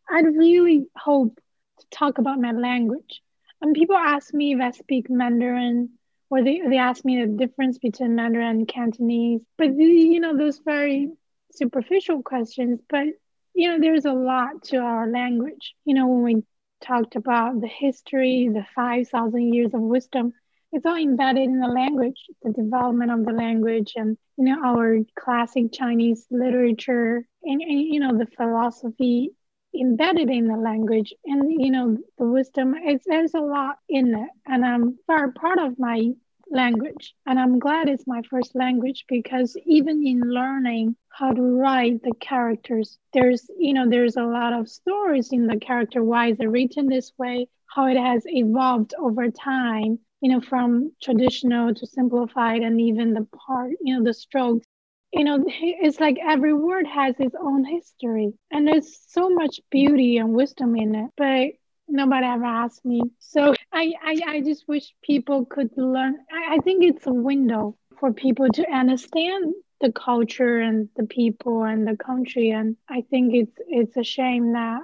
I'd 0.09 0.25
really 0.25 0.88
hope 0.95 1.39
to 1.79 1.86
talk 1.91 2.17
about 2.17 2.39
my 2.39 2.51
language. 2.51 3.21
And 3.61 3.73
people 3.73 3.95
ask 3.95 4.33
me 4.33 4.53
if 4.53 4.61
I 4.61 4.71
speak 4.71 5.09
Mandarin 5.09 5.89
or 6.30 6.43
they, 6.43 6.61
they 6.67 6.78
ask 6.78 7.05
me 7.05 7.21
the 7.21 7.28
difference 7.28 7.78
between 7.78 8.15
Mandarin 8.15 8.57
and 8.57 8.67
Cantonese. 8.67 9.41
But, 9.57 9.76
you 9.76 10.19
know, 10.19 10.38
those 10.38 10.59
very 10.59 11.11
superficial 11.51 12.23
questions. 12.23 12.80
But, 12.89 13.07
you 13.53 13.69
know, 13.69 13.80
there's 13.80 14.05
a 14.05 14.13
lot 14.13 14.63
to 14.65 14.78
our 14.78 15.07
language. 15.09 15.76
You 15.86 15.93
know, 15.93 16.07
when 16.07 16.23
we 16.23 16.43
talked 16.82 17.15
about 17.15 17.61
the 17.61 17.67
history, 17.67 18.49
the 18.51 18.65
5,000 18.76 19.53
years 19.53 19.73
of 19.73 19.82
wisdom, 19.82 20.34
it's 20.76 20.86
all 20.86 20.97
embedded 20.97 21.43
in 21.43 21.59
the 21.59 21.67
language, 21.67 22.26
the 22.43 22.51
development 22.51 23.09
of 23.09 23.26
the 23.26 23.32
language, 23.32 23.93
and 23.95 24.17
you 24.36 24.43
know 24.43 24.61
our 24.61 24.97
classic 25.17 25.71
Chinese 25.71 26.28
literature, 26.30 27.26
and, 27.43 27.61
and 27.61 27.80
you 27.80 28.01
know 28.01 28.17
the 28.17 28.26
philosophy 28.36 29.32
embedded 29.80 30.30
in 30.30 30.47
the 30.47 30.57
language 30.57 31.13
and 31.26 31.51
you 31.61 31.71
know 31.71 31.97
the 32.17 32.26
wisdom 32.26 32.76
it's, 32.78 33.05
there's 33.07 33.34
a 33.34 33.39
lot 33.39 33.78
in 33.89 34.13
it 34.15 34.30
and 34.47 34.65
i'm 34.65 34.97
very 35.07 35.32
proud 35.34 35.59
of 35.59 35.78
my 35.80 36.11
language 36.51 37.15
and 37.26 37.39
i'm 37.39 37.59
glad 37.59 37.89
it's 37.89 38.07
my 38.07 38.21
first 38.30 38.55
language 38.55 39.05
because 39.09 39.57
even 39.65 40.05
in 40.05 40.21
learning 40.21 40.95
how 41.09 41.32
to 41.32 41.41
write 41.41 42.01
the 42.03 42.13
characters 42.19 42.97
there's 43.13 43.49
you 43.57 43.73
know 43.73 43.89
there's 43.89 44.17
a 44.17 44.23
lot 44.23 44.53
of 44.53 44.69
stories 44.69 45.30
in 45.32 45.47
the 45.47 45.57
character 45.57 46.03
why 46.03 46.28
is 46.28 46.39
it 46.39 46.45
written 46.45 46.88
this 46.88 47.11
way 47.17 47.47
how 47.67 47.86
it 47.88 47.97
has 47.97 48.23
evolved 48.28 48.93
over 48.99 49.30
time 49.32 49.97
you 50.21 50.30
know 50.32 50.41
from 50.41 50.91
traditional 51.01 51.73
to 51.73 51.86
simplified 51.88 52.61
and 52.61 52.80
even 52.80 53.13
the 53.13 53.28
part 53.47 53.71
you 53.82 53.95
know 53.97 54.03
the 54.03 54.13
strokes 54.13 54.67
you 55.16 55.24
know, 55.24 55.43
it's 55.47 55.99
like 55.99 56.18
every 56.22 56.53
word 56.53 56.86
has 56.88 57.16
its 57.20 57.36
own 57.39 57.63
history, 57.63 58.34
and 58.51 58.68
there's 58.68 58.99
so 59.07 59.30
much 59.30 59.61
beauty 59.72 60.18
and 60.18 60.34
wisdom 60.34 60.76
in 60.76 60.93
it. 60.93 61.11
But 61.16 61.51
nobody 61.88 62.26
ever 62.28 62.45
asked 62.45 62.84
me. 62.84 63.01
So 63.20 63.53
I, 63.72 63.93
I, 64.03 64.22
I 64.28 64.41
just 64.41 64.68
wish 64.68 64.93
people 65.03 65.45
could 65.45 65.72
learn. 65.78 66.18
I, 66.32 66.55
I 66.55 66.57
think 66.59 66.84
it's 66.84 67.07
a 67.07 67.13
window 67.13 67.78
for 67.99 68.11
people 68.11 68.49
to 68.49 68.70
understand 68.70 69.53
the 69.82 69.91
culture 69.91 70.59
and 70.59 70.89
the 70.97 71.05
people 71.05 71.63
and 71.63 71.88
the 71.88 71.95
country. 71.95 72.49
And 72.49 72.76
I 72.89 73.03
think 73.09 73.34
it's 73.34 73.57
it's 73.68 73.97
a 73.97 74.03
shame 74.03 74.53
that 74.53 74.82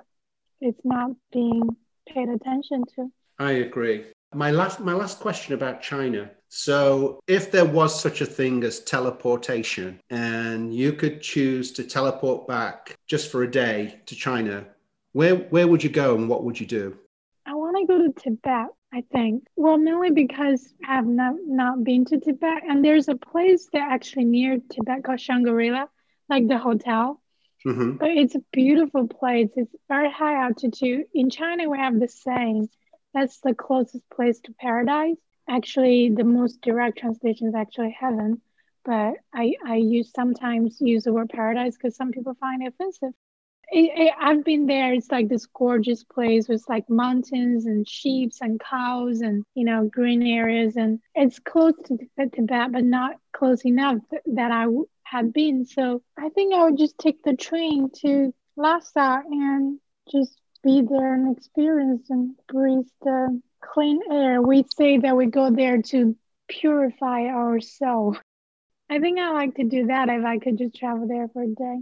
it's 0.61 0.81
not 0.85 1.11
being 1.33 1.75
paid 2.07 2.29
attention 2.29 2.83
to. 2.95 3.11
I 3.39 3.51
agree. 3.51 4.05
My 4.33 4.51
last 4.51 4.79
my 4.79 4.93
last 4.93 5.19
question 5.19 5.53
about 5.53 5.81
China. 5.81 6.31
So, 6.53 7.21
if 7.27 7.49
there 7.49 7.63
was 7.63 7.97
such 7.97 8.19
a 8.19 8.25
thing 8.25 8.65
as 8.65 8.81
teleportation 8.81 10.01
and 10.09 10.75
you 10.75 10.91
could 10.91 11.21
choose 11.21 11.71
to 11.71 11.83
teleport 11.85 12.45
back 12.45 12.97
just 13.07 13.31
for 13.31 13.43
a 13.43 13.49
day 13.49 14.01
to 14.07 14.15
China, 14.15 14.65
where 15.13 15.35
where 15.35 15.65
would 15.65 15.81
you 15.81 15.89
go 15.89 16.13
and 16.13 16.27
what 16.27 16.43
would 16.43 16.59
you 16.59 16.65
do? 16.65 16.97
I 17.45 17.53
want 17.53 17.77
to 17.77 17.85
go 17.85 18.05
to 18.05 18.11
Tibet, 18.21 18.67
I 18.93 19.01
think. 19.13 19.45
Well, 19.55 19.77
mainly 19.77 20.11
because 20.11 20.73
I 20.85 20.95
have 20.95 21.07
not, 21.07 21.35
not 21.47 21.85
been 21.85 22.03
to 22.05 22.19
Tibet. 22.19 22.63
And 22.67 22.83
there's 22.83 23.07
a 23.07 23.15
place 23.15 23.69
that 23.71 23.89
actually 23.89 24.25
near 24.25 24.57
Tibet 24.57 25.05
called 25.05 25.21
Shangri-La, 25.21 25.85
like 26.27 26.49
the 26.49 26.57
hotel. 26.57 27.21
Mm-hmm. 27.65 27.91
But 27.93 28.09
it's 28.09 28.35
a 28.35 28.43
beautiful 28.51 29.07
place. 29.07 29.51
It's 29.55 29.73
very 29.87 30.11
high 30.11 30.43
altitude. 30.43 31.05
In 31.13 31.29
China, 31.29 31.69
we 31.69 31.77
have 31.77 31.97
the 31.97 32.09
saying 32.09 32.67
that's 33.13 33.39
the 33.39 33.53
closest 33.53 34.09
place 34.09 34.41
to 34.41 34.53
paradise. 34.59 35.15
Actually, 35.49 36.09
the 36.09 36.23
most 36.23 36.61
direct 36.61 36.97
translation 36.99 37.47
is 37.47 37.55
actually 37.55 37.95
heaven. 37.99 38.41
But 38.83 39.15
I, 39.33 39.53
I 39.65 39.75
use 39.75 40.11
sometimes 40.13 40.77
use 40.81 41.03
the 41.03 41.13
word 41.13 41.29
paradise 41.29 41.77
because 41.77 41.95
some 41.95 42.11
people 42.11 42.33
find 42.39 42.63
it 42.63 42.73
offensive 42.73 43.13
it, 43.71 43.91
it, 43.95 44.13
I've 44.19 44.43
been 44.43 44.65
there. 44.65 44.93
It's 44.93 45.09
like 45.09 45.29
this 45.29 45.45
gorgeous 45.45 46.03
place 46.03 46.47
with 46.47 46.63
like 46.67 46.89
mountains 46.89 47.65
and 47.65 47.87
sheep 47.87 48.33
and 48.41 48.59
cows 48.59 49.21
and 49.21 49.43
you 49.55 49.63
know 49.65 49.89
green 49.91 50.21
areas, 50.23 50.75
and 50.75 50.99
it's 51.15 51.39
close 51.39 51.73
to 51.85 51.97
Tibet, 52.17 52.71
but 52.71 52.83
not 52.83 53.15
close 53.33 53.65
enough 53.65 53.99
that 54.25 54.51
I 54.51 54.67
had 55.03 55.33
been. 55.33 55.65
So 55.65 56.01
I 56.17 56.29
think 56.29 56.53
I 56.53 56.65
would 56.65 56.77
just 56.77 56.97
take 56.97 57.23
the 57.23 57.35
train 57.35 57.89
to 58.01 58.33
Lhasa 58.57 59.23
and 59.25 59.79
just 60.11 60.39
be 60.63 60.81
there 60.81 61.13
and 61.13 61.35
experience 61.35 62.09
and 62.09 62.35
breathe 62.47 62.87
the 63.01 63.41
clean 63.61 63.99
air. 64.11 64.41
We 64.41 64.65
say 64.75 64.97
that 64.97 65.15
we 65.15 65.27
go 65.27 65.51
there 65.51 65.81
to 65.81 66.15
purify 66.47 67.25
our 67.25 67.59
soul. 67.59 68.17
I 68.89 68.99
think 68.99 69.19
I 69.19 69.31
like 69.31 69.55
to 69.55 69.63
do 69.63 69.87
that 69.87 70.09
if 70.09 70.25
I 70.25 70.37
could 70.37 70.57
just 70.57 70.75
travel 70.75 71.07
there 71.07 71.29
for 71.29 71.43
a 71.43 71.47
day. 71.47 71.79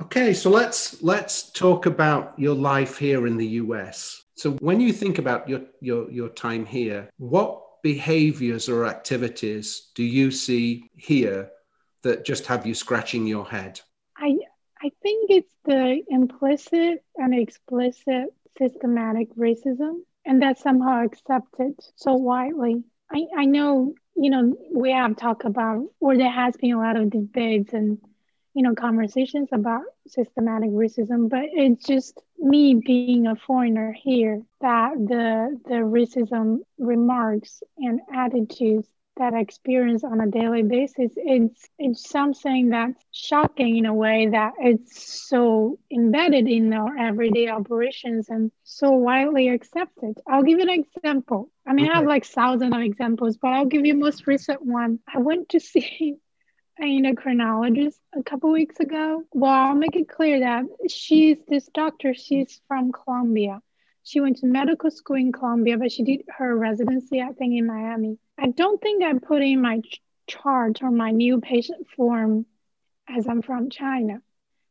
Okay, 0.00 0.32
so 0.32 0.48
let's 0.48 1.02
let's 1.02 1.50
talk 1.50 1.86
about 1.86 2.38
your 2.38 2.54
life 2.54 2.96
here 2.96 3.26
in 3.26 3.36
the 3.36 3.46
US. 3.62 4.22
So 4.36 4.52
when 4.60 4.80
you 4.80 4.92
think 4.92 5.18
about 5.18 5.48
your 5.48 5.62
your 5.80 6.10
your 6.10 6.28
time 6.28 6.64
here, 6.64 7.10
what 7.18 7.82
behaviors 7.82 8.68
or 8.68 8.86
activities 8.86 9.90
do 9.94 10.04
you 10.04 10.30
see 10.30 10.88
here 10.96 11.50
that 12.02 12.24
just 12.24 12.46
have 12.46 12.66
you 12.66 12.74
scratching 12.74 13.26
your 13.26 13.44
head? 13.44 13.80
I 14.16 14.38
I 14.80 14.90
think 15.02 15.30
it's 15.30 15.54
the 15.64 16.02
implicit 16.08 17.04
and 17.16 17.34
explicit 17.34 18.32
systematic 18.56 19.34
racism 19.34 20.02
and 20.28 20.42
that's 20.42 20.62
somehow 20.62 21.04
accepted 21.04 21.74
so 21.96 22.14
widely. 22.14 22.84
I, 23.12 23.26
I 23.36 23.46
know, 23.46 23.94
you 24.16 24.30
know, 24.30 24.56
we 24.74 24.92
have 24.92 25.16
talked 25.16 25.44
about 25.44 25.84
or 26.00 26.16
there 26.16 26.30
has 26.30 26.56
been 26.56 26.74
a 26.74 26.78
lot 26.78 26.96
of 26.96 27.10
debates 27.10 27.74
and 27.74 27.98
you 28.54 28.62
know 28.62 28.74
conversations 28.74 29.48
about 29.52 29.82
systematic 30.08 30.70
racism 30.70 31.28
but 31.30 31.44
it's 31.52 31.86
just 31.86 32.20
me 32.38 32.74
being 32.74 33.26
a 33.26 33.36
foreigner 33.36 33.92
here 33.92 34.42
that 34.60 34.94
the 34.94 35.58
the 35.66 35.76
racism 35.76 36.58
remarks 36.78 37.62
and 37.78 38.00
attitudes 38.12 38.88
that 39.18 39.34
experience 39.34 40.04
on 40.04 40.20
a 40.20 40.26
daily 40.26 40.62
basis 40.62 41.12
it's 41.16 41.68
it's 41.78 42.08
something 42.08 42.70
that's 42.70 43.02
shocking 43.12 43.76
in 43.76 43.86
a 43.86 43.94
way 43.94 44.28
that 44.28 44.52
it's 44.58 45.28
so 45.28 45.78
embedded 45.92 46.48
in 46.48 46.72
our 46.72 46.96
everyday 46.96 47.48
operations 47.48 48.28
and 48.28 48.50
so 48.64 48.90
widely 48.90 49.48
accepted 49.48 50.18
i'll 50.26 50.42
give 50.42 50.58
you 50.58 50.68
an 50.68 50.84
example 50.94 51.50
i 51.66 51.72
mean 51.72 51.86
okay. 51.86 51.94
i 51.94 51.96
have 51.96 52.06
like 52.06 52.24
thousands 52.24 52.74
of 52.74 52.80
examples 52.80 53.36
but 53.36 53.48
i'll 53.48 53.66
give 53.66 53.84
you 53.84 53.94
most 53.94 54.26
recent 54.26 54.64
one 54.64 54.98
i 55.12 55.18
went 55.18 55.48
to 55.48 55.60
see 55.60 56.16
an 56.78 56.86
endocrinologist 56.86 57.96
a 58.16 58.22
couple 58.22 58.52
weeks 58.52 58.78
ago. 58.80 59.24
Well, 59.32 59.50
I'll 59.50 59.74
make 59.74 59.96
it 59.96 60.08
clear 60.08 60.40
that 60.40 60.64
she's 60.88 61.38
this 61.48 61.68
doctor, 61.74 62.14
she's 62.14 62.60
from 62.68 62.92
Colombia. 62.92 63.60
She 64.04 64.20
went 64.20 64.38
to 64.38 64.46
medical 64.46 64.90
school 64.90 65.16
in 65.16 65.32
Colombia, 65.32 65.76
but 65.76 65.92
she 65.92 66.02
did 66.02 66.22
her 66.38 66.56
residency, 66.56 67.20
I 67.20 67.32
think, 67.32 67.58
in 67.58 67.66
Miami. 67.66 68.18
I 68.38 68.48
don't 68.48 68.80
think 68.80 69.02
I 69.02 69.14
put 69.18 69.42
in 69.42 69.60
my 69.60 69.80
chart 70.28 70.82
or 70.82 70.90
my 70.90 71.10
new 71.10 71.40
patient 71.40 71.88
form 71.96 72.46
as 73.08 73.26
I'm 73.26 73.42
from 73.42 73.70
China. 73.70 74.20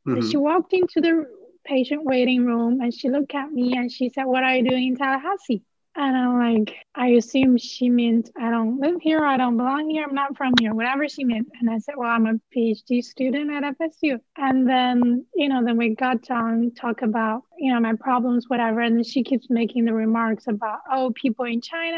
Mm-hmm. 0.07 0.29
She 0.29 0.37
walked 0.37 0.73
into 0.73 1.01
the 1.01 1.25
patient 1.65 2.05
waiting 2.05 2.45
room 2.45 2.79
and 2.79 2.93
she 2.93 3.09
looked 3.09 3.35
at 3.35 3.51
me 3.51 3.75
and 3.75 3.91
she 3.91 4.09
said, 4.09 4.23
What 4.23 4.43
are 4.43 4.55
you 4.55 4.69
doing 4.69 4.87
in 4.87 4.95
Tallahassee? 4.95 5.63
And 5.99 6.15
I'm 6.15 6.37
like, 6.37 6.75
I 6.93 7.07
assume 7.07 7.57
she 7.57 7.89
meant 7.89 8.29
I 8.39 8.51
don't 8.51 8.79
live 8.79 9.01
here, 9.01 9.25
I 9.25 9.35
don't 9.35 9.57
belong 9.57 9.89
here, 9.89 10.05
I'm 10.07 10.13
not 10.13 10.37
from 10.37 10.53
here, 10.61 10.73
whatever 10.75 11.09
she 11.09 11.23
meant. 11.23 11.47
And 11.59 11.69
I 11.69 11.79
said, 11.79 11.95
Well, 11.97 12.09
I'm 12.09 12.27
a 12.27 12.33
PhD 12.55 13.03
student 13.03 13.51
at 13.51 13.75
FSU. 13.77 14.19
And 14.37 14.69
then, 14.69 15.25
you 15.33 15.49
know, 15.49 15.65
then 15.65 15.75
we 15.75 15.95
got 15.95 16.29
on 16.31 16.71
talk 16.79 17.01
about, 17.01 17.43
you 17.57 17.73
know, 17.73 17.79
my 17.79 17.95
problems, 17.99 18.45
whatever. 18.47 18.79
And 18.79 18.95
then 18.95 19.03
she 19.03 19.23
keeps 19.23 19.49
making 19.49 19.85
the 19.85 19.93
remarks 19.93 20.47
about, 20.47 20.79
oh, 20.89 21.11
people 21.15 21.45
in 21.45 21.59
China 21.59 21.97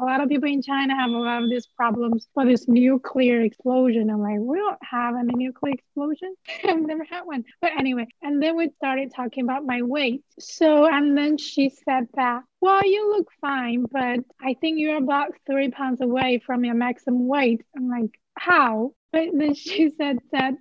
a 0.00 0.04
lot 0.04 0.20
of 0.20 0.28
people 0.28 0.48
in 0.48 0.62
China 0.62 0.94
have 0.94 1.10
a 1.10 1.18
lot 1.18 1.42
of 1.42 1.50
these 1.50 1.66
problems 1.66 2.26
for 2.32 2.46
this 2.46 2.66
nuclear 2.68 3.42
explosion. 3.42 4.10
I'm 4.10 4.20
like, 4.20 4.38
we 4.38 4.58
don't 4.58 4.78
have 4.82 5.14
any 5.16 5.34
nuclear 5.34 5.74
explosion. 5.74 6.34
I've 6.64 6.80
never 6.80 7.04
had 7.04 7.22
one. 7.22 7.44
But 7.60 7.72
anyway, 7.78 8.06
and 8.22 8.42
then 8.42 8.56
we 8.56 8.70
started 8.76 9.12
talking 9.14 9.44
about 9.44 9.66
my 9.66 9.82
weight. 9.82 10.24
So, 10.38 10.86
and 10.86 11.16
then 11.16 11.36
she 11.36 11.70
said 11.70 12.08
that, 12.14 12.42
well, 12.60 12.84
you 12.84 13.10
look 13.10 13.30
fine, 13.40 13.84
but 13.90 14.20
I 14.40 14.54
think 14.60 14.78
you're 14.78 14.96
about 14.96 15.32
three 15.46 15.70
pounds 15.70 16.00
away 16.00 16.40
from 16.44 16.64
your 16.64 16.74
maximum 16.74 17.26
weight. 17.26 17.62
I'm 17.76 17.88
like, 17.88 18.18
how? 18.36 18.94
But 19.12 19.28
then 19.34 19.54
she 19.54 19.90
said 19.90 20.18
that 20.32 20.54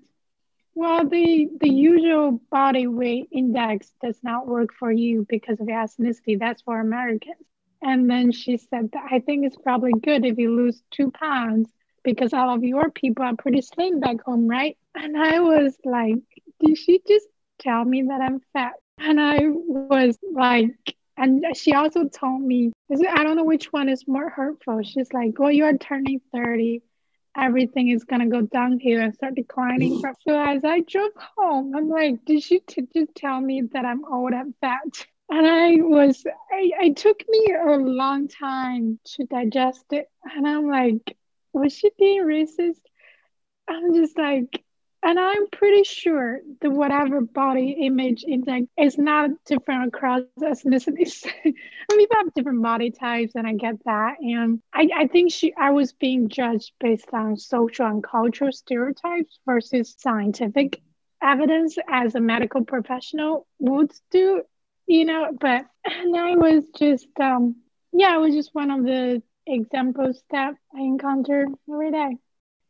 well, 0.75 1.05
the 1.05 1.49
the 1.59 1.69
usual 1.69 2.39
body 2.49 2.87
weight 2.87 3.27
index 3.33 3.91
does 4.01 4.17
not 4.23 4.47
work 4.47 4.69
for 4.79 4.89
you 4.89 5.25
because 5.27 5.59
of 5.59 5.67
your 5.67 5.77
ethnicity. 5.77 6.39
That's 6.39 6.61
for 6.61 6.79
Americans. 6.79 7.48
And 7.81 8.09
then 8.09 8.31
she 8.31 8.57
said 8.57 8.91
I 9.09 9.19
think 9.19 9.45
it's 9.45 9.57
probably 9.57 9.93
good 9.93 10.25
if 10.25 10.37
you 10.37 10.55
lose 10.55 10.81
two 10.91 11.11
pounds 11.11 11.71
because 12.03 12.33
all 12.33 12.53
of 12.53 12.63
your 12.63 12.89
people 12.89 13.25
are 13.25 13.35
pretty 13.35 13.61
slim 13.61 13.99
back 13.99 14.21
home, 14.21 14.47
right? 14.47 14.77
And 14.95 15.17
I 15.17 15.39
was 15.39 15.77
like, 15.85 16.15
did 16.59 16.77
she 16.77 17.01
just 17.07 17.27
tell 17.59 17.83
me 17.83 18.03
that 18.03 18.21
I'm 18.21 18.41
fat? 18.53 18.73
And 18.97 19.19
I 19.19 19.39
was 19.43 20.17
like, 20.33 20.71
and 21.17 21.45
she 21.55 21.73
also 21.73 22.05
told 22.05 22.41
me, 22.41 22.71
I 22.91 23.23
don't 23.23 23.35
know 23.35 23.43
which 23.43 23.71
one 23.73 23.89
is 23.89 24.07
more 24.07 24.29
hurtful. 24.29 24.81
She's 24.83 25.11
like, 25.11 25.37
well, 25.37 25.51
you 25.51 25.65
are 25.65 25.77
turning 25.77 26.21
30. 26.33 26.81
Everything 27.37 27.89
is 27.89 28.05
going 28.05 28.21
to 28.21 28.27
go 28.27 28.41
downhill 28.41 29.01
and 29.01 29.13
start 29.13 29.35
declining. 29.35 30.01
so 30.27 30.41
as 30.41 30.63
I 30.63 30.79
drove 30.81 31.11
home, 31.37 31.75
I'm 31.75 31.89
like, 31.89 32.25
did 32.25 32.41
she 32.41 32.59
t- 32.59 32.87
just 32.93 33.13
tell 33.15 33.39
me 33.39 33.63
that 33.73 33.85
I'm 33.85 34.05
old 34.05 34.33
and 34.33 34.53
fat? 34.61 35.05
And 35.29 35.45
I 35.45 35.75
was, 35.81 36.23
I, 36.51 36.71
it 36.85 36.97
took 36.97 37.23
me 37.27 37.53
a 37.53 37.77
long 37.77 38.27
time 38.27 38.99
to 39.15 39.25
digest 39.25 39.85
it. 39.91 40.07
And 40.23 40.47
I'm 40.47 40.67
like, 40.67 41.15
was 41.53 41.73
she 41.73 41.91
being 41.97 42.23
racist? 42.23 42.81
I'm 43.67 43.93
just 43.93 44.17
like, 44.17 44.63
and 45.01 45.17
I'm 45.17 45.47
pretty 45.49 45.83
sure 45.83 46.41
that 46.59 46.69
whatever 46.71 47.21
body 47.21 47.71
image 47.85 48.25
index 48.27 48.65
is 48.77 48.97
not 48.97 49.29
different 49.45 49.87
across 49.87 50.23
ethnicities. 50.41 51.25
I 51.45 51.53
mean, 51.95 51.99
people 51.99 52.17
have 52.17 52.33
different 52.33 52.61
body 52.61 52.91
types, 52.91 53.33
and 53.35 53.47
I 53.47 53.53
get 53.53 53.75
that. 53.85 54.15
And 54.19 54.61
I, 54.73 54.89
I 54.93 55.07
think 55.07 55.31
she, 55.31 55.53
I 55.55 55.69
was 55.69 55.93
being 55.93 56.27
judged 56.27 56.73
based 56.79 57.09
on 57.13 57.37
social 57.37 57.85
and 57.85 58.03
cultural 58.03 58.51
stereotypes 58.51 59.39
versus 59.45 59.95
scientific 59.97 60.81
evidence 61.21 61.77
as 61.87 62.15
a 62.15 62.19
medical 62.19 62.65
professional 62.65 63.47
would 63.59 63.91
do 64.11 64.43
you 64.89 65.05
know, 65.05 65.29
but 65.39 65.65
and 65.85 66.17
I 66.17 66.35
was 66.35 66.63
just 66.77 67.07
um 67.21 67.55
yeah, 67.93 68.15
it 68.15 68.19
was 68.19 68.35
just 68.35 68.53
one 68.53 68.71
of 68.71 68.83
the 68.83 69.21
examples 69.47 70.21
that 70.31 70.55
I 70.75 70.81
encounter 70.81 71.47
every 71.71 71.91
day. 71.91 72.17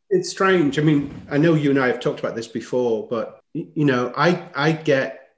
It's 0.09 0.29
strange. 0.29 0.79
I 0.79 0.81
mean, 0.81 1.13
I 1.29 1.37
know 1.37 1.53
you 1.53 1.69
and 1.71 1.79
I 1.79 1.87
have 1.87 1.99
talked 1.99 2.19
about 2.19 2.35
this 2.35 2.47
before, 2.47 3.07
but 3.07 3.39
you 3.53 3.85
know, 3.85 4.13
I 4.15 4.49
I 4.53 4.73
get 4.73 5.29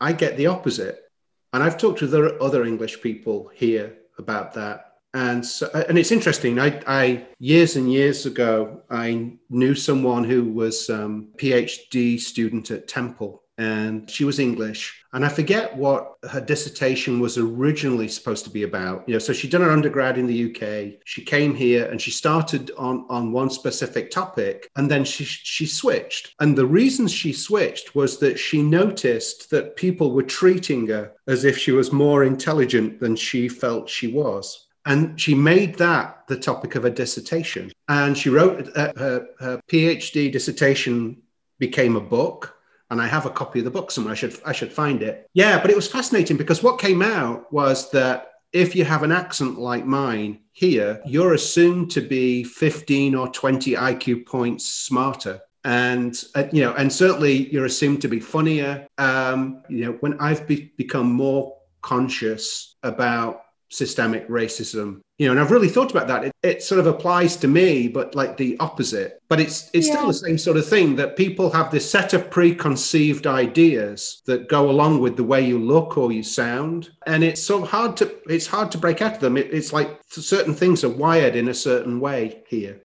I 0.00 0.12
get 0.12 0.36
the 0.36 0.48
opposite. 0.48 1.04
And 1.52 1.62
I've 1.62 1.78
talked 1.78 2.00
to 2.00 2.38
other 2.40 2.64
English 2.64 3.00
people 3.00 3.50
here 3.54 3.96
about 4.18 4.52
that. 4.54 4.88
And 5.14 5.44
so, 5.44 5.70
and 5.88 5.98
it's 5.98 6.12
interesting. 6.12 6.60
I, 6.60 6.82
I 6.86 7.26
years 7.38 7.76
and 7.76 7.90
years 7.90 8.26
ago, 8.26 8.82
I 8.90 9.32
knew 9.48 9.74
someone 9.74 10.24
who 10.24 10.44
was 10.44 10.90
um, 10.90 11.28
PhD 11.38 12.20
student 12.20 12.70
at 12.70 12.86
Temple, 12.86 13.42
and 13.58 14.08
she 14.08 14.24
was 14.24 14.38
English. 14.38 15.04
And 15.12 15.24
I 15.24 15.28
forget 15.28 15.76
what 15.76 16.14
her 16.30 16.40
dissertation 16.40 17.18
was 17.18 17.36
originally 17.36 18.06
supposed 18.06 18.44
to 18.44 18.50
be 18.50 18.62
about. 18.62 19.08
You 19.08 19.14
know, 19.14 19.18
so 19.18 19.32
she'd 19.32 19.50
done 19.50 19.62
her 19.62 19.72
undergrad 19.72 20.16
in 20.16 20.28
the 20.28 20.44
UK. 20.46 21.00
She 21.04 21.24
came 21.24 21.56
here 21.56 21.86
and 21.86 22.00
she 22.00 22.12
started 22.12 22.70
on, 22.78 23.04
on 23.08 23.32
one 23.32 23.50
specific 23.50 24.12
topic 24.12 24.70
and 24.76 24.88
then 24.88 25.04
she, 25.04 25.24
she 25.24 25.66
switched. 25.66 26.34
And 26.38 26.56
the 26.56 26.66
reason 26.66 27.08
she 27.08 27.32
switched 27.32 27.96
was 27.96 28.18
that 28.18 28.38
she 28.38 28.62
noticed 28.62 29.50
that 29.50 29.74
people 29.76 30.12
were 30.12 30.22
treating 30.22 30.86
her 30.86 31.12
as 31.26 31.44
if 31.44 31.58
she 31.58 31.72
was 31.72 31.90
more 31.92 32.22
intelligent 32.22 33.00
than 33.00 33.16
she 33.16 33.48
felt 33.48 33.88
she 33.88 34.06
was. 34.06 34.68
And 34.86 35.20
she 35.20 35.34
made 35.34 35.74
that 35.78 36.28
the 36.28 36.38
topic 36.38 36.76
of 36.76 36.84
her 36.84 36.90
dissertation. 36.90 37.72
And 37.88 38.16
she 38.16 38.30
wrote 38.30 38.70
uh, 38.76 38.92
her, 38.96 39.26
her 39.40 39.60
PhD 39.68 40.30
dissertation 40.30 41.22
became 41.58 41.96
a 41.96 42.00
book 42.00 42.57
and 42.90 43.00
I 43.00 43.06
have 43.06 43.26
a 43.26 43.30
copy 43.30 43.58
of 43.60 43.64
the 43.64 43.70
book 43.70 43.90
somewhere. 43.90 44.12
I 44.12 44.16
should 44.16 44.38
I 44.44 44.52
should 44.52 44.72
find 44.72 45.02
it. 45.02 45.28
Yeah, 45.34 45.60
but 45.60 45.70
it 45.70 45.76
was 45.76 45.88
fascinating 45.88 46.36
because 46.36 46.62
what 46.62 46.78
came 46.78 47.02
out 47.02 47.52
was 47.52 47.90
that 47.90 48.32
if 48.52 48.74
you 48.74 48.84
have 48.84 49.02
an 49.02 49.12
accent 49.12 49.58
like 49.58 49.84
mine 49.84 50.40
here, 50.52 51.00
you're 51.04 51.34
assumed 51.34 51.90
to 51.92 52.00
be 52.00 52.44
15 52.44 53.14
or 53.14 53.28
20 53.28 53.72
IQ 53.72 54.26
points 54.26 54.66
smarter. 54.66 55.40
And 55.64 56.18
uh, 56.34 56.44
you 56.52 56.62
know, 56.62 56.72
and 56.74 56.90
certainly 56.90 57.52
you're 57.52 57.66
assumed 57.66 58.00
to 58.02 58.08
be 58.08 58.20
funnier. 58.20 58.86
Um, 58.96 59.62
you 59.68 59.84
know, 59.84 59.92
when 60.00 60.18
I've 60.18 60.46
be- 60.46 60.72
become 60.76 61.12
more 61.12 61.56
conscious 61.82 62.76
about 62.82 63.42
systemic 63.70 64.26
racism 64.28 65.00
you 65.18 65.26
know 65.26 65.32
and 65.32 65.40
i've 65.40 65.50
really 65.50 65.68
thought 65.68 65.90
about 65.90 66.06
that. 66.08 66.24
It, 66.24 66.32
it 66.42 66.62
sort 66.62 66.78
of 66.78 66.86
applies 66.86 67.36
to 67.36 67.48
me 67.48 67.88
but 67.88 68.14
like 68.14 68.36
the 68.36 68.56
opposite. 68.60 69.20
But 69.28 69.40
it's 69.40 69.70
it's 69.72 69.88
yeah. 69.88 69.94
still 69.94 70.06
the 70.08 70.14
same 70.14 70.38
sort 70.38 70.56
of 70.56 70.66
thing 70.66 70.96
that 70.96 71.16
people 71.16 71.50
have 71.50 71.70
this 71.70 71.88
set 71.90 72.14
of 72.14 72.30
preconceived 72.30 73.26
ideas 73.26 74.22
that 74.26 74.48
go 74.48 74.70
along 74.70 75.00
with 75.00 75.16
the 75.16 75.24
way 75.24 75.44
you 75.44 75.58
look 75.58 75.98
or 75.98 76.12
you 76.12 76.22
sound. 76.22 76.90
And 77.06 77.22
it's 77.22 77.42
so 77.42 77.64
hard 77.64 77.96
to 77.98 78.14
it's 78.32 78.46
hard 78.46 78.70
to 78.72 78.78
break 78.78 79.02
out 79.02 79.14
of 79.14 79.20
them. 79.20 79.36
It, 79.36 79.52
it's 79.52 79.72
like 79.72 80.00
certain 80.08 80.54
things 80.54 80.84
are 80.84 80.88
wired 80.88 81.36
in 81.36 81.48
a 81.48 81.54
certain 81.54 82.00
way 82.00 82.42
here. 82.48 82.80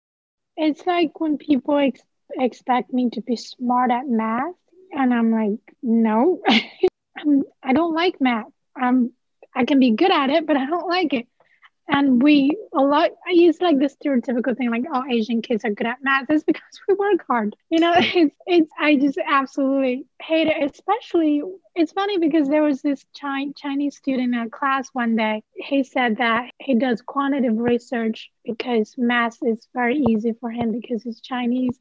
It's 0.56 0.86
like 0.86 1.20
when 1.20 1.38
people 1.38 1.78
ex- 1.78 2.02
expect 2.38 2.94
me 2.94 3.10
to 3.12 3.22
be 3.22 3.36
smart 3.36 3.92
at 3.92 4.08
math 4.08 4.54
and 4.92 5.14
i'm 5.14 5.32
like 5.32 5.60
no. 5.82 6.42
I'm, 7.18 7.44
i 7.62 7.74
don't 7.74 7.94
like 7.94 8.22
math. 8.22 8.52
I'm 8.76 9.12
I 9.56 9.66
can 9.66 9.80
be 9.80 9.92
good 9.92 10.12
at 10.12 10.30
it, 10.30 10.46
but 10.46 10.58
I 10.58 10.66
don't 10.66 10.88
like 10.88 11.14
it. 11.14 11.28
And 11.92 12.22
we 12.22 12.56
a 12.74 12.82
lot 12.82 13.10
I 13.28 13.32
use 13.32 13.60
like 13.62 13.80
the 13.80 13.86
stereotypical 13.90 14.56
thing 14.56 14.70
like 14.70 14.86
oh 14.94 15.04
Asian 15.10 15.42
kids 15.42 15.66
are 15.66 15.72
good 15.72 15.88
at 15.88 15.98
math. 16.04 16.30
It's 16.30 16.44
because 16.44 16.62
we 16.88 16.94
work 16.94 17.26
hard. 17.28 17.56
You 17.70 17.80
know, 17.80 17.94
it's 17.98 18.36
it's 18.46 18.72
I 18.80 18.96
just 18.96 19.18
absolutely 19.26 20.06
hate 20.22 20.48
it. 20.48 20.72
Especially 20.72 21.42
it's 21.76 21.92
funny 21.92 22.18
because 22.20 22.48
there 22.48 22.64
was 22.64 22.82
this 22.82 23.04
Chi- 23.20 23.52
Chinese 23.56 23.98
student 23.98 24.36
in 24.36 24.40
a 24.40 24.50
class 24.50 24.90
one 24.94 25.16
day. 25.16 25.44
He 25.56 25.84
said 25.84 26.18
that 26.18 26.52
he 26.60 26.76
does 26.76 27.02
quantitative 27.02 27.58
research 27.58 28.30
because 28.46 28.94
math 28.98 29.38
is 29.44 29.68
very 29.74 29.98
easy 29.98 30.34
for 30.40 30.52
him 30.52 30.72
because 30.72 31.04
he's 31.04 31.22
Chinese. 31.22 31.80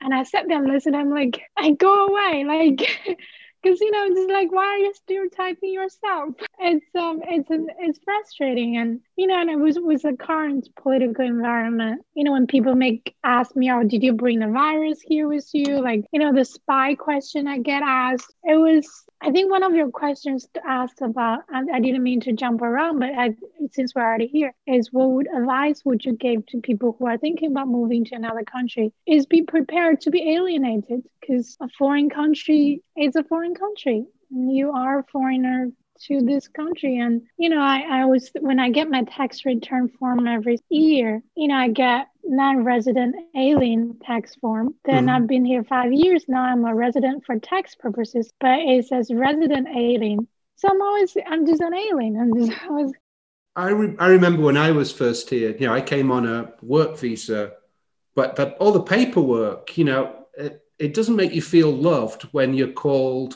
And 0.00 0.14
I 0.14 0.22
sat 0.22 0.46
there 0.48 0.58
and 0.62 0.72
listened. 0.72 0.96
I'm 0.96 1.10
like, 1.10 1.42
I 1.56 1.72
go 1.72 2.06
away. 2.06 2.44
Like 2.44 3.18
because 3.62 3.80
you 3.80 3.90
know 3.90 4.08
just 4.14 4.30
like 4.30 4.50
why 4.52 4.64
are 4.64 4.78
you 4.78 4.92
stereotyping 4.94 5.72
yourself? 5.72 6.34
It's 6.62 6.84
um 6.94 7.20
it's 7.26 7.48
it's 7.78 7.98
frustrating 8.04 8.76
and 8.76 9.00
you 9.16 9.26
know 9.26 9.40
and 9.40 9.50
it 9.50 9.58
was 9.58 9.78
with 9.80 10.02
the 10.02 10.16
current 10.16 10.68
political 10.76 11.24
environment. 11.24 12.02
You 12.14 12.24
know 12.24 12.32
when 12.32 12.46
people 12.46 12.74
make 12.74 13.14
ask 13.24 13.56
me 13.56 13.70
oh 13.70 13.82
did 13.82 14.02
you 14.02 14.12
bring 14.12 14.40
the 14.40 14.48
virus 14.48 15.00
here 15.00 15.26
with 15.28 15.48
you? 15.52 15.80
Like 15.80 16.04
you 16.12 16.20
know 16.20 16.34
the 16.34 16.44
spy 16.44 16.94
question 16.94 17.46
i 17.46 17.58
get 17.58 17.82
asked 17.82 18.34
it 18.44 18.56
was 18.56 18.86
i 19.20 19.30
think 19.30 19.50
one 19.50 19.62
of 19.62 19.74
your 19.74 19.90
questions 19.90 20.48
to 20.54 20.60
ask 20.66 21.00
about 21.00 21.40
i, 21.52 21.62
I 21.74 21.80
didn't 21.80 22.02
mean 22.02 22.20
to 22.20 22.32
jump 22.32 22.62
around 22.62 22.98
but 22.98 23.10
I, 23.10 23.34
since 23.70 23.94
we're 23.94 24.02
already 24.02 24.26
here 24.26 24.54
is 24.66 24.92
what 24.92 25.10
would 25.10 25.28
advice 25.34 25.84
would 25.84 26.04
you 26.04 26.12
give 26.12 26.46
to 26.46 26.60
people 26.60 26.96
who 26.98 27.06
are 27.06 27.18
thinking 27.18 27.50
about 27.50 27.68
moving 27.68 28.04
to 28.06 28.14
another 28.14 28.42
country 28.42 28.92
is 29.06 29.26
be 29.26 29.42
prepared 29.42 30.00
to 30.02 30.10
be 30.10 30.34
alienated 30.34 31.02
because 31.20 31.56
a 31.60 31.68
foreign 31.78 32.10
country 32.10 32.82
is 32.96 33.16
a 33.16 33.24
foreign 33.24 33.54
country. 33.54 34.04
You 34.30 34.72
are 34.72 35.00
a 35.00 35.04
foreigner 35.04 35.70
to 36.06 36.20
this 36.20 36.48
country. 36.48 36.98
And, 36.98 37.22
you 37.36 37.48
know, 37.48 37.60
I, 37.60 38.02
I 38.02 38.04
was, 38.06 38.30
when 38.40 38.58
I 38.58 38.70
get 38.70 38.88
my 38.88 39.04
tax 39.04 39.44
return 39.44 39.88
form 39.88 40.26
every 40.26 40.58
year, 40.68 41.22
you 41.36 41.48
know, 41.48 41.56
I 41.56 41.68
get 41.68 42.08
non 42.24 42.64
resident 42.64 43.16
alien 43.36 43.98
tax 44.02 44.34
form. 44.36 44.74
Then 44.84 45.06
mm-hmm. 45.06 45.16
I've 45.16 45.26
been 45.26 45.44
here 45.44 45.64
five 45.64 45.92
years 45.92 46.24
now. 46.28 46.42
I'm 46.42 46.64
a 46.64 46.74
resident 46.74 47.24
for 47.24 47.38
tax 47.38 47.74
purposes, 47.74 48.30
but 48.40 48.58
it 48.60 48.86
says 48.86 49.10
resident 49.12 49.68
alien. 49.68 50.26
So 50.56 50.68
I'm 50.68 50.80
always, 50.82 51.16
I'm 51.26 51.46
just 51.46 51.60
an 51.60 51.74
alien. 51.74 52.16
I'm 52.20 52.46
just 52.46 52.60
always. 52.68 52.92
I, 53.56 53.70
re- 53.70 53.96
I 53.98 54.08
remember 54.08 54.42
when 54.42 54.56
I 54.56 54.70
was 54.70 54.92
first 54.92 55.28
here, 55.28 55.54
you 55.56 55.66
know, 55.66 55.74
I 55.74 55.80
came 55.80 56.10
on 56.10 56.26
a 56.26 56.52
work 56.62 56.98
visa, 56.98 57.52
but 58.14 58.36
the, 58.36 58.52
all 58.54 58.72
the 58.72 58.82
paperwork, 58.82 59.76
you 59.76 59.84
know, 59.84 60.26
it, 60.36 60.62
it 60.78 60.94
doesn't 60.94 61.16
make 61.16 61.32
you 61.34 61.42
feel 61.42 61.70
loved 61.70 62.22
when 62.32 62.54
you're 62.54 62.72
called 62.72 63.34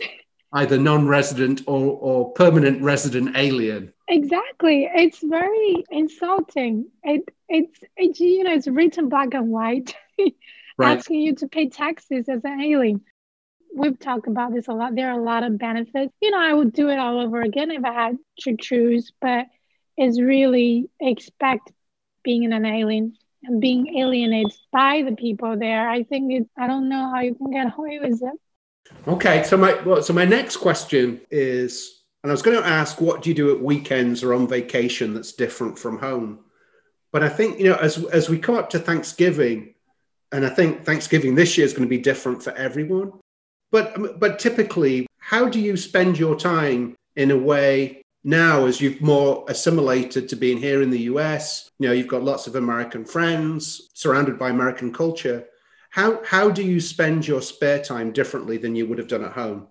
either 0.54 0.78
non-resident 0.78 1.62
or, 1.66 1.98
or 2.00 2.32
permanent 2.32 2.82
resident 2.82 3.36
alien 3.36 3.92
exactly 4.08 4.88
it's 4.94 5.20
very 5.22 5.84
insulting 5.90 6.86
it 7.02 7.22
it's 7.48 7.80
it's 7.96 8.20
you 8.20 8.44
know 8.44 8.54
it's 8.54 8.66
written 8.66 9.08
black 9.08 9.34
and 9.34 9.48
white 9.48 9.94
right. 10.18 10.98
asking 10.98 11.20
you 11.20 11.34
to 11.34 11.48
pay 11.48 11.68
taxes 11.68 12.28
as 12.28 12.40
an 12.44 12.60
alien 12.60 13.00
we've 13.74 13.98
talked 13.98 14.28
about 14.28 14.52
this 14.52 14.68
a 14.68 14.72
lot 14.72 14.94
there 14.94 15.10
are 15.10 15.18
a 15.18 15.22
lot 15.22 15.42
of 15.42 15.58
benefits 15.58 16.12
you 16.20 16.30
know 16.30 16.40
i 16.40 16.52
would 16.52 16.72
do 16.72 16.88
it 16.88 16.98
all 16.98 17.20
over 17.20 17.40
again 17.42 17.70
if 17.70 17.84
i 17.84 17.92
had 17.92 18.16
to 18.38 18.56
choose 18.56 19.12
but 19.20 19.46
it's 19.96 20.20
really 20.20 20.88
expect 21.00 21.72
being 22.22 22.52
an 22.52 22.64
alien 22.64 23.14
and 23.44 23.60
being 23.60 23.98
alienated 23.98 24.52
by 24.72 25.02
the 25.02 25.14
people 25.14 25.56
there. 25.58 25.88
I 25.88 26.02
think 26.02 26.32
it, 26.32 26.48
I 26.58 26.66
don't 26.66 26.88
know 26.88 27.10
how 27.14 27.20
you 27.20 27.34
can 27.34 27.50
get 27.50 27.76
away 27.76 28.00
with 28.00 28.22
it. 28.22 28.40
Okay, 29.06 29.42
so 29.44 29.56
my 29.56 29.80
well, 29.82 30.02
so 30.02 30.12
my 30.12 30.24
next 30.24 30.56
question 30.58 31.20
is, 31.30 32.02
and 32.22 32.30
I 32.30 32.32
was 32.32 32.42
going 32.42 32.56
to 32.56 32.66
ask, 32.66 33.00
what 33.00 33.22
do 33.22 33.28
you 33.28 33.34
do 33.34 33.54
at 33.54 33.62
weekends 33.62 34.22
or 34.22 34.34
on 34.34 34.48
vacation 34.48 35.14
that's 35.14 35.32
different 35.32 35.78
from 35.78 35.98
home? 35.98 36.40
But 37.12 37.22
I 37.22 37.28
think 37.28 37.58
you 37.58 37.68
know, 37.68 37.76
as 37.76 38.02
as 38.06 38.28
we 38.28 38.38
come 38.38 38.56
up 38.56 38.70
to 38.70 38.78
Thanksgiving, 38.78 39.74
and 40.32 40.46
I 40.46 40.48
think 40.48 40.84
Thanksgiving 40.84 41.34
this 41.34 41.58
year 41.58 41.66
is 41.66 41.72
going 41.72 41.88
to 41.88 41.96
be 41.96 41.98
different 41.98 42.42
for 42.42 42.52
everyone. 42.52 43.12
But 43.70 44.18
but 44.18 44.38
typically, 44.38 45.06
how 45.18 45.48
do 45.48 45.60
you 45.60 45.76
spend 45.76 46.18
your 46.18 46.36
time 46.36 46.96
in 47.16 47.30
a 47.30 47.38
way 47.38 48.04
now 48.24 48.64
as 48.64 48.80
you've 48.80 49.02
more 49.02 49.44
assimilated 49.48 50.28
to 50.28 50.36
being 50.36 50.56
here 50.58 50.82
in 50.82 50.90
the 50.90 51.02
US, 51.02 51.70
you 51.78 51.86
know, 51.86 51.92
you've 51.92 52.08
got 52.08 52.24
lots 52.24 52.46
of 52.46 52.56
American 52.56 53.04
friends, 53.04 53.90
surrounded 53.92 54.38
by 54.38 54.48
American 54.48 54.92
culture. 54.92 55.46
How 55.94 56.24
how 56.24 56.50
do 56.50 56.64
you 56.64 56.80
spend 56.80 57.24
your 57.24 57.40
spare 57.40 57.80
time 57.80 58.10
differently 58.10 58.56
than 58.56 58.74
you 58.74 58.84
would 58.84 58.98
have 58.98 59.06
done 59.06 59.22
at 59.22 59.30
home? 59.30 59.68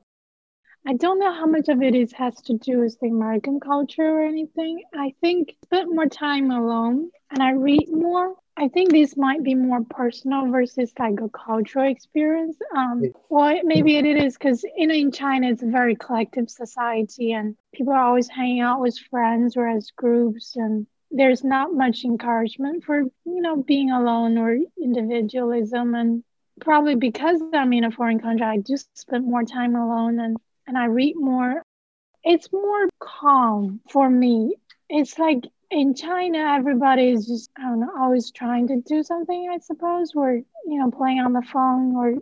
I 0.87 0.93
don't 0.93 1.19
know 1.19 1.33
how 1.33 1.47
much 1.47 1.67
of 1.67 1.81
it 1.81 1.95
is 1.95 2.13
has 2.13 2.41
to 2.43 2.57
do 2.57 2.79
with 2.79 2.97
the 3.01 3.09
American 3.09 3.59
culture 3.59 4.07
or 4.07 4.21
anything. 4.21 4.83
I 4.93 5.13
think 5.19 5.53
spend 5.65 5.93
more 5.93 6.07
time 6.07 6.49
alone 6.49 7.11
and 7.29 7.43
I 7.43 7.51
read 7.51 7.89
more. 7.91 8.35
I 8.55 8.69
think 8.69 8.91
this 8.91 9.17
might 9.17 9.43
be 9.43 9.53
more 9.53 9.83
personal 9.89 10.49
versus 10.49 10.93
like 10.97 11.19
a 11.19 11.27
cultural 11.27 11.91
experience. 11.91 12.55
Um, 12.73 13.03
well, 13.27 13.59
maybe 13.65 13.97
it 13.97 14.05
is 14.05 14.37
because 14.37 14.63
you 14.77 14.87
know 14.87 14.95
in 14.95 15.11
China 15.11 15.49
it's 15.49 15.63
a 15.63 15.67
very 15.67 15.97
collective 15.97 16.49
society 16.49 17.33
and 17.33 17.57
people 17.73 17.91
are 17.91 18.05
always 18.05 18.29
hanging 18.29 18.61
out 18.61 18.79
with 18.79 18.97
friends 19.09 19.57
or 19.57 19.67
as 19.67 19.91
groups 19.97 20.55
and 20.55 20.87
there's 21.13 21.43
not 21.43 21.73
much 21.73 22.03
encouragement 22.03 22.83
for 22.83 23.01
you 23.01 23.41
know 23.41 23.55
being 23.55 23.91
alone 23.91 24.37
or 24.37 24.57
individualism 24.81 25.95
and 25.95 26.23
probably 26.61 26.95
because 26.95 27.41
I'm 27.53 27.73
in 27.73 27.83
a 27.83 27.91
foreign 27.91 28.19
country 28.19 28.45
I 28.45 28.57
do 28.57 28.75
spend 28.93 29.25
more 29.25 29.43
time 29.43 29.75
alone 29.75 30.19
and 30.19 30.37
and 30.67 30.77
I 30.77 30.85
read 30.85 31.15
more. 31.15 31.61
It's 32.23 32.51
more 32.51 32.87
calm 32.99 33.81
for 33.89 34.09
me. 34.09 34.55
It's 34.89 35.19
like 35.19 35.43
in 35.71 35.95
China, 35.95 36.37
everybody 36.37 37.09
is 37.09 37.27
just, 37.27 37.49
I 37.57 37.63
don't 37.63 37.79
know, 37.81 37.91
always 37.97 38.31
trying 38.31 38.67
to 38.67 38.81
do 38.81 39.03
something, 39.03 39.49
I 39.51 39.57
suppose, 39.57 40.13
or, 40.15 40.33
you 40.33 40.79
know, 40.79 40.91
playing 40.91 41.19
on 41.19 41.33
the 41.33 41.41
phone, 41.41 41.95
or 41.95 42.15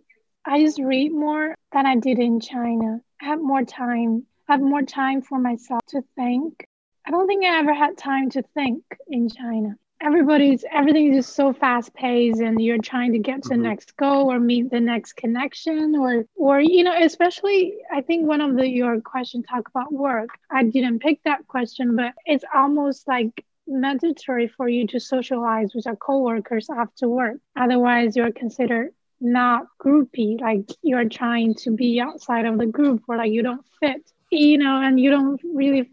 I 0.45 0.61
just 0.61 0.79
read 0.79 1.11
more 1.11 1.55
than 1.71 1.85
I 1.85 1.97
did 1.97 2.17
in 2.17 2.39
China. 2.39 3.01
I 3.21 3.25
have 3.25 3.41
more 3.41 3.63
time, 3.63 4.25
I 4.47 4.53
have 4.53 4.61
more 4.61 4.81
time 4.81 5.21
for 5.21 5.37
myself 5.37 5.81
to 5.89 6.01
think. 6.15 6.65
I 7.05 7.11
don't 7.11 7.27
think 7.27 7.43
I 7.43 7.59
ever 7.59 7.73
had 7.73 7.97
time 7.97 8.29
to 8.31 8.43
think 8.53 8.83
in 9.07 9.29
China 9.29 9.75
everybody's 10.03 10.65
everything 10.71 11.13
is 11.13 11.25
just 11.25 11.35
so 11.35 11.53
fast 11.53 11.93
paced 11.93 12.41
and 12.41 12.59
you're 12.59 12.79
trying 12.79 13.11
to 13.11 13.19
get 13.19 13.43
to 13.43 13.49
mm-hmm. 13.49 13.61
the 13.61 13.69
next 13.69 13.95
goal 13.97 14.31
or 14.31 14.39
meet 14.39 14.71
the 14.71 14.79
next 14.79 15.13
connection 15.13 15.95
or 15.95 16.25
or 16.35 16.59
you 16.59 16.83
know 16.83 16.95
especially 17.03 17.77
i 17.93 18.01
think 18.01 18.27
one 18.27 18.41
of 18.41 18.55
the 18.55 18.67
your 18.67 18.99
question 18.99 19.43
talk 19.43 19.69
about 19.69 19.93
work 19.93 20.29
i 20.49 20.63
didn't 20.63 20.97
pick 20.97 21.21
that 21.23 21.47
question 21.47 21.95
but 21.95 22.13
it's 22.25 22.43
almost 22.51 23.07
like 23.07 23.45
mandatory 23.71 24.47
for 24.47 24.67
you 24.67 24.87
to 24.87 24.99
socialize 24.99 25.73
with 25.73 25.85
your 25.85 25.95
coworkers 25.95 26.69
after 26.69 27.07
work. 27.07 27.37
Otherwise, 27.55 28.15
you're 28.15 28.31
considered 28.31 28.93
not 29.19 29.67
groupie, 29.79 30.39
like 30.41 30.69
you're 30.81 31.07
trying 31.07 31.53
to 31.53 31.71
be 31.71 31.99
outside 31.99 32.45
of 32.45 32.57
the 32.57 32.65
group 32.65 33.03
or 33.07 33.17
like 33.17 33.31
you 33.31 33.43
don't 33.43 33.65
fit, 33.79 34.01
you 34.31 34.57
know, 34.57 34.81
and 34.81 34.99
you 34.99 35.11
don't 35.11 35.39
really 35.43 35.89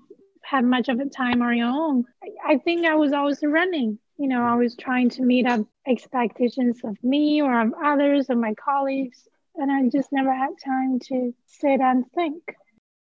have 0.49 0.65
much 0.65 0.89
of 0.89 0.99
a 0.99 1.07
time 1.07 1.43
on 1.43 1.57
your 1.57 1.69
own. 1.69 2.05
I 2.47 2.57
think 2.59 2.87
I 2.87 2.95
was 2.95 3.13
always 3.13 3.41
running, 3.43 3.99
you 4.17 4.29
know, 4.29 4.43
I 4.43 4.55
was 4.55 4.75
trying 4.77 5.11
to 5.11 5.23
meet 5.23 5.47
up 5.47 5.67
expectations 5.87 6.81
of 6.85 6.97
me 7.03 7.43
or 7.43 7.61
of 7.61 7.75
others 7.85 8.27
or 8.31 8.37
my 8.37 8.55
colleagues. 8.55 9.29
And 9.57 9.71
I 9.71 9.89
just 9.91 10.11
never 10.13 10.33
had 10.33 10.51
time 10.65 11.01
to 11.09 11.35
sit 11.47 11.81
and 11.81 12.05
think. 12.15 12.43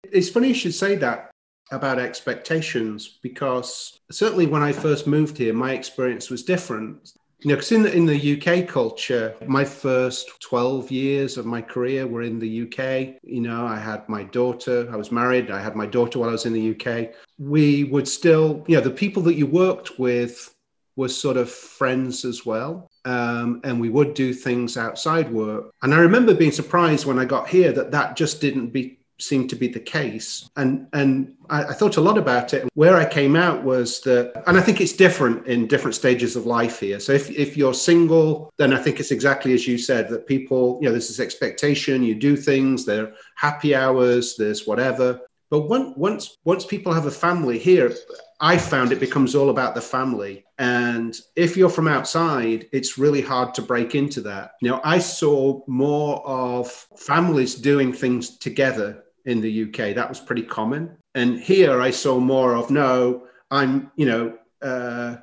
It's 0.04 0.28
funny 0.28 0.48
you 0.48 0.54
should 0.54 0.74
say 0.74 0.96
that 0.96 1.30
about 1.70 1.98
expectations 1.98 3.18
because 3.22 4.00
certainly 4.10 4.46
when 4.46 4.62
I 4.62 4.72
first 4.72 5.06
moved 5.06 5.38
here, 5.38 5.54
my 5.54 5.72
experience 5.72 6.28
was 6.28 6.42
different. 6.42 7.12
You 7.42 7.48
know, 7.48 7.54
because 7.54 7.72
in 7.72 7.82
the, 7.82 7.96
in 7.96 8.04
the 8.04 8.36
UK 8.36 8.68
culture, 8.68 9.34
my 9.46 9.64
first 9.64 10.40
12 10.42 10.90
years 10.90 11.38
of 11.38 11.46
my 11.46 11.62
career 11.62 12.06
were 12.06 12.20
in 12.20 12.38
the 12.38 12.62
UK. 12.62 13.18
You 13.22 13.40
know, 13.40 13.66
I 13.66 13.78
had 13.78 14.06
my 14.10 14.24
daughter, 14.24 14.86
I 14.92 14.96
was 14.96 15.10
married, 15.10 15.50
I 15.50 15.60
had 15.60 15.74
my 15.74 15.86
daughter 15.86 16.18
while 16.18 16.28
I 16.28 16.32
was 16.32 16.44
in 16.44 16.52
the 16.52 16.70
UK. 16.74 17.12
We 17.38 17.84
would 17.84 18.06
still, 18.06 18.62
you 18.68 18.76
know, 18.76 18.82
the 18.82 18.90
people 18.90 19.22
that 19.22 19.36
you 19.36 19.46
worked 19.46 19.98
with 19.98 20.54
were 20.96 21.08
sort 21.08 21.38
of 21.38 21.50
friends 21.50 22.26
as 22.26 22.44
well. 22.44 22.90
Um, 23.06 23.62
and 23.64 23.80
we 23.80 23.88
would 23.88 24.12
do 24.12 24.34
things 24.34 24.76
outside 24.76 25.32
work. 25.32 25.70
And 25.82 25.94
I 25.94 25.98
remember 26.00 26.34
being 26.34 26.52
surprised 26.52 27.06
when 27.06 27.18
I 27.18 27.24
got 27.24 27.48
here 27.48 27.72
that 27.72 27.90
that 27.92 28.16
just 28.16 28.42
didn't 28.42 28.68
be 28.68 28.99
seemed 29.22 29.50
to 29.50 29.56
be 29.56 29.68
the 29.68 29.80
case. 29.80 30.48
And 30.56 30.86
and 30.92 31.34
I, 31.48 31.64
I, 31.64 31.72
thought 31.72 31.96
a 31.96 32.00
lot 32.00 32.18
about 32.18 32.54
it. 32.54 32.68
Where 32.74 32.96
I 32.96 33.04
came 33.04 33.36
out 33.36 33.62
was 33.62 34.00
that, 34.02 34.42
and 34.46 34.58
I 34.58 34.60
think 34.60 34.80
it's 34.80 34.92
different 34.92 35.46
in 35.46 35.66
different 35.66 35.94
stages 35.94 36.36
of 36.36 36.46
life 36.46 36.80
here. 36.80 37.00
So 37.00 37.12
if, 37.12 37.30
if 37.30 37.56
you're 37.56 37.74
single, 37.74 38.52
then 38.56 38.72
I 38.72 38.78
think 38.78 39.00
it's 39.00 39.10
exactly 39.10 39.52
as 39.54 39.66
you 39.66 39.78
said 39.78 40.08
that 40.08 40.26
people, 40.26 40.78
you 40.80 40.86
know, 40.86 40.92
there's 40.92 41.08
this 41.08 41.20
expectation, 41.20 42.02
you 42.02 42.14
do 42.14 42.36
things, 42.36 42.84
there 42.84 43.04
are 43.04 43.12
happy 43.36 43.74
hours, 43.74 44.36
there's 44.36 44.66
whatever. 44.66 45.20
But 45.50 45.68
when, 45.68 45.92
once 45.96 46.38
once 46.44 46.64
people 46.64 46.92
have 46.92 47.06
a 47.06 47.10
family 47.10 47.58
here, 47.58 47.92
I 48.40 48.56
found 48.56 48.90
it 48.90 49.00
becomes 49.00 49.34
all 49.34 49.50
about 49.50 49.74
the 49.74 49.80
family. 49.80 50.44
And 50.58 51.14
if 51.36 51.56
you're 51.56 51.68
from 51.68 51.88
outside, 51.88 52.68
it's 52.72 52.96
really 52.96 53.20
hard 53.20 53.52
to 53.54 53.62
break 53.62 53.94
into 53.94 54.20
that. 54.22 54.52
You 54.62 54.70
know, 54.70 54.80
I 54.84 54.98
saw 54.98 55.60
more 55.66 56.26
of 56.26 56.70
families 56.96 57.54
doing 57.56 57.92
things 57.92 58.38
together 58.38 59.04
in 59.30 59.40
the 59.40 59.64
UK. 59.64 59.94
That 59.94 60.08
was 60.08 60.20
pretty 60.20 60.42
common. 60.42 60.96
And 61.14 61.40
here 61.40 61.80
I 61.80 61.90
saw 61.90 62.18
more 62.18 62.54
of 62.54 62.70
no, 62.70 63.26
I'm, 63.50 63.90
you 63.96 64.06
know, 64.06 64.38
uh, 64.62 65.16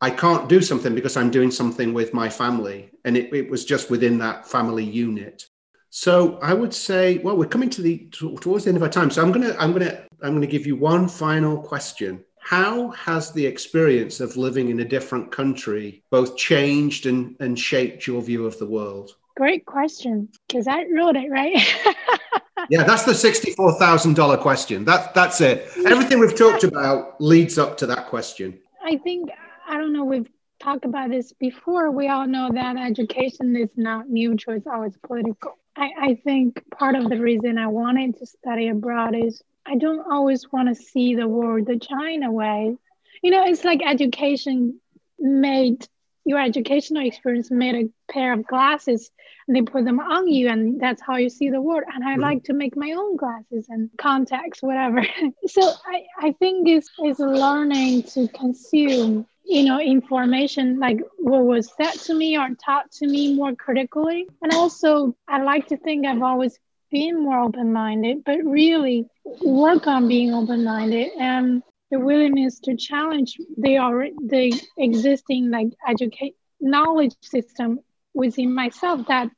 I 0.00 0.10
can't 0.10 0.48
do 0.48 0.60
something 0.60 0.94
because 0.94 1.16
I'm 1.16 1.30
doing 1.30 1.50
something 1.50 1.92
with 1.92 2.14
my 2.14 2.28
family. 2.28 2.90
And 3.04 3.16
it, 3.16 3.32
it 3.32 3.50
was 3.50 3.64
just 3.64 3.90
within 3.90 4.18
that 4.18 4.46
family 4.46 4.84
unit. 4.84 5.44
So 5.90 6.38
I 6.42 6.52
would 6.54 6.74
say, 6.74 7.18
well, 7.18 7.36
we're 7.36 7.48
coming 7.48 7.70
to 7.70 7.82
the 7.82 8.08
towards 8.10 8.64
the 8.64 8.70
end 8.70 8.76
of 8.76 8.82
our 8.82 8.88
time. 8.90 9.10
So 9.10 9.22
I'm 9.22 9.32
gonna 9.32 9.56
I'm 9.58 9.72
gonna 9.72 10.04
I'm 10.22 10.34
gonna 10.34 10.46
give 10.46 10.66
you 10.66 10.76
one 10.76 11.08
final 11.08 11.60
question. 11.62 12.24
How 12.40 12.90
has 12.90 13.32
the 13.32 13.44
experience 13.44 14.20
of 14.20 14.36
living 14.36 14.68
in 14.68 14.80
a 14.80 14.84
different 14.84 15.32
country 15.32 16.02
both 16.10 16.36
changed 16.36 17.06
and, 17.06 17.36
and 17.40 17.58
shaped 17.58 18.06
your 18.06 18.22
view 18.22 18.46
of 18.46 18.58
the 18.58 18.66
world? 18.66 19.12
Great 19.38 19.66
question, 19.66 20.28
because 20.48 20.66
I 20.66 20.84
wrote 20.92 21.14
it, 21.14 21.30
right? 21.30 21.54
yeah, 22.70 22.82
that's 22.82 23.04
the 23.04 23.12
$64,000 23.12 24.40
question. 24.40 24.84
That, 24.84 25.14
that's 25.14 25.40
it. 25.40 25.70
Everything 25.86 26.18
we've 26.18 26.36
talked 26.36 26.64
about 26.64 27.20
leads 27.20 27.56
up 27.56 27.76
to 27.76 27.86
that 27.86 28.08
question. 28.08 28.58
I 28.84 28.96
think, 28.96 29.30
I 29.68 29.78
don't 29.78 29.92
know, 29.92 30.04
we've 30.04 30.28
talked 30.58 30.84
about 30.84 31.10
this 31.10 31.32
before. 31.34 31.92
We 31.92 32.08
all 32.08 32.26
know 32.26 32.50
that 32.52 32.76
education 32.78 33.54
is 33.54 33.70
not 33.76 34.10
neutral, 34.10 34.56
it's 34.56 34.66
always 34.66 34.96
political. 35.06 35.56
I, 35.76 35.90
I 35.96 36.14
think 36.16 36.60
part 36.76 36.96
of 36.96 37.08
the 37.08 37.20
reason 37.20 37.58
I 37.58 37.68
wanted 37.68 38.18
to 38.18 38.26
study 38.26 38.66
abroad 38.66 39.14
is 39.14 39.40
I 39.64 39.76
don't 39.76 40.04
always 40.10 40.50
want 40.50 40.68
to 40.68 40.74
see 40.74 41.14
the 41.14 41.28
world 41.28 41.66
the 41.66 41.78
China 41.78 42.32
way. 42.32 42.76
You 43.22 43.30
know, 43.30 43.44
it's 43.44 43.62
like 43.62 43.82
education 43.86 44.80
made 45.20 45.86
your 46.24 46.40
educational 46.40 47.06
experience 47.06 47.50
made 47.50 47.74
a 47.74 48.12
pair 48.12 48.32
of 48.32 48.46
glasses 48.46 49.10
and 49.46 49.56
they 49.56 49.62
put 49.62 49.84
them 49.84 50.00
on 50.00 50.28
you 50.28 50.48
and 50.48 50.80
that's 50.80 51.00
how 51.00 51.16
you 51.16 51.30
see 51.30 51.50
the 51.50 51.60
world. 51.60 51.84
And 51.92 52.04
i 52.04 52.12
mm-hmm. 52.12 52.22
like 52.22 52.44
to 52.44 52.52
make 52.52 52.76
my 52.76 52.92
own 52.92 53.16
glasses 53.16 53.66
and 53.68 53.90
contacts 53.98 54.62
whatever. 54.62 55.02
So 55.46 55.62
i, 55.86 56.04
I 56.18 56.32
think 56.32 56.68
it's, 56.68 56.90
it's 56.98 57.20
learning 57.20 58.04
to 58.14 58.28
consume 58.28 59.26
you 59.44 59.64
know 59.64 59.80
information 59.80 60.78
like 60.78 61.00
what 61.16 61.44
was 61.44 61.72
said 61.74 61.92
to 61.92 62.14
me 62.14 62.36
or 62.36 62.48
taught 62.62 62.90
to 62.92 63.06
me 63.06 63.34
more 63.34 63.54
critically. 63.54 64.28
And 64.42 64.52
also 64.52 65.16
i 65.26 65.42
like 65.42 65.68
to 65.68 65.76
think 65.76 66.06
i've 66.06 66.22
always 66.22 66.58
been 66.90 67.22
more 67.22 67.40
open-minded 67.40 68.24
but 68.24 68.38
really 68.44 69.06
work 69.42 69.86
on 69.86 70.08
being 70.08 70.32
open-minded. 70.34 71.10
And 71.18 71.62
the 71.90 71.98
willingness 71.98 72.60
to 72.60 72.76
challenge 72.76 73.36
the 73.56 73.78
the 74.26 74.60
existing 74.76 75.50
like 75.50 75.68
educate 75.86 76.36
knowledge 76.60 77.14
system 77.22 77.80
within 78.14 78.54
myself 78.54 79.06
that 79.08 79.30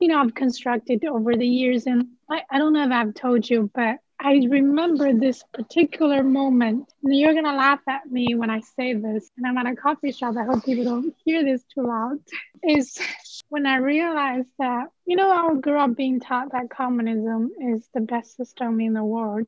you 0.00 0.08
know 0.08 0.20
I've 0.20 0.34
constructed 0.34 1.04
over 1.04 1.34
the 1.36 1.46
years. 1.46 1.86
And 1.86 2.08
I, 2.28 2.42
I 2.50 2.58
don't 2.58 2.72
know 2.72 2.84
if 2.84 2.92
I've 2.92 3.14
told 3.14 3.48
you, 3.48 3.70
but 3.74 3.98
I 4.20 4.40
remember 4.48 5.12
this 5.12 5.42
particular 5.52 6.22
moment. 6.22 6.92
And 7.02 7.16
you're 7.16 7.34
gonna 7.34 7.56
laugh 7.56 7.80
at 7.88 8.10
me 8.10 8.34
when 8.34 8.50
I 8.50 8.60
say 8.60 8.94
this, 8.94 9.30
and 9.36 9.46
I'm 9.46 9.58
at 9.58 9.72
a 9.72 9.76
coffee 9.76 10.12
shop. 10.12 10.36
I 10.36 10.44
hope 10.44 10.64
people 10.64 10.84
don't 10.84 11.14
hear 11.24 11.44
this 11.44 11.62
too 11.74 11.86
loud. 11.86 12.18
Is 12.62 12.98
when 13.48 13.66
I 13.66 13.76
realized 13.76 14.48
that 14.58 14.88
you 15.06 15.16
know 15.16 15.30
I 15.30 15.54
grew 15.60 15.78
up 15.78 15.96
being 15.96 16.20
taught 16.20 16.52
that 16.52 16.70
communism 16.70 17.50
is 17.60 17.88
the 17.94 18.00
best 18.00 18.36
system 18.36 18.80
in 18.80 18.94
the 18.94 19.04
world, 19.04 19.46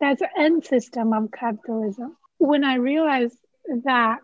that's 0.00 0.20
the 0.20 0.28
end 0.38 0.64
system 0.64 1.12
of 1.12 1.30
capitalism. 1.30 2.16
When 2.38 2.64
I 2.64 2.74
realized 2.76 3.38
that 3.84 4.20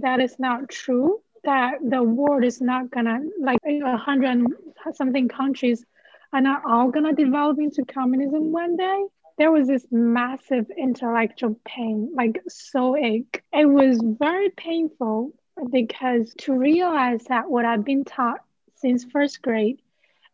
that 0.00 0.20
is 0.20 0.38
not 0.38 0.68
true, 0.68 1.20
that 1.44 1.78
the 1.82 2.02
world 2.02 2.44
is 2.44 2.60
not 2.60 2.90
gonna 2.90 3.20
like 3.40 3.58
a 3.64 3.96
hundred 3.96 4.46
something 4.92 5.28
countries 5.28 5.84
are 6.32 6.40
not 6.40 6.62
all 6.66 6.90
gonna 6.90 7.12
develop 7.12 7.58
into 7.58 7.84
communism 7.84 8.52
one 8.52 8.76
day. 8.76 9.04
There 9.38 9.50
was 9.50 9.66
this 9.66 9.86
massive 9.90 10.66
intellectual 10.76 11.58
pain, 11.64 12.12
like 12.14 12.42
so 12.48 12.96
ache. 12.96 13.42
It 13.52 13.66
was 13.66 13.98
very 14.02 14.50
painful 14.50 15.32
because 15.70 16.34
to 16.38 16.54
realize 16.54 17.24
that 17.24 17.50
what 17.50 17.64
I've 17.64 17.84
been 17.84 18.04
taught 18.04 18.40
since 18.76 19.04
first 19.04 19.42
grade, 19.42 19.80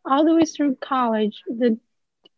all 0.05 0.25
the 0.25 0.35
way 0.35 0.45
through 0.45 0.77
college, 0.77 1.43
the 1.47 1.79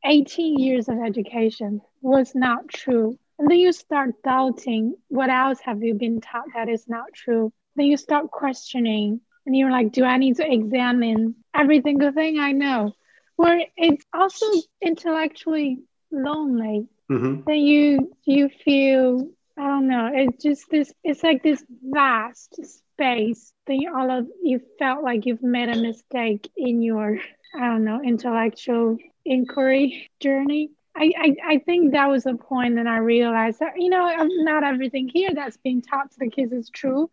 18 0.05 0.59
years 0.59 0.89
of 0.89 0.99
education 0.99 1.81
was 2.01 2.35
not 2.35 2.69
true. 2.69 3.19
And 3.39 3.51
then 3.51 3.59
you 3.59 3.73
start 3.73 4.23
doubting 4.23 4.95
what 5.09 5.31
else 5.31 5.59
have 5.61 5.83
you 5.83 5.95
been 5.95 6.21
taught 6.21 6.47
that 6.55 6.69
is 6.69 6.89
not 6.89 7.13
true. 7.15 7.53
Then 7.77 7.87
you 7.87 7.97
start 7.97 8.31
questioning 8.31 9.21
and 9.47 9.57
you're 9.57 9.71
like, 9.71 9.93
do 9.93 10.05
I 10.05 10.19
need 10.19 10.37
to 10.37 10.51
examine 10.51 11.35
every 11.55 11.81
single 11.83 12.13
thing 12.13 12.39
I 12.39 12.53
know? 12.53 12.93
Where 13.37 13.65
it's 13.77 14.05
also 14.13 14.47
intellectually 14.81 15.79
lonely. 16.11 16.87
Mm-hmm. 17.11 17.43
Then 17.47 17.57
you 17.57 18.13
you 18.25 18.49
feel 18.49 19.29
I 19.59 19.63
don't 19.63 19.89
know. 19.89 20.11
It's 20.13 20.43
just 20.43 20.71
this. 20.71 20.93
It's 21.03 21.23
like 21.23 21.43
this 21.43 21.65
vast 21.83 22.59
space. 22.65 23.53
Then 23.67 23.81
you 23.81 23.95
all 23.95 24.11
of 24.11 24.29
you 24.43 24.61
felt 24.79 25.03
like 25.03 25.27
you've 25.27 25.43
made 25.43 25.69
a 25.69 25.81
mistake 25.81 26.51
in 26.57 26.83
your 26.83 27.19
I 27.55 27.67
don't 27.67 27.85
know 27.85 28.01
intellectual 28.03 28.99
inquiry 29.25 30.11
journey. 30.21 30.71
I, 30.95 31.13
I, 31.17 31.37
I 31.55 31.59
think 31.59 31.93
that 31.93 32.11
was 32.11 32.25
the 32.25 32.35
point 32.35 32.77
that 32.77 32.87
I 32.87 32.99
realized 32.99 33.61
that, 33.61 33.81
you 33.81 33.89
know, 33.89 34.07
um, 34.07 34.29
not 34.45 34.63
everything 34.63 35.09
here 35.09 35.31
that's 35.35 35.57
being 35.57 35.81
taught 35.81 36.11
to 36.11 36.19
the 36.19 36.29
kids 36.29 36.53
is 36.53 36.71
true. 36.71 37.11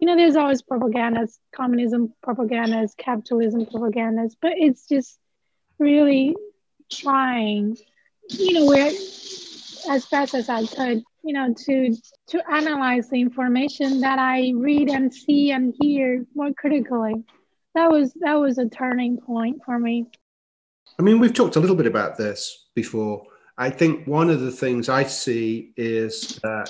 You 0.00 0.06
know, 0.06 0.16
there's 0.16 0.36
always 0.36 0.62
propagandas, 0.62 1.38
communism 1.54 2.12
propagandas, 2.24 2.96
capitalism 2.96 3.66
propagandas, 3.66 4.34
but 4.40 4.52
it's 4.56 4.86
just 4.86 5.18
really 5.78 6.34
trying, 6.90 7.76
you 8.28 8.54
know, 8.54 8.66
where 8.66 8.90
as 9.88 10.04
fast 10.06 10.34
as 10.34 10.48
I 10.48 10.66
could, 10.66 11.02
you 11.22 11.34
know, 11.34 11.54
to 11.66 11.96
to 12.28 12.50
analyze 12.50 13.08
the 13.10 13.20
information 13.20 14.00
that 14.00 14.18
I 14.18 14.52
read 14.54 14.88
and 14.88 15.12
see 15.12 15.52
and 15.52 15.74
hear 15.80 16.24
more 16.34 16.52
critically. 16.52 17.14
That 17.74 17.90
was 17.90 18.12
that 18.20 18.34
was 18.34 18.58
a 18.58 18.68
turning 18.68 19.18
point 19.18 19.62
for 19.64 19.78
me. 19.78 20.06
I 21.00 21.02
mean, 21.02 21.18
we've 21.18 21.32
talked 21.32 21.56
a 21.56 21.60
little 21.60 21.76
bit 21.76 21.86
about 21.86 22.18
this 22.18 22.66
before. 22.74 23.24
I 23.56 23.70
think 23.70 24.06
one 24.06 24.28
of 24.28 24.40
the 24.42 24.50
things 24.50 24.90
I 24.90 25.04
see 25.04 25.72
is 25.78 26.38
that. 26.42 26.68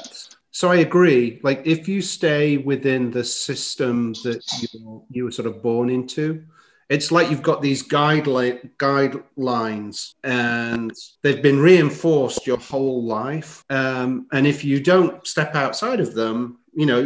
So 0.52 0.70
I 0.70 0.76
agree. 0.76 1.40
Like, 1.42 1.62
if 1.64 1.88
you 1.88 2.00
stay 2.00 2.56
within 2.56 3.10
the 3.10 3.24
system 3.24 4.12
that 4.22 4.40
you 4.60 5.02
you 5.10 5.24
were 5.24 5.32
sort 5.32 5.48
of 5.48 5.60
born 5.64 5.90
into, 5.90 6.44
it's 6.88 7.10
like 7.10 7.28
you've 7.28 7.42
got 7.42 7.60
these 7.60 7.82
guideline 7.82 8.70
guidelines, 8.76 10.14
and 10.22 10.92
they've 11.22 11.42
been 11.42 11.58
reinforced 11.58 12.46
your 12.46 12.58
whole 12.58 13.02
life. 13.02 13.64
Um, 13.68 14.28
and 14.30 14.46
if 14.46 14.64
you 14.64 14.80
don't 14.80 15.26
step 15.26 15.56
outside 15.56 15.98
of 15.98 16.14
them, 16.14 16.58
You 16.72 16.86
know, 16.86 17.00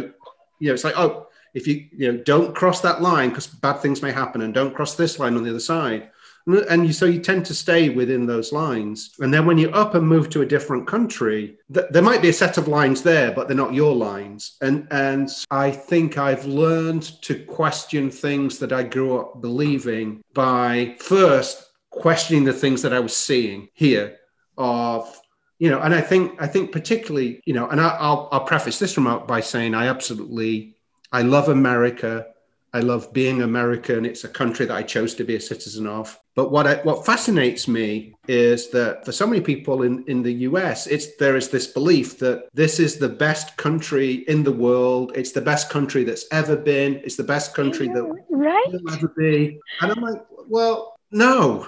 you 0.59 0.67
know, 0.67 0.73
it's 0.75 0.83
like, 0.83 0.99
oh, 1.03 1.27
if 1.55 1.65
you 1.65 1.75
you 1.91 2.11
know 2.11 2.17
don't 2.23 2.53
cross 2.53 2.81
that 2.81 3.01
line 3.01 3.29
because 3.29 3.47
bad 3.47 3.79
things 3.81 4.03
may 4.03 4.11
happen, 4.11 4.41
and 4.41 4.53
don't 4.53 4.75
cross 4.75 4.93
this 4.93 5.17
line 5.17 5.35
on 5.35 5.43
the 5.43 5.49
other 5.49 5.59
side. 5.75 6.11
And 6.47 6.85
you, 6.85 6.93
so 6.93 7.05
you 7.05 7.19
tend 7.19 7.45
to 7.47 7.55
stay 7.55 7.89
within 7.89 8.27
those 8.27 8.53
lines. 8.53 9.15
And 9.19 9.33
then 9.33 9.47
when 9.47 9.57
you 9.57 9.69
up 9.71 9.95
and 9.95 10.07
move 10.07 10.29
to 10.29 10.41
a 10.41 10.45
different 10.45 10.85
country, 10.87 11.57
th- 11.73 11.87
there 11.89 12.03
might 12.03 12.21
be 12.21 12.29
a 12.29 12.33
set 12.33 12.57
of 12.57 12.67
lines 12.67 13.01
there, 13.01 13.31
but 13.31 13.47
they're 13.47 13.57
not 13.57 13.73
your 13.73 13.95
lines. 13.95 14.57
And 14.61 14.87
and 14.91 15.29
I 15.49 15.71
think 15.71 16.17
I've 16.17 16.45
learned 16.45 17.03
to 17.23 17.43
question 17.45 18.11
things 18.11 18.59
that 18.59 18.71
I 18.71 18.83
grew 18.83 19.17
up 19.17 19.41
believing 19.41 20.23
by 20.33 20.95
first 20.99 21.71
questioning 21.89 22.43
the 22.43 22.53
things 22.53 22.81
that 22.83 22.93
I 22.93 22.99
was 22.99 23.15
seeing 23.15 23.69
here 23.73 24.17
of 24.57 25.19
you 25.59 25.69
know 25.69 25.79
and 25.81 25.93
i 25.93 26.01
think 26.01 26.33
i 26.41 26.47
think 26.47 26.71
particularly 26.71 27.41
you 27.45 27.53
know 27.53 27.67
and 27.69 27.79
I, 27.79 28.09
will 28.09 28.29
i'll 28.31 28.45
preface 28.45 28.79
this 28.79 28.97
remark 28.97 29.27
by 29.27 29.41
saying 29.41 29.73
i 29.73 29.87
absolutely 29.87 30.75
i 31.11 31.21
love 31.21 31.49
america 31.49 32.27
i 32.73 32.79
love 32.79 33.11
being 33.13 33.41
american 33.41 34.05
it's 34.05 34.23
a 34.23 34.29
country 34.29 34.65
that 34.65 34.75
i 34.75 34.83
chose 34.83 35.13
to 35.15 35.23
be 35.23 35.35
a 35.35 35.41
citizen 35.41 35.87
of 35.87 36.17
but 36.35 36.51
what 36.51 36.67
I, 36.67 36.75
what 36.83 37.05
fascinates 37.05 37.67
me 37.67 38.13
is 38.27 38.69
that 38.71 39.05
for 39.05 39.13
so 39.13 39.25
many 39.25 39.41
people 39.41 39.83
in, 39.83 40.03
in 40.07 40.21
the 40.21 40.33
US, 40.49 40.85
it's 40.85 41.15
there 41.15 41.37
is 41.37 41.49
this 41.49 41.67
belief 41.67 42.19
that 42.19 42.49
this 42.53 42.79
is 42.79 42.97
the 42.97 43.09
best 43.09 43.55
country 43.55 44.25
in 44.27 44.43
the 44.43 44.51
world. 44.51 45.13
It's 45.15 45.31
the 45.31 45.41
best 45.41 45.69
country 45.69 46.03
that's 46.03 46.25
ever 46.31 46.57
been. 46.57 46.95
It's 47.05 47.15
the 47.15 47.23
best 47.23 47.53
country 47.53 47.87
that 47.87 48.03
right? 48.29 48.65
will 48.67 48.93
ever 48.93 49.07
be. 49.17 49.57
And 49.81 49.91
I'm 49.93 50.01
like, 50.01 50.21
well, 50.47 50.97
no, 51.11 51.67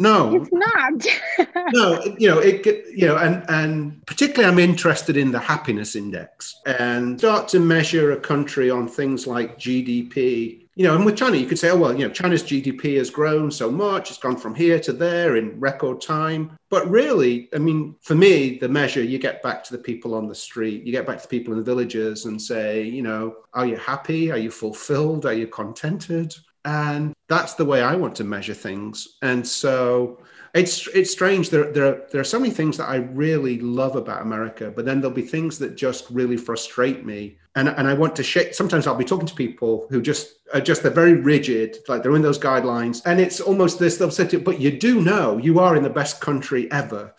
no, 0.00 0.34
it's 0.36 0.50
not. 0.52 1.66
no, 1.72 2.00
you 2.18 2.28
know, 2.28 2.38
it 2.38 2.64
you 2.96 3.06
know, 3.06 3.16
and 3.16 3.44
and 3.48 4.06
particularly 4.06 4.50
I'm 4.50 4.58
interested 4.60 5.16
in 5.16 5.32
the 5.32 5.40
happiness 5.40 5.96
index 5.96 6.54
and 6.66 7.18
start 7.18 7.48
to 7.48 7.58
measure 7.58 8.12
a 8.12 8.20
country 8.20 8.70
on 8.70 8.86
things 8.86 9.26
like 9.26 9.58
GDP. 9.58 10.67
You 10.78 10.84
know, 10.84 10.94
and 10.94 11.04
with 11.04 11.16
China, 11.16 11.36
you 11.36 11.46
could 11.46 11.58
say, 11.58 11.70
oh 11.70 11.76
well, 11.76 11.92
you 11.92 12.06
know, 12.06 12.14
China's 12.14 12.44
GDP 12.44 12.98
has 12.98 13.10
grown 13.10 13.50
so 13.50 13.68
much; 13.68 14.10
it's 14.10 14.18
gone 14.20 14.36
from 14.36 14.54
here 14.54 14.78
to 14.78 14.92
there 14.92 15.34
in 15.34 15.58
record 15.58 16.00
time. 16.00 16.56
But 16.70 16.88
really, 16.88 17.48
I 17.52 17.58
mean, 17.58 17.96
for 18.00 18.14
me, 18.14 18.58
the 18.58 18.68
measure 18.68 19.02
you 19.02 19.18
get 19.18 19.42
back 19.42 19.64
to 19.64 19.72
the 19.72 19.82
people 19.82 20.14
on 20.14 20.28
the 20.28 20.36
street, 20.36 20.84
you 20.84 20.92
get 20.92 21.04
back 21.04 21.16
to 21.16 21.22
the 21.24 21.36
people 21.36 21.52
in 21.52 21.58
the 21.58 21.64
villages, 21.64 22.26
and 22.26 22.40
say, 22.40 22.84
you 22.84 23.02
know, 23.02 23.38
are 23.54 23.66
you 23.66 23.74
happy? 23.74 24.30
Are 24.30 24.38
you 24.38 24.52
fulfilled? 24.52 25.26
Are 25.26 25.32
you 25.32 25.48
contented? 25.48 26.32
and 26.64 27.14
that's 27.28 27.54
the 27.54 27.64
way 27.64 27.82
I 27.82 27.94
want 27.94 28.14
to 28.16 28.24
measure 28.24 28.54
things. 28.54 29.16
And 29.22 29.46
so 29.46 30.20
it's 30.54 30.86
it's 30.88 31.10
strange. 31.10 31.50
There 31.50 31.70
there 31.72 31.86
are, 31.86 32.02
there 32.10 32.20
are 32.20 32.24
so 32.24 32.38
many 32.38 32.52
things 32.52 32.76
that 32.76 32.88
I 32.88 32.96
really 32.96 33.58
love 33.60 33.96
about 33.96 34.22
America, 34.22 34.72
but 34.74 34.84
then 34.84 35.00
there'll 35.00 35.14
be 35.14 35.22
things 35.22 35.58
that 35.58 35.76
just 35.76 36.08
really 36.10 36.36
frustrate 36.36 37.04
me. 37.04 37.38
And 37.54 37.68
and 37.68 37.86
I 37.88 37.94
want 37.94 38.16
to 38.16 38.22
shake. 38.22 38.54
Sometimes 38.54 38.86
I'll 38.86 38.94
be 38.94 39.04
talking 39.04 39.26
to 39.26 39.34
people 39.34 39.86
who 39.90 40.00
just 40.00 40.36
are 40.54 40.60
just 40.60 40.82
they're 40.82 40.90
very 40.90 41.14
rigid, 41.14 41.78
like 41.88 42.02
they're 42.02 42.16
in 42.16 42.22
those 42.22 42.38
guidelines, 42.38 43.02
and 43.04 43.20
it's 43.20 43.40
almost 43.40 43.78
this. 43.78 43.96
They'll 43.96 44.10
say, 44.10 44.26
to, 44.28 44.38
"But 44.38 44.60
you 44.60 44.78
do 44.78 45.00
know 45.00 45.38
you 45.38 45.60
are 45.60 45.76
in 45.76 45.82
the 45.82 45.90
best 45.90 46.20
country 46.20 46.70
ever." 46.72 47.14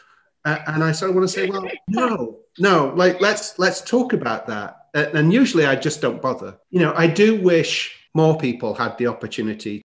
and 0.46 0.84
I 0.84 0.92
sort 0.94 1.10
of 1.10 1.16
want 1.16 1.28
to 1.28 1.34
say, 1.34 1.48
"Well, 1.48 1.68
no, 1.90 2.40
no. 2.58 2.94
Like 2.96 3.22
let's 3.22 3.60
let's 3.60 3.82
talk 3.82 4.14
about 4.14 4.48
that." 4.48 4.88
And 4.94 5.32
usually 5.32 5.66
I 5.66 5.76
just 5.76 6.02
don't 6.02 6.22
bother. 6.22 6.58
You 6.72 6.80
know, 6.80 6.94
I 6.96 7.08
do 7.08 7.40
wish 7.42 7.96
more 8.16 8.38
people 8.38 8.74
had 8.74 8.98
the 8.98 9.08
opportunity. 9.08 9.82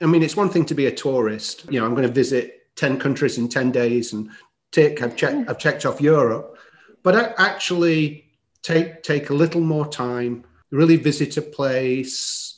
I 0.00 0.06
mean, 0.06 0.22
it's 0.22 0.36
one 0.36 0.48
thing 0.48 0.64
to 0.66 0.74
be 0.74 0.86
a 0.86 0.94
tourist. 0.94 1.66
You 1.70 1.80
know, 1.80 1.86
I'm 1.86 1.94
going 1.94 2.06
to 2.06 2.12
visit 2.12 2.63
10 2.76 2.98
countries 2.98 3.38
in 3.38 3.48
10 3.48 3.70
days 3.70 4.12
and 4.12 4.30
tick, 4.72 5.02
I've 5.02 5.16
checked, 5.16 5.48
I've 5.48 5.58
checked 5.58 5.86
off 5.86 6.00
Europe. 6.00 6.58
But 7.02 7.16
I 7.16 7.34
actually 7.38 8.30
take, 8.62 9.02
take 9.02 9.30
a 9.30 9.34
little 9.34 9.60
more 9.60 9.86
time, 9.86 10.44
really 10.70 10.96
visit 10.96 11.36
a 11.36 11.42
place, 11.42 12.54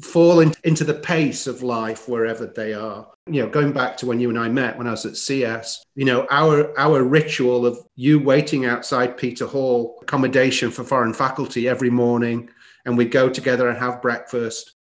fall 0.00 0.40
in, 0.40 0.54
into 0.64 0.84
the 0.84 0.94
pace 0.94 1.46
of 1.46 1.62
life 1.62 2.08
wherever 2.08 2.46
they 2.46 2.72
are. 2.72 3.08
You 3.26 3.42
know, 3.42 3.48
going 3.48 3.72
back 3.72 3.96
to 3.98 4.06
when 4.06 4.20
you 4.20 4.30
and 4.30 4.38
I 4.38 4.48
met 4.48 4.78
when 4.78 4.86
I 4.86 4.92
was 4.92 5.04
at 5.04 5.12
SIAS, 5.14 5.78
you 5.94 6.04
know, 6.04 6.26
our 6.30 6.78
our 6.78 7.02
ritual 7.02 7.66
of 7.66 7.78
you 7.96 8.18
waiting 8.18 8.64
outside 8.64 9.16
Peter 9.16 9.46
Hall 9.46 9.98
accommodation 10.02 10.70
for 10.70 10.84
foreign 10.84 11.12
faculty 11.12 11.68
every 11.68 11.90
morning, 11.90 12.48
and 12.84 12.96
we'd 12.96 13.10
go 13.10 13.28
together 13.28 13.68
and 13.68 13.78
have 13.78 14.02
breakfast. 14.02 14.74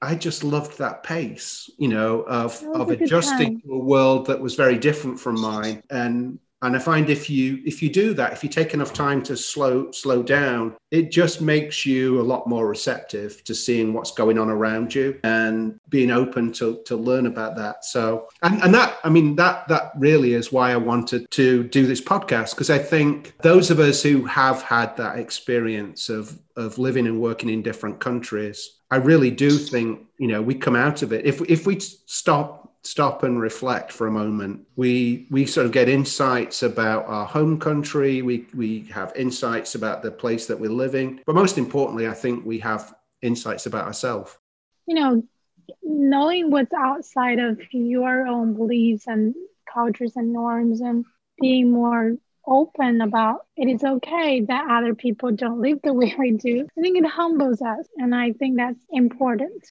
I 0.00 0.14
just 0.14 0.44
loved 0.44 0.78
that 0.78 1.02
pace, 1.02 1.68
you 1.76 1.88
know, 1.88 2.22
of, 2.22 2.62
of 2.74 2.90
adjusting 2.90 3.60
to 3.62 3.72
a 3.72 3.78
world 3.78 4.26
that 4.26 4.40
was 4.40 4.54
very 4.54 4.78
different 4.78 5.18
from 5.18 5.40
mine. 5.40 5.82
And 5.90 6.38
and 6.60 6.74
I 6.74 6.80
find 6.80 7.08
if 7.08 7.30
you 7.30 7.60
if 7.64 7.82
you 7.82 7.88
do 7.88 8.14
that, 8.14 8.32
if 8.32 8.42
you 8.42 8.50
take 8.50 8.74
enough 8.74 8.92
time 8.92 9.22
to 9.24 9.36
slow 9.36 9.92
slow 9.92 10.24
down, 10.24 10.74
it 10.90 11.12
just 11.12 11.40
makes 11.40 11.86
you 11.86 12.20
a 12.20 12.22
lot 12.22 12.48
more 12.48 12.66
receptive 12.66 13.44
to 13.44 13.54
seeing 13.54 13.92
what's 13.92 14.10
going 14.10 14.38
on 14.38 14.50
around 14.50 14.92
you 14.92 15.20
and 15.22 15.78
being 15.88 16.10
open 16.10 16.52
to 16.54 16.82
to 16.86 16.96
learn 16.96 17.26
about 17.26 17.54
that. 17.56 17.84
So 17.84 18.28
and, 18.42 18.60
and 18.60 18.74
that 18.74 18.98
I 19.04 19.08
mean 19.08 19.36
that 19.36 19.68
that 19.68 19.92
really 19.96 20.34
is 20.34 20.50
why 20.50 20.72
I 20.72 20.76
wanted 20.76 21.30
to 21.30 21.62
do 21.62 21.86
this 21.86 22.00
podcast 22.00 22.50
because 22.50 22.70
I 22.70 22.78
think 22.78 23.34
those 23.42 23.70
of 23.70 23.78
us 23.78 24.02
who 24.02 24.24
have 24.24 24.60
had 24.62 24.96
that 24.96 25.18
experience 25.18 26.08
of 26.08 26.40
of 26.56 26.76
living 26.76 27.06
and 27.06 27.20
working 27.20 27.50
in 27.50 27.62
different 27.62 28.00
countries, 28.00 28.77
I 28.90 28.96
really 28.96 29.30
do 29.30 29.50
think 29.50 30.06
you 30.18 30.28
know 30.28 30.42
we 30.42 30.54
come 30.54 30.76
out 30.76 31.02
of 31.02 31.12
it 31.12 31.26
if 31.26 31.40
if 31.42 31.66
we 31.66 31.78
stop 31.80 32.68
stop 32.82 33.22
and 33.22 33.40
reflect 33.40 33.92
for 33.92 34.06
a 34.06 34.10
moment, 34.10 34.66
we 34.76 35.26
we 35.30 35.46
sort 35.46 35.66
of 35.66 35.72
get 35.72 35.88
insights 35.88 36.62
about 36.62 37.06
our 37.06 37.26
home 37.26 37.58
country. 37.58 38.22
We 38.22 38.46
we 38.54 38.84
have 38.92 39.12
insights 39.16 39.74
about 39.74 40.02
the 40.02 40.10
place 40.10 40.46
that 40.46 40.58
we're 40.58 40.70
living, 40.70 41.20
but 41.26 41.34
most 41.34 41.58
importantly, 41.58 42.08
I 42.08 42.14
think 42.14 42.44
we 42.44 42.58
have 42.60 42.94
insights 43.22 43.66
about 43.66 43.86
ourselves. 43.86 44.36
You 44.86 44.94
know, 44.94 45.22
knowing 45.82 46.50
what's 46.50 46.72
outside 46.72 47.38
of 47.38 47.60
your 47.72 48.26
own 48.26 48.54
beliefs 48.54 49.06
and 49.06 49.34
cultures 49.72 50.16
and 50.16 50.32
norms, 50.32 50.80
and 50.80 51.04
being 51.40 51.70
more 51.70 52.14
open 52.48 53.00
about 53.00 53.40
it 53.56 53.68
is 53.68 53.84
okay 53.84 54.40
that 54.42 54.70
other 54.70 54.94
people 54.94 55.32
don't 55.32 55.60
live 55.60 55.80
the 55.82 55.92
way 56.00 56.14
we 56.18 56.32
do. 56.32 56.66
I 56.78 56.80
think 56.80 56.98
it 56.98 57.06
humbles 57.06 57.62
us, 57.62 57.86
and 57.96 58.14
I 58.14 58.32
think 58.32 58.56
that's 58.56 58.84
important. 58.90 59.70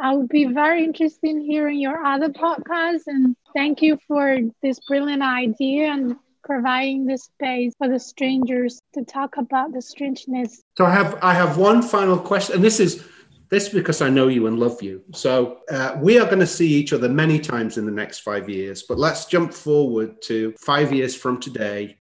I 0.00 0.14
would 0.14 0.28
be 0.28 0.46
very 0.46 0.84
interested 0.84 1.28
in 1.28 1.40
hearing 1.40 1.78
your 1.78 2.04
other 2.04 2.28
podcasts. 2.28 3.06
And 3.06 3.36
thank 3.54 3.82
you 3.82 3.98
for 4.08 4.38
this 4.62 4.80
brilliant 4.88 5.22
idea 5.22 5.92
and 5.92 6.16
providing 6.44 7.06
the 7.06 7.18
space 7.18 7.74
for 7.78 7.88
the 7.88 8.00
strangers 8.00 8.80
to 8.94 9.04
talk 9.04 9.36
about 9.36 9.72
the 9.72 9.82
strangeness. 9.82 10.62
So 10.76 10.86
I 10.86 10.90
have 10.90 11.18
I 11.22 11.34
have 11.34 11.58
one 11.58 11.82
final 11.82 12.18
question, 12.18 12.56
and 12.56 12.64
this 12.64 12.80
is 12.80 13.04
this 13.50 13.68
because 13.68 14.00
I 14.00 14.08
know 14.08 14.28
you 14.28 14.46
and 14.46 14.58
love 14.58 14.82
you. 14.82 15.02
So 15.12 15.58
uh, 15.70 15.98
we 16.00 16.18
are 16.18 16.24
going 16.24 16.40
to 16.40 16.46
see 16.46 16.68
each 16.68 16.94
other 16.94 17.08
many 17.08 17.38
times 17.38 17.76
in 17.76 17.84
the 17.84 17.92
next 17.92 18.20
five 18.20 18.48
years. 18.48 18.82
But 18.82 18.98
let's 18.98 19.26
jump 19.26 19.52
forward 19.52 20.22
to 20.22 20.54
five 20.58 20.90
years 20.90 21.14
from 21.14 21.38
today. 21.38 21.98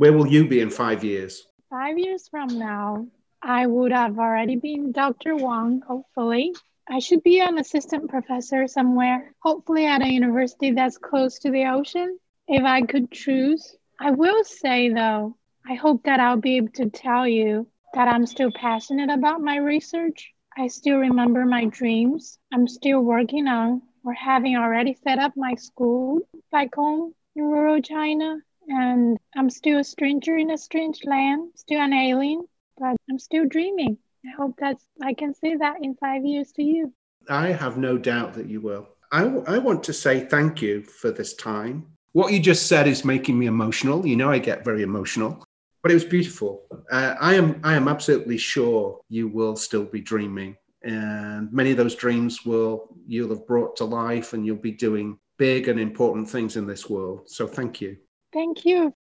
Where 0.00 0.14
will 0.14 0.26
you 0.26 0.48
be 0.48 0.60
in 0.60 0.70
five 0.70 1.04
years? 1.04 1.46
Five 1.68 1.98
years 1.98 2.26
from 2.26 2.58
now, 2.58 3.06
I 3.42 3.66
would 3.66 3.92
have 3.92 4.18
already 4.18 4.56
been 4.56 4.92
Dr. 4.92 5.36
Wang, 5.36 5.82
hopefully. 5.86 6.54
I 6.88 7.00
should 7.00 7.22
be 7.22 7.40
an 7.40 7.58
assistant 7.58 8.08
professor 8.08 8.66
somewhere, 8.66 9.34
hopefully 9.40 9.84
at 9.84 10.00
a 10.00 10.10
university 10.10 10.70
that's 10.70 10.96
close 10.96 11.38
to 11.40 11.50
the 11.50 11.66
ocean, 11.66 12.18
if 12.48 12.64
I 12.64 12.80
could 12.80 13.10
choose. 13.10 13.76
I 14.00 14.12
will 14.12 14.42
say, 14.42 14.88
though, 14.88 15.36
I 15.68 15.74
hope 15.74 16.04
that 16.04 16.18
I'll 16.18 16.40
be 16.40 16.56
able 16.56 16.72
to 16.76 16.88
tell 16.88 17.28
you 17.28 17.66
that 17.92 18.08
I'm 18.08 18.24
still 18.24 18.52
passionate 18.52 19.10
about 19.10 19.42
my 19.42 19.58
research. 19.58 20.32
I 20.56 20.68
still 20.68 20.96
remember 20.96 21.44
my 21.44 21.66
dreams. 21.66 22.38
I'm 22.50 22.68
still 22.68 23.02
working 23.02 23.48
on 23.48 23.82
or 24.02 24.14
having 24.14 24.56
already 24.56 24.96
set 25.04 25.18
up 25.18 25.34
my 25.36 25.56
school 25.56 26.20
back 26.50 26.74
home 26.74 27.12
in 27.36 27.44
rural 27.44 27.82
China. 27.82 28.38
And 28.70 29.18
I'm 29.36 29.50
still 29.50 29.80
a 29.80 29.84
stranger 29.84 30.36
in 30.36 30.52
a 30.52 30.58
strange 30.58 31.00
land, 31.04 31.50
still 31.56 31.80
an 31.80 31.92
alien, 31.92 32.46
but 32.78 32.94
I'm 33.10 33.18
still 33.18 33.44
dreaming. 33.48 33.98
I 34.24 34.30
hope 34.36 34.56
that 34.60 34.76
I 35.02 35.12
can 35.12 35.34
say 35.34 35.56
that 35.56 35.78
in 35.82 35.96
five 35.96 36.24
years 36.24 36.52
to 36.52 36.62
you. 36.62 36.92
I 37.28 37.48
have 37.48 37.78
no 37.78 37.98
doubt 37.98 38.32
that 38.34 38.46
you 38.46 38.60
will. 38.60 38.86
I, 39.10 39.24
I 39.24 39.58
want 39.58 39.82
to 39.84 39.92
say 39.92 40.20
thank 40.20 40.62
you 40.62 40.82
for 40.84 41.10
this 41.10 41.34
time. 41.34 41.84
What 42.12 42.32
you 42.32 42.38
just 42.38 42.68
said 42.68 42.86
is 42.86 43.04
making 43.04 43.36
me 43.36 43.46
emotional. 43.46 44.06
You 44.06 44.14
know, 44.14 44.30
I 44.30 44.38
get 44.38 44.64
very 44.64 44.84
emotional, 44.84 45.44
but 45.82 45.90
it 45.90 45.94
was 45.94 46.04
beautiful. 46.04 46.62
Uh, 46.92 47.16
I 47.20 47.34
am 47.34 47.60
I 47.64 47.74
am 47.74 47.88
absolutely 47.88 48.38
sure 48.38 49.00
you 49.08 49.26
will 49.26 49.56
still 49.56 49.84
be 49.84 50.00
dreaming, 50.00 50.56
and 50.84 51.52
many 51.52 51.72
of 51.72 51.76
those 51.76 51.96
dreams 51.96 52.44
will 52.44 52.96
you'll 53.06 53.30
have 53.30 53.46
brought 53.48 53.76
to 53.76 53.84
life, 53.84 54.32
and 54.32 54.46
you'll 54.46 54.56
be 54.56 54.72
doing 54.72 55.18
big 55.38 55.66
and 55.68 55.80
important 55.80 56.28
things 56.28 56.56
in 56.56 56.66
this 56.66 56.88
world. 56.88 57.28
So 57.30 57.46
thank 57.48 57.80
you. 57.80 57.96
Thank 58.32 58.64
you 58.64 58.94